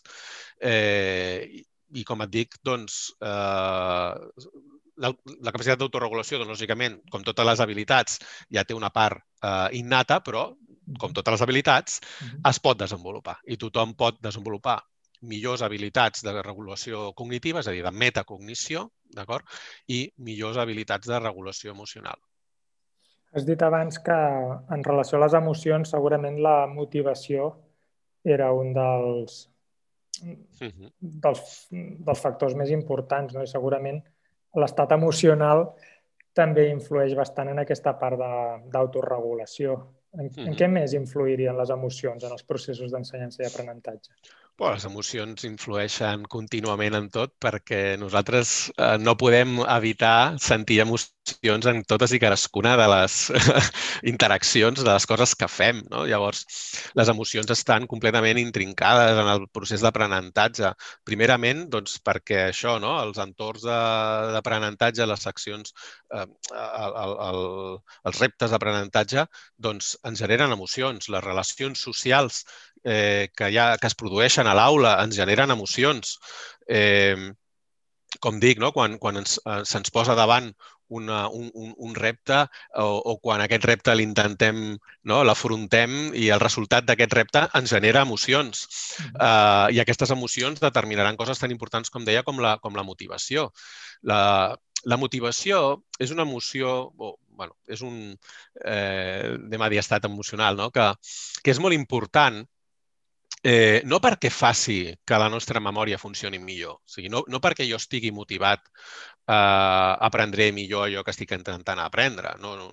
Eh, 0.62 1.48
i, 1.60 1.66
I 2.02 2.06
com 2.08 2.22
et 2.24 2.32
dic, 2.32 2.56
doncs, 2.64 3.00
eh, 3.20 4.12
la, 5.04 5.12
la 5.12 5.52
capacitat 5.52 5.80
d'autoregulació, 5.82 6.40
doncs, 6.40 6.54
lògicament, 6.54 7.02
com 7.12 7.26
totes 7.28 7.48
les 7.50 7.64
habilitats, 7.64 8.22
ja 8.54 8.64
té 8.64 8.78
una 8.78 8.92
part 8.96 9.20
eh, 9.20 9.68
innata, 9.82 10.22
però, 10.24 10.48
com 11.02 11.14
totes 11.16 11.36
les 11.36 11.44
habilitats, 11.46 12.00
es 12.48 12.60
pot 12.64 12.80
desenvolupar. 12.80 13.38
I 13.48 13.58
tothom 13.60 13.94
pot 14.00 14.18
desenvolupar 14.24 14.80
millors 15.22 15.62
habilitats 15.62 16.24
de 16.26 16.34
regulació 16.42 17.12
cognitiva, 17.18 17.62
és 17.62 17.70
a 17.70 17.76
dir, 17.76 17.84
de 17.86 17.94
metacognició, 17.94 18.88
d'acord? 19.16 19.46
I 19.88 20.04
millors 20.26 20.58
habilitats 20.62 21.08
de 21.08 21.20
regulació 21.22 21.76
emocional. 21.76 22.18
Has 23.32 23.46
dit 23.48 23.62
abans 23.64 24.00
que 24.04 24.18
en 24.76 24.84
relació 24.84 25.18
a 25.18 25.24
les 25.26 25.36
emocions 25.40 25.94
segurament 25.94 26.38
la 26.44 26.66
motivació 26.68 27.52
era 28.28 28.50
un 28.54 28.74
dels, 28.76 29.38
dels, 31.00 31.54
dels 31.72 32.26
factors 32.26 32.58
més 32.60 32.74
importants 32.76 33.34
no? 33.36 33.46
i 33.46 33.50
segurament 33.50 34.02
l'estat 34.60 34.92
emocional 34.98 35.70
també 36.36 36.68
influeix 36.72 37.16
bastant 37.16 37.52
en 37.52 37.64
aquesta 37.64 37.96
part 38.00 38.20
d'autoregulació. 38.72 39.80
En, 40.20 40.28
en 40.44 40.56
què 40.60 40.68
més 40.68 40.94
influirien 40.96 41.56
les 41.56 41.72
emocions 41.72 42.24
en 42.28 42.36
els 42.36 42.44
processos 42.48 42.92
d'ensenyança 42.92 43.44
i 43.44 43.48
aprenentatge? 43.48 44.12
Bueno, 44.62 44.76
les 44.78 44.84
emocions 44.86 45.44
influeixen 45.48 46.22
contínuament 46.30 46.94
en 46.94 47.08
tot 47.10 47.32
perquè 47.42 47.96
nosaltres 47.98 48.52
eh, 48.76 48.98
no 49.02 49.16
podem 49.18 49.56
evitar 49.64 50.38
sentir 50.38 50.78
emocions 50.84 51.68
en 51.72 51.80
totes 51.90 52.14
i 52.14 52.20
cadascuna 52.22 52.76
de 52.78 52.86
les 52.92 53.16
interaccions, 54.12 54.84
de 54.84 54.92
les 54.92 55.08
coses 55.10 55.34
que 55.40 55.50
fem. 55.50 55.82
No? 55.90 56.04
Llavors, 56.12 56.44
les 57.00 57.10
emocions 57.10 57.50
estan 57.56 57.88
completament 57.90 58.38
intrincades 58.44 59.18
en 59.24 59.32
el 59.34 59.48
procés 59.50 59.82
d'aprenentatge. 59.82 60.76
Primerament, 61.10 61.66
doncs, 61.74 61.98
perquè 62.06 62.44
això, 62.52 62.78
no? 62.86 62.94
els 63.02 63.18
entorns 63.26 63.66
d'aprenentatge, 63.66 65.10
les 65.10 65.26
seccions, 65.26 65.74
eh, 66.14 66.28
el, 66.54 67.00
el, 67.08 67.18
el, 67.32 67.44
els 68.12 68.22
reptes 68.28 68.54
d'aprenentatge, 68.54 69.26
doncs, 69.58 69.96
ens 70.06 70.22
generen 70.22 70.54
emocions. 70.54 71.10
Les 71.10 71.26
relacions 71.32 71.82
socials 71.90 72.44
eh, 72.84 73.30
que, 73.36 73.52
ha, 73.58 73.76
que 73.78 73.88
es 73.88 73.98
produeixen 73.98 74.48
a 74.48 74.56
l'aula 74.58 74.98
ens 75.04 75.20
generen 75.20 75.54
emocions. 75.54 76.18
Eh, 76.68 77.32
com 78.20 78.40
dic, 78.44 78.60
no? 78.60 78.72
quan, 78.76 78.98
quan 79.00 79.22
ens, 79.22 79.40
eh, 79.46 79.62
se'ns 79.68 79.94
posa 79.94 80.16
davant 80.18 80.52
una, 80.92 81.30
un, 81.30 81.50
un, 81.56 81.74
un 81.78 81.94
repte 81.96 82.38
o, 82.76 82.86
o 83.00 83.16
quan 83.24 83.42
aquest 83.42 83.64
repte 83.70 83.94
l'intentem, 83.96 84.58
no? 85.08 85.22
l'afrontem 85.24 86.12
i 86.20 86.28
el 86.36 86.44
resultat 86.44 86.86
d'aquest 86.88 87.16
repte 87.16 87.46
ens 87.58 87.72
genera 87.72 88.04
emocions. 88.04 88.66
Uh, 89.16 89.72
I 89.72 89.80
aquestes 89.80 90.12
emocions 90.12 90.60
determinaran 90.60 91.16
coses 91.16 91.40
tan 91.40 91.56
importants 91.56 91.90
com 91.90 92.04
deia 92.04 92.26
com 92.28 92.44
la, 92.44 92.58
com 92.60 92.76
la 92.76 92.84
motivació. 92.84 93.48
La, 94.04 94.22
la 94.84 95.00
motivació 95.00 95.82
és 96.00 96.12
una 96.12 96.28
emoció, 96.28 96.92
o, 96.98 97.16
bueno, 97.40 97.56
és 97.72 97.82
un, 97.88 97.96
eh, 98.66 99.38
anem 99.38 99.64
a 99.64 99.70
dir, 99.72 99.80
estat 99.80 100.06
emocional, 100.10 100.60
no? 100.60 100.72
que, 100.76 100.92
que 101.42 101.56
és 101.56 101.62
molt 101.64 101.78
important 101.78 102.44
eh, 103.44 103.82
no 103.86 104.00
perquè 104.02 104.30
faci 104.30 104.94
que 105.06 105.18
la 105.18 105.30
nostra 105.30 105.60
memòria 105.60 105.98
funcioni 105.98 106.40
millor, 106.40 106.78
o 106.82 106.94
sigui, 106.94 107.10
no, 107.10 107.24
no 107.28 107.42
perquè 107.42 107.66
jo 107.70 107.80
estigui 107.82 108.12
motivat 108.14 108.62
eh, 108.68 109.94
aprendré 110.10 110.52
millor 110.52 110.88
allò 110.88 111.04
que 111.04 111.14
estic 111.16 111.34
intentant 111.38 111.82
aprendre, 111.82 112.36
no, 112.40 112.56
no, 112.60 112.70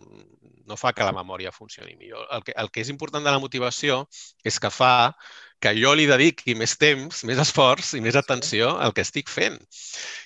no 0.69 0.77
fa 0.77 0.93
que 0.93 1.07
la 1.07 1.17
memòria 1.17 1.53
funcioni 1.53 1.97
millor. 1.97 2.27
El 2.37 2.45
que, 2.45 2.55
el 2.57 2.71
que 2.71 2.85
és 2.85 2.93
important 2.93 3.25
de 3.25 3.33
la 3.33 3.41
motivació 3.41 4.03
és 4.45 4.61
que 4.61 4.71
fa 4.71 5.15
que 5.59 5.73
jo 5.75 5.95
li 5.97 6.07
dediqui 6.07 6.55
més 6.55 6.77
temps, 6.79 7.25
més 7.27 7.41
esforç 7.43 7.95
i 7.99 8.03
més 8.05 8.17
atenció 8.21 8.77
al 8.79 8.95
que 8.95 9.03
estic 9.07 9.33
fent. 9.33 9.59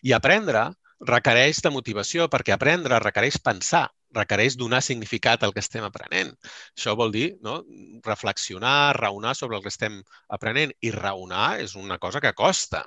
I 0.02 0.12
aprendre 0.12 0.72
requereix 1.08 1.62
de 1.62 1.70
motivació, 1.74 2.28
perquè 2.30 2.54
aprendre 2.54 3.00
requereix 3.02 3.38
pensar 3.42 3.88
requereix 4.16 4.56
donar 4.60 4.82
significat 4.84 5.42
al 5.42 5.54
que 5.54 5.62
estem 5.64 5.84
aprenent. 5.86 6.32
Això 6.76 6.94
vol 6.98 7.12
dir 7.14 7.26
no? 7.44 7.60
reflexionar, 8.06 8.96
raonar 8.98 9.34
sobre 9.38 9.56
el 9.58 9.64
que 9.64 9.72
estem 9.72 10.00
aprenent. 10.28 10.74
I 10.80 10.92
raonar 10.94 11.60
és 11.64 11.76
una 11.80 11.98
cosa 11.98 12.20
que 12.20 12.34
costa. 12.36 12.84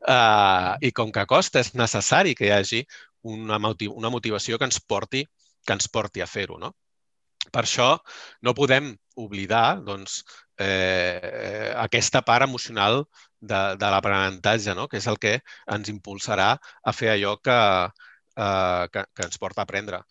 Uh, 0.00 0.76
I 0.80 0.92
com 0.96 1.12
que 1.12 1.26
costa, 1.26 1.64
és 1.64 1.74
necessari 1.74 2.36
que 2.36 2.48
hi 2.48 2.54
hagi 2.56 2.84
una, 3.22 3.58
motiv 3.58 3.96
una 3.96 4.12
motivació 4.12 4.58
que 4.58 4.68
ens 4.68 4.80
porti, 4.80 5.24
que 5.66 5.76
ens 5.76 5.88
porti 5.88 6.22
a 6.22 6.28
fer-ho. 6.30 6.58
No? 6.60 6.74
Per 7.50 7.64
això 7.64 7.90
no 8.46 8.54
podem 8.56 8.92
oblidar 9.20 9.80
doncs, 9.84 10.20
eh, 10.60 11.72
aquesta 11.76 12.22
part 12.22 12.44
emocional 12.46 13.04
de, 13.40 13.60
de 13.80 13.90
l'aprenentatge, 13.92 14.74
no? 14.76 14.86
que 14.88 15.00
és 15.00 15.08
el 15.10 15.18
que 15.18 15.38
ens 15.76 15.92
impulsarà 15.92 16.50
a 16.60 16.92
fer 16.96 17.14
allò 17.14 17.36
que, 17.44 17.60
eh, 18.36 18.84
que, 18.92 19.06
que 19.14 19.28
ens 19.28 19.40
porta 19.40 19.64
a 19.64 19.68
aprendre. 19.68 20.02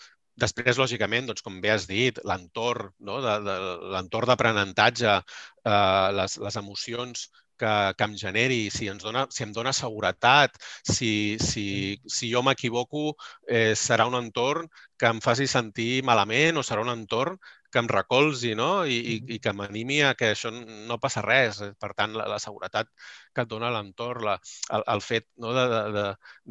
Després, 0.43 0.80
lògicament, 0.82 1.28
doncs, 1.30 1.43
com 1.45 1.60
bé 1.63 1.73
has 1.73 1.88
dit, 1.89 2.19
l'entorn 2.30 2.93
no? 3.10 3.19
de, 3.25 3.36
de, 3.45 3.60
l'entorn 3.95 4.32
d'aprenentatge, 4.32 5.19
eh, 5.19 6.08
les, 6.19 6.38
les 6.45 6.60
emocions 6.63 7.30
que, 7.60 7.93
que 7.97 8.08
em 8.08 8.15
generi, 8.17 8.60
si, 8.73 8.88
ens 8.93 9.04
dona, 9.04 9.25
si 9.36 9.43
em 9.45 9.54
dona 9.56 9.73
seguretat, 9.75 10.58
si, 10.88 11.12
si, 11.43 11.65
si 12.08 12.32
jo 12.34 12.41
m'equivoco, 12.45 13.13
eh, 13.47 13.75
serà 13.78 14.08
un 14.10 14.17
entorn 14.21 14.69
que 14.99 15.12
em 15.13 15.21
faci 15.23 15.47
sentir 15.47 16.02
malament 16.08 16.60
o 16.60 16.65
serà 16.65 16.84
un 16.86 16.93
entorn 16.95 17.38
que 17.69 17.82
em 17.84 17.88
recolzi 17.91 18.56
no? 18.58 18.69
I, 18.86 18.97
i, 19.13 19.15
i 19.36 19.39
que 19.43 19.54
m'animi 19.54 19.99
a 20.02 20.13
que 20.17 20.32
això 20.34 20.52
no 20.54 20.97
passa 21.02 21.21
res. 21.25 21.62
Per 21.82 21.91
tant, 21.97 22.15
la, 22.17 22.25
la 22.32 22.39
seguretat 22.41 22.89
que 23.36 23.45
et 23.45 23.52
dona 23.52 23.69
l'entorn, 23.75 24.32
el, 24.34 24.86
el 24.95 25.04
fet 25.06 25.28
no? 25.38 25.54
de, 25.54 25.65
de, 25.97 26.06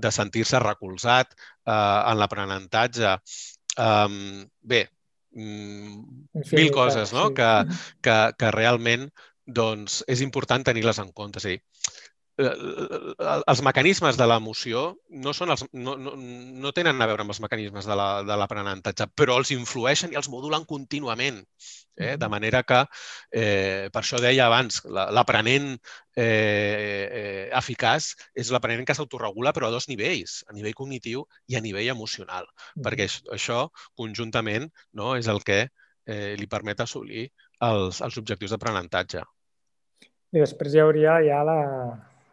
de 0.06 0.12
sentir-se 0.14 0.60
recolzat 0.62 1.34
eh, 1.34 1.72
en 1.72 2.20
l'aprenentatge, 2.20 3.16
Um, 3.78 4.46
bé, 4.60 4.88
mm, 5.38 6.30
mil 6.52 6.70
coses 6.74 7.12
no? 7.14 7.28
Sí. 7.28 7.34
que, 7.38 7.50
que, 8.02 8.16
que 8.38 8.52
realment 8.54 9.08
doncs, 9.46 10.02
és 10.10 10.20
important 10.24 10.64
tenir-les 10.66 10.98
en 11.00 11.12
compte. 11.16 11.40
Sí. 11.40 11.56
Eh, 11.56 12.17
els 12.38 13.60
mecanismes 13.66 14.16
de 14.18 14.26
l'emoció 14.30 14.82
no, 15.10 15.32
són 15.34 15.50
els, 15.50 15.64
no, 15.74 15.96
no, 15.98 16.12
no 16.14 16.70
tenen 16.76 17.02
a 17.02 17.08
veure 17.10 17.24
amb 17.24 17.34
els 17.34 17.40
mecanismes 17.42 17.86
de 17.88 17.96
l'aprenentatge, 17.98 19.08
la, 19.08 19.14
però 19.18 19.38
els 19.40 19.50
influeixen 19.54 20.12
i 20.14 20.18
els 20.20 20.30
modulen 20.30 20.66
contínuament. 20.68 21.42
Eh? 21.98 22.14
De 22.14 22.28
manera 22.30 22.62
que, 22.62 22.84
eh, 23.34 23.88
per 23.90 24.02
això 24.04 24.20
deia 24.22 24.46
abans, 24.46 24.84
l'aprenent 24.86 25.72
eh, 26.14 26.22
eh, 26.22 27.48
eficaç 27.58 28.12
és 28.38 28.52
l'aprenent 28.54 28.86
que 28.86 28.94
s'autoregula 28.94 29.50
però 29.56 29.66
a 29.66 29.74
dos 29.74 29.88
nivells, 29.90 30.44
a 30.46 30.54
nivell 30.54 30.76
cognitiu 30.78 31.24
i 31.50 31.58
a 31.58 31.64
nivell 31.64 31.90
emocional, 31.96 32.46
mm 32.76 32.86
perquè 32.86 33.08
això 33.34 33.66
conjuntament 33.98 34.70
no, 34.94 35.16
és 35.18 35.26
el 35.26 35.42
que 35.42 35.64
eh, 36.06 36.36
li 36.38 36.46
permet 36.46 36.86
assolir 36.86 37.26
els, 37.66 37.98
els 38.00 38.20
objectius 38.22 38.54
d'aprenentatge. 38.54 39.24
I 40.32 40.44
després 40.44 40.76
hi 40.76 40.80
hauria 40.84 41.18
ja 41.24 41.42
la, 41.42 41.58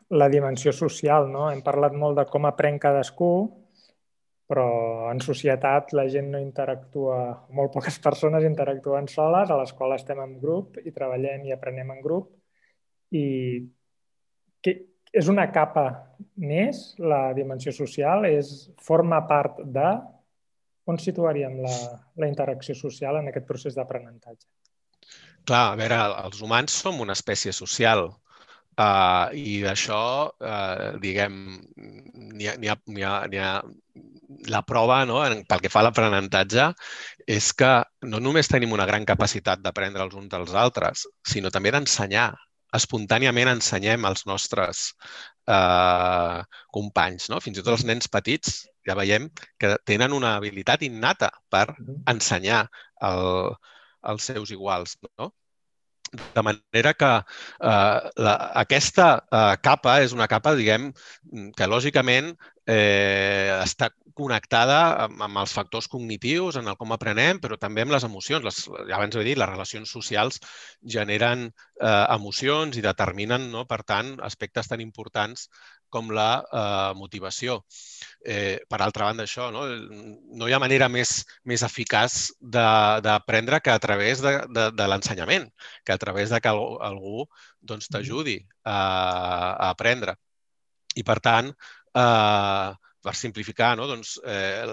la 0.10 0.30
dimensió 0.30 0.72
social, 0.74 1.30
no? 1.32 1.50
Hem 1.52 1.62
parlat 1.66 1.96
molt 1.98 2.20
de 2.20 2.26
com 2.30 2.46
aprèn 2.46 2.78
cadascú, 2.82 3.30
però 4.46 4.66
en 5.10 5.22
societat 5.26 5.94
la 5.98 6.06
gent 6.12 6.30
no 6.34 6.42
interactua, 6.42 7.18
molt 7.58 7.74
poques 7.74 7.98
persones 8.04 8.46
interactuen 8.46 9.10
soles, 9.10 9.50
a 9.50 9.58
l'escola 9.58 9.98
estem 9.98 10.22
en 10.22 10.36
grup 10.42 10.78
i 10.84 10.94
treballem 10.94 11.48
i 11.48 11.56
aprenem 11.56 11.96
en 11.96 12.04
grup 12.04 12.30
i 13.18 13.26
que 14.62 14.76
és 15.16 15.30
una 15.32 15.48
capa 15.54 15.86
més, 16.42 16.94
la 17.00 17.32
dimensió 17.34 17.72
social, 17.74 18.28
és 18.28 18.70
forma 18.84 19.22
part 19.30 19.62
de 19.64 19.88
on 20.86 21.00
situaríem 21.02 21.58
la, 21.64 21.76
la 22.22 22.30
interacció 22.30 22.76
social 22.78 23.18
en 23.18 23.32
aquest 23.32 23.48
procés 23.48 23.78
d'aprenentatge? 23.78 24.46
Clar, 25.46 25.72
a 25.72 25.78
veure, 25.80 25.98
els 26.26 26.42
humans 26.42 26.76
som 26.84 27.02
una 27.02 27.16
espècie 27.18 27.54
social 27.54 28.10
uh, 28.82 29.32
i 29.36 29.60
d'això, 29.64 30.02
uh, 30.30 30.96
diguem, 31.02 31.36
n'hi 32.36 32.50
ha, 32.52 32.56
ha, 32.56 32.78
ha, 33.10 33.16
ha, 33.44 33.52
la 34.52 34.62
prova 34.68 35.04
no, 35.10 35.20
pel 35.50 35.62
que 35.64 35.72
fa 35.72 35.82
a 35.82 35.86
l'aprenentatge 35.88 36.70
és 37.38 37.52
que 37.58 37.72
no 38.12 38.22
només 38.24 38.50
tenim 38.52 38.74
una 38.76 38.88
gran 38.90 39.06
capacitat 39.06 39.62
d'aprendre 39.64 40.04
els 40.06 40.18
uns 40.18 40.32
dels 40.32 40.54
altres, 40.66 41.06
sinó 41.28 41.52
també 41.54 41.74
d'ensenyar. 41.76 42.32
Espontàniament 42.76 43.48
ensenyem 43.54 44.04
als 44.06 44.26
nostres 44.28 44.90
eh, 45.48 46.40
companys. 46.76 47.30
No? 47.32 47.40
Fins 47.44 47.60
i 47.60 47.64
tot 47.64 47.78
els 47.78 47.86
nens 47.88 48.10
petits 48.12 48.66
ja 48.86 48.98
veiem 49.00 49.30
que 49.62 49.72
tenen 49.88 50.14
una 50.18 50.36
habilitat 50.36 50.84
innata 50.84 51.32
per 51.50 51.70
ensenyar 52.12 52.66
el, 53.10 53.56
els 54.12 54.28
seus 54.32 54.52
iguals. 54.52 54.98
No? 55.16 55.32
De 56.36 56.44
manera 56.46 56.94
que 56.98 57.12
eh, 57.20 58.00
la, 58.28 58.36
aquesta 58.64 59.10
eh, 59.26 59.54
capa 59.64 60.00
és 60.06 60.16
una 60.16 60.30
capa, 60.32 60.56
diguem, 60.58 60.92
que 61.58 61.70
lògicament 61.70 62.34
eh, 62.66 63.52
està 63.62 63.92
connectada 64.16 64.78
amb, 65.06 65.20
amb 65.28 65.42
els 65.42 65.54
factors 65.54 65.90
cognitius, 65.92 66.56
en 66.60 66.72
el 66.72 66.78
com 66.80 66.94
aprenem, 66.96 67.42
però 67.44 67.60
també 67.60 67.84
amb 67.84 67.94
les 67.96 68.06
emocions. 68.08 68.46
Les, 68.48 68.62
ja 68.90 68.98
abans 68.98 69.18
he 69.20 69.26
dit, 69.28 69.38
les 69.38 69.52
relacions 69.52 69.92
socials 69.92 70.40
generen 70.96 71.50
eh, 71.50 72.06
emocions 72.16 72.80
i 72.80 72.86
determinen, 72.86 73.50
no, 73.52 73.66
per 73.68 73.82
tant, 73.84 74.16
aspectes 74.30 74.72
tan 74.72 74.84
importants 74.84 75.50
com 75.96 76.12
la 76.16 76.30
eh, 76.44 76.92
motivació. 77.00 77.62
Eh, 78.26 78.58
per 78.70 78.82
altra 78.82 79.10
banda, 79.10 79.26
això, 79.28 79.50
no, 79.54 79.66
no 80.40 80.50
hi 80.50 80.56
ha 80.56 80.62
manera 80.62 80.90
més, 80.92 81.18
més 81.46 81.64
eficaç 81.68 82.18
d'aprendre 82.42 83.62
que 83.64 83.74
a 83.74 83.82
través 83.82 84.24
de, 84.26 84.36
de, 84.58 84.70
de 84.76 84.88
l'ensenyament, 84.92 85.50
que 85.86 85.96
a 85.96 86.02
través 86.02 86.34
de 86.34 86.42
que 86.42 86.54
algú 86.90 87.28
doncs, 87.62 87.90
t'ajudi 87.92 88.40
a, 88.64 88.78
a 88.78 89.70
aprendre. 89.70 90.18
I, 90.96 91.04
per 91.04 91.20
tant, 91.24 91.52
eh, 91.96 92.72
per 93.06 93.16
simplificar, 93.16 93.76
no? 93.78 93.88
doncs, 93.88 94.16
eh, 94.26 94.66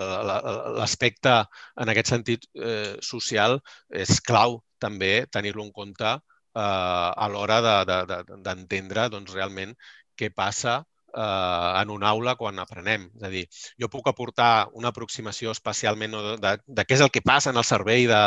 l'aspecte 0.79 1.35
en 1.83 1.93
aquest 1.93 2.13
sentit 2.15 2.47
eh, 2.57 2.95
social 3.05 3.59
és 4.05 4.21
clau 4.25 4.63
també 4.83 5.27
tenir-lo 5.37 5.67
en 5.67 5.73
compte 5.77 6.15
eh, 6.15 6.63
a 6.63 7.29
l'hora 7.33 7.61
d'entendre 7.67 9.05
de, 9.05 9.11
de, 9.11 9.13
doncs, 9.17 9.37
realment 9.37 9.77
què 10.17 10.33
passa 10.33 10.81
eh, 11.15 11.83
en 11.83 11.91
una 11.91 12.09
aula 12.11 12.35
quan 12.41 12.59
aprenem. 12.63 13.09
És 13.19 13.27
a 13.27 13.31
dir, 13.33 13.45
jo 13.81 13.89
puc 13.93 14.09
aportar 14.11 14.69
una 14.79 14.93
aproximació 14.93 15.53
especialment 15.53 16.17
de, 16.17 16.37
de, 16.43 16.55
de 16.67 16.87
què 16.87 16.99
és 16.99 17.05
el 17.05 17.13
que 17.15 17.25
passa 17.25 17.53
en 17.53 17.61
el 17.61 17.67
servei 17.69 18.07
de, 18.11 18.23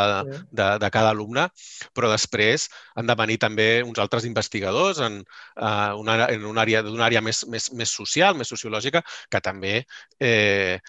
de, 0.51 0.69
de 0.81 0.91
cada 0.93 1.13
alumne, 1.15 1.47
però 1.93 2.11
després 2.11 2.69
han 2.95 3.09
de 3.09 3.17
venir 3.19 3.39
també 3.41 3.69
uns 3.83 4.01
altres 4.01 4.27
investigadors 4.29 5.01
en, 5.05 5.21
eh, 5.21 5.93
una, 6.01 6.19
en 6.29 6.45
una 6.45 6.65
àrea 6.65 6.83
d'una 6.85 7.07
àrea 7.09 7.23
més, 7.25 7.45
més, 7.51 7.71
més 7.73 7.95
social, 8.01 8.37
més 8.37 8.51
sociològica, 8.51 9.03
que 9.29 9.41
també 9.41 9.81
eh, 10.19 10.79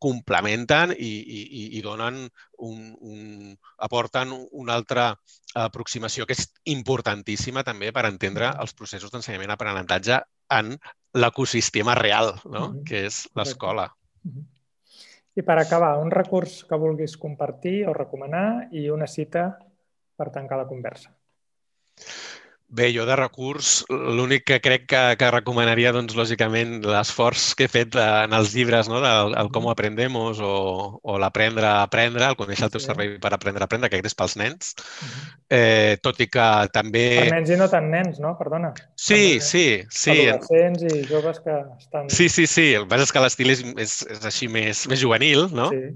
complementen 0.00 0.94
i, 0.96 1.12
i, 1.20 1.64
i 1.78 1.82
donen 1.84 2.22
un, 2.64 2.76
un, 3.00 3.56
aporten 3.84 4.32
una 4.52 4.76
altra 4.78 5.10
aproximació 5.54 6.26
que 6.26 6.36
és 6.38 6.46
importantíssima 6.72 7.64
també 7.66 7.92
per 7.92 8.06
entendre 8.08 8.54
els 8.60 8.74
processos 8.78 9.12
d'ensenyament-aprenentatge 9.12 10.22
en 10.58 10.74
l'ecosistema 11.14 11.94
real, 11.94 12.34
no? 12.44 12.68
Mm 12.68 12.74
-hmm. 12.74 12.84
que 12.84 13.06
és 13.06 13.28
l'escola. 13.34 13.94
Mm 14.22 14.30
-hmm. 14.30 14.44
I 15.34 15.42
per 15.42 15.58
acabar, 15.58 15.98
un 15.98 16.10
recurs 16.10 16.64
que 16.64 16.76
vulguis 16.76 17.16
compartir 17.16 17.88
o 17.88 17.92
recomanar 17.92 18.68
i 18.70 18.88
una 18.88 19.06
cita 19.06 19.58
per 20.16 20.30
tancar 20.30 20.58
la 20.58 20.66
conversa. 20.66 21.10
Bé, 22.74 22.88
jo 22.90 23.04
de 23.06 23.14
recurs, 23.14 23.84
l'únic 23.88 24.42
que 24.48 24.56
crec 24.58 24.88
que, 24.90 25.00
que 25.18 25.26
recomanaria, 25.30 25.92
doncs, 25.94 26.16
lògicament, 26.18 26.80
l'esforç 26.82 27.52
que 27.54 27.68
he 27.68 27.70
fet 27.70 27.94
en 28.00 28.34
els 28.34 28.50
llibres, 28.56 28.88
no?, 28.90 28.98
del 29.04 29.36
el 29.38 29.50
com 29.54 29.68
aprendemos 29.70 30.40
o, 30.42 30.54
o 30.98 31.18
l'aprendre 31.22 31.68
a 31.70 31.84
aprendre, 31.84 32.26
el 32.26 32.38
conèixer 32.40 32.66
el 32.66 32.72
teu 32.74 32.82
servei 32.82 33.12
per 33.22 33.30
aprendre 33.36 33.62
a 33.62 33.68
aprendre, 33.70 33.92
que 33.92 34.00
és 34.02 34.18
pels 34.18 34.34
nens. 34.40 34.72
Eh, 35.54 36.00
tot 36.02 36.18
i 36.24 36.26
que 36.26 36.48
també... 36.74 37.04
Per 37.20 37.28
nens 37.36 37.54
i 37.54 37.60
no 37.60 37.70
tan 37.70 37.86
nens, 37.92 38.18
no? 38.24 38.34
Perdona. 38.40 38.72
Sí, 38.96 39.38
també, 39.38 39.46
sí, 39.52 39.64
sí. 39.94 40.18
Adolescents 40.24 40.82
i 40.88 41.04
joves 41.12 41.38
que 41.46 41.60
estan... 41.78 42.10
Sí, 42.10 42.26
sí, 42.26 42.48
sí. 42.50 42.66
El 42.74 42.88
que 42.88 42.92
passa 42.96 43.06
és 43.06 43.14
que 43.14 43.22
l'estil 43.22 43.54
és, 43.54 43.64
és, 43.86 43.96
és 44.18 44.28
així 44.32 44.50
més, 44.50 44.82
més 44.90 45.04
juvenil, 45.04 45.46
no? 45.54 45.70
Sí. 45.70 45.86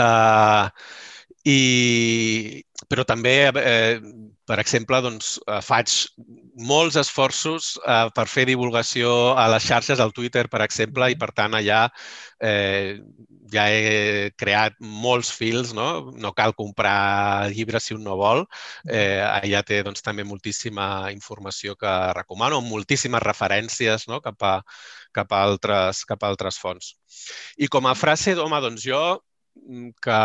Uh, 0.00 0.70
i, 1.48 2.62
però 2.88 3.04
també 3.08 3.34
eh, 3.48 4.00
per 4.50 4.58
exemple, 4.58 4.98
doncs, 5.04 5.36
eh, 5.46 5.60
faig 5.62 5.92
molts 6.70 6.96
esforços 6.98 7.76
eh, 7.86 8.08
per 8.16 8.24
fer 8.26 8.48
divulgació 8.48 9.12
a 9.38 9.46
les 9.52 9.68
xarxes, 9.68 10.02
al 10.02 10.14
Twitter, 10.16 10.48
per 10.50 10.64
exemple, 10.64 11.06
i 11.12 11.18
per 11.20 11.30
tant 11.36 11.54
allà 11.54 11.84
eh, 12.42 12.98
ja 13.54 13.68
he 13.70 14.32
creat 14.42 14.74
molts 15.04 15.30
fils, 15.36 15.70
no? 15.76 15.86
No 16.24 16.34
cal 16.34 16.56
comprar 16.58 17.46
llibres 17.54 17.86
si 17.86 17.94
un 17.94 18.02
no 18.06 18.18
vol. 18.18 18.42
Eh, 18.88 19.22
allà 19.22 19.62
té 19.66 19.84
doncs, 19.86 20.02
també 20.02 20.26
moltíssima 20.26 20.88
informació 21.14 21.78
que 21.78 21.94
recomano, 22.18 22.58
moltíssimes 22.66 23.22
referències 23.22 24.08
no? 24.10 24.18
cap, 24.26 24.42
a, 24.42 24.56
cap, 25.14 25.30
a 25.30 25.46
altres, 25.46 26.04
cap 26.10 26.26
a 26.26 26.34
altres 26.34 26.58
fonts. 26.58 26.96
I 27.58 27.70
com 27.70 27.86
a 27.86 27.98
frase, 27.98 28.34
home, 28.34 28.64
doncs 28.66 28.82
jo 28.90 29.04
Mm, 29.04 29.29
que 30.02 30.18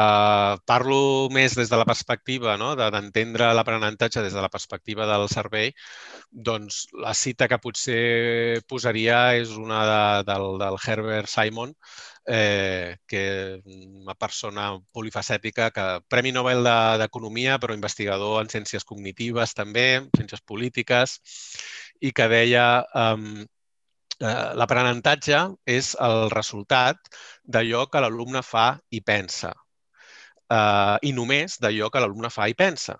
parlo 0.66 1.30
més 1.34 1.56
des 1.58 1.70
de 1.70 1.78
la 1.78 1.86
perspectiva 1.86 2.56
no? 2.58 2.72
d'entendre 2.80 3.52
l'aprenentatge 3.54 4.24
des 4.26 4.34
de 4.34 4.42
la 4.42 4.50
perspectiva 4.50 5.06
del 5.10 5.28
servei, 5.30 5.72
doncs 6.32 6.86
la 7.06 7.14
cita 7.14 7.48
que 7.52 7.60
potser 7.62 8.62
posaria 8.68 9.36
és 9.38 9.54
una 9.60 9.84
de, 9.90 10.02
del, 10.32 10.48
del 10.62 10.80
Herbert 10.86 11.30
Simon, 11.32 11.76
eh, 12.28 12.98
que 13.08 13.62
una 13.66 14.16
persona 14.16 14.72
polifacètica, 14.92 15.70
que 15.72 15.88
Premi 16.10 16.32
Nobel 16.32 16.66
d'Economia, 17.00 17.56
de, 17.56 17.60
però 17.64 17.78
investigador 17.78 18.42
en 18.42 18.50
ciències 18.50 18.84
cognitives 18.84 19.54
també, 19.54 20.08
ciències 20.18 20.42
polítiques, 20.42 21.20
i 22.02 22.12
que 22.12 22.28
deia 22.32 22.66
eh, 22.84 23.46
l'aprenentatge 24.20 25.40
és 25.66 25.96
el 26.08 26.30
resultat 26.34 27.10
d'allò 27.44 27.86
que 27.92 28.02
l'alumne 28.04 28.42
fa 28.44 28.68
i 28.90 29.02
pensa. 29.02 29.52
Eh, 30.52 30.98
I 31.10 31.12
només 31.12 31.60
d'allò 31.60 31.90
que 31.90 32.00
l'alumne 32.00 32.30
fa 32.30 32.48
i 32.48 32.56
pensa. 32.56 32.98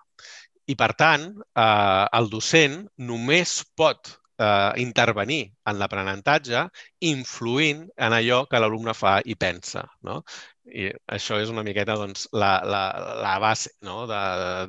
I, 0.68 0.76
per 0.76 0.94
tant, 0.98 1.26
eh, 1.56 2.06
el 2.20 2.30
docent 2.30 2.80
només 2.98 3.64
pot 3.78 4.16
eh, 4.40 4.72
intervenir 4.82 5.54
en 5.70 5.80
l'aprenentatge 5.80 6.66
influint 7.12 7.86
en 7.98 8.14
allò 8.18 8.46
que 8.50 8.60
l'alumne 8.60 8.94
fa 8.94 9.20
i 9.24 9.36
pensa. 9.36 9.86
No? 10.04 10.22
I 10.66 10.90
això 11.18 11.40
és 11.42 11.52
una 11.54 11.64
miqueta 11.64 11.96
doncs, 12.00 12.28
la, 12.34 12.60
la, 12.66 12.84
la 13.22 13.36
base 13.40 13.76
no? 13.86 14.06
de, 14.10 14.22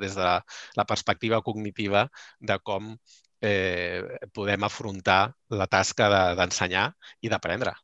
des 0.02 0.16
de 0.18 0.32
la 0.76 0.84
perspectiva 0.84 1.40
cognitiva 1.42 2.06
de 2.40 2.58
com 2.62 2.94
eh, 3.42 4.02
podem 4.34 4.64
afrontar 4.66 5.32
la 5.50 5.66
tasca 5.70 6.08
d'ensenyar 6.38 6.88
de, 6.92 7.10
i 7.26 7.32
d'aprendre. 7.32 7.74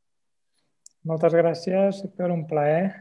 Moltes 1.08 1.34
gràcies, 1.34 2.04
Héctor, 2.04 2.30
un 2.30 2.46
plaer. 2.46 2.92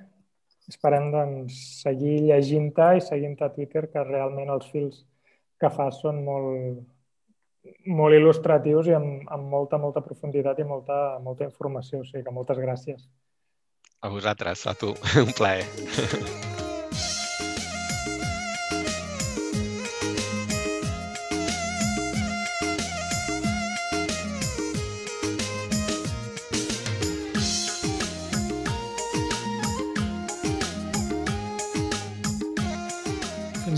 Esperem 0.72 1.12
doncs, 1.14 1.58
seguir 1.84 2.18
llegint-te 2.30 2.96
i 2.98 3.04
seguint-te 3.06 3.46
a 3.46 3.54
Twitter, 3.54 3.88
que 3.92 4.08
realment 4.08 4.50
els 4.54 4.70
fils 4.72 5.04
que 5.62 5.70
fas 5.70 6.00
són 6.02 6.24
molt, 6.26 6.82
molt 7.86 8.18
il·lustratius 8.18 8.90
i 8.90 8.98
amb, 8.98 9.26
amb 9.30 9.50
molta, 9.54 9.78
molta 9.82 10.02
profunditat 10.06 10.62
i 10.64 10.68
molta, 10.68 11.02
molta 11.22 11.46
informació. 11.46 12.02
O 12.02 12.08
sigui 12.08 12.26
que 12.26 12.38
moltes 12.38 12.62
gràcies. 12.62 13.10
A 14.02 14.10
vosaltres, 14.10 14.66
a 14.66 14.74
tu. 14.74 14.96
Un 15.28 15.36
plaer. 15.38 15.68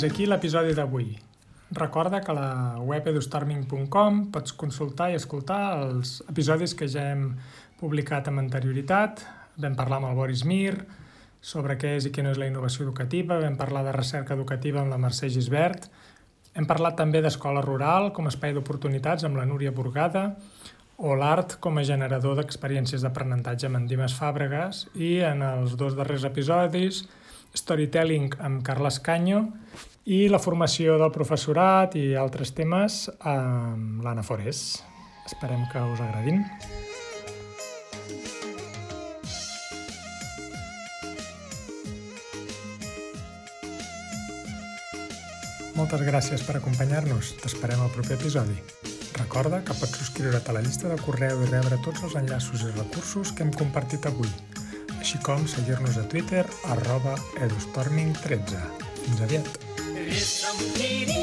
Fins 0.03 0.11
aquí 0.11 0.25
l'episodi 0.27 0.73
d'avui. 0.75 1.13
Recorda 1.71 2.19
que 2.19 2.33
a 2.33 2.35
la 2.35 2.47
web 2.83 3.05
edustorming.com 3.07 4.17
pots 4.33 4.51
consultar 4.59 5.05
i 5.13 5.15
escoltar 5.15 5.59
els 5.77 6.17
episodis 6.27 6.73
que 6.75 6.89
ja 6.91 7.05
hem 7.13 7.21
publicat 7.79 8.27
amb 8.27 8.41
anterioritat. 8.41 9.23
Vam 9.63 9.77
parlar 9.79 10.01
amb 10.01 10.09
el 10.09 10.17
Boris 10.17 10.43
Mir 10.43 10.73
sobre 11.39 11.77
què 11.79 11.93
és 12.01 12.09
i 12.09 12.11
què 12.11 12.19
no 12.19 12.33
és 12.35 12.41
la 12.41 12.49
innovació 12.51 12.83
educativa, 12.83 13.39
vam 13.39 13.55
parlar 13.55 13.85
de 13.87 13.95
recerca 13.95 14.35
educativa 14.35 14.81
amb 14.81 14.91
la 14.91 14.99
Mercè 15.05 15.31
Gisbert, 15.31 15.87
hem 16.51 16.67
parlat 16.67 16.99
també 16.99 17.23
d'escola 17.23 17.63
rural 17.63 18.11
com 18.11 18.27
a 18.27 18.35
espai 18.35 18.51
d'oportunitats 18.59 19.23
amb 19.23 19.39
la 19.39 19.47
Núria 19.47 19.71
Burgada 19.71 20.33
o 20.99 21.15
l'art 21.15 21.61
com 21.63 21.79
a 21.79 21.87
generador 21.87 22.35
d'experiències 22.41 23.07
d'aprenentatge 23.07 23.71
amb 23.71 23.79
en 23.79 23.87
Dimes 23.87 24.19
Fàbregas 24.19 24.83
i 24.99 25.21
en 25.31 25.47
els 25.47 25.79
dos 25.79 25.95
darrers 25.95 26.27
episodis 26.27 27.05
storytelling 27.55 28.33
amb 28.41 28.65
Carles 28.67 28.99
Canyo 28.99 29.45
i 30.05 30.25
la 30.27 30.39
formació 30.41 30.97
del 30.99 31.11
professorat 31.15 31.95
i 31.95 32.11
altres 32.19 32.51
temes 32.55 33.07
amb 33.19 34.03
l'Anna 34.03 34.23
Forés. 34.25 34.83
Esperem 35.23 35.63
que 35.71 35.79
us 35.93 36.01
agradin. 36.03 36.43
Moltes 45.73 46.03
gràcies 46.05 46.43
per 46.45 46.59
acompanyar-nos. 46.59 47.33
T'esperem 47.41 47.79
al 47.81 47.91
proper 47.95 48.19
episodi. 48.19 48.59
Recorda 49.17 49.63
que 49.65 49.75
pots 49.77 49.97
subscriure't 50.01 50.49
a 50.49 50.57
la 50.57 50.61
llista 50.65 50.91
de 50.91 50.99
correu 51.01 51.41
i 51.45 51.49
rebre 51.49 51.79
tots 51.85 52.03
els 52.03 52.17
enllaços 52.19 52.65
i 52.67 52.71
recursos 52.75 53.31
que 53.31 53.45
hem 53.45 53.53
compartit 53.55 54.05
avui, 54.09 54.29
així 54.99 55.21
com 55.25 55.47
seguir-nos 55.47 55.99
a 56.01 56.07
Twitter 56.09 56.45
arroba 56.75 57.15
edustorming13. 57.45 58.65
Fins 59.03 59.23
aviat! 59.27 59.72
Estamos 60.15 60.61
unidos. 60.61 61.22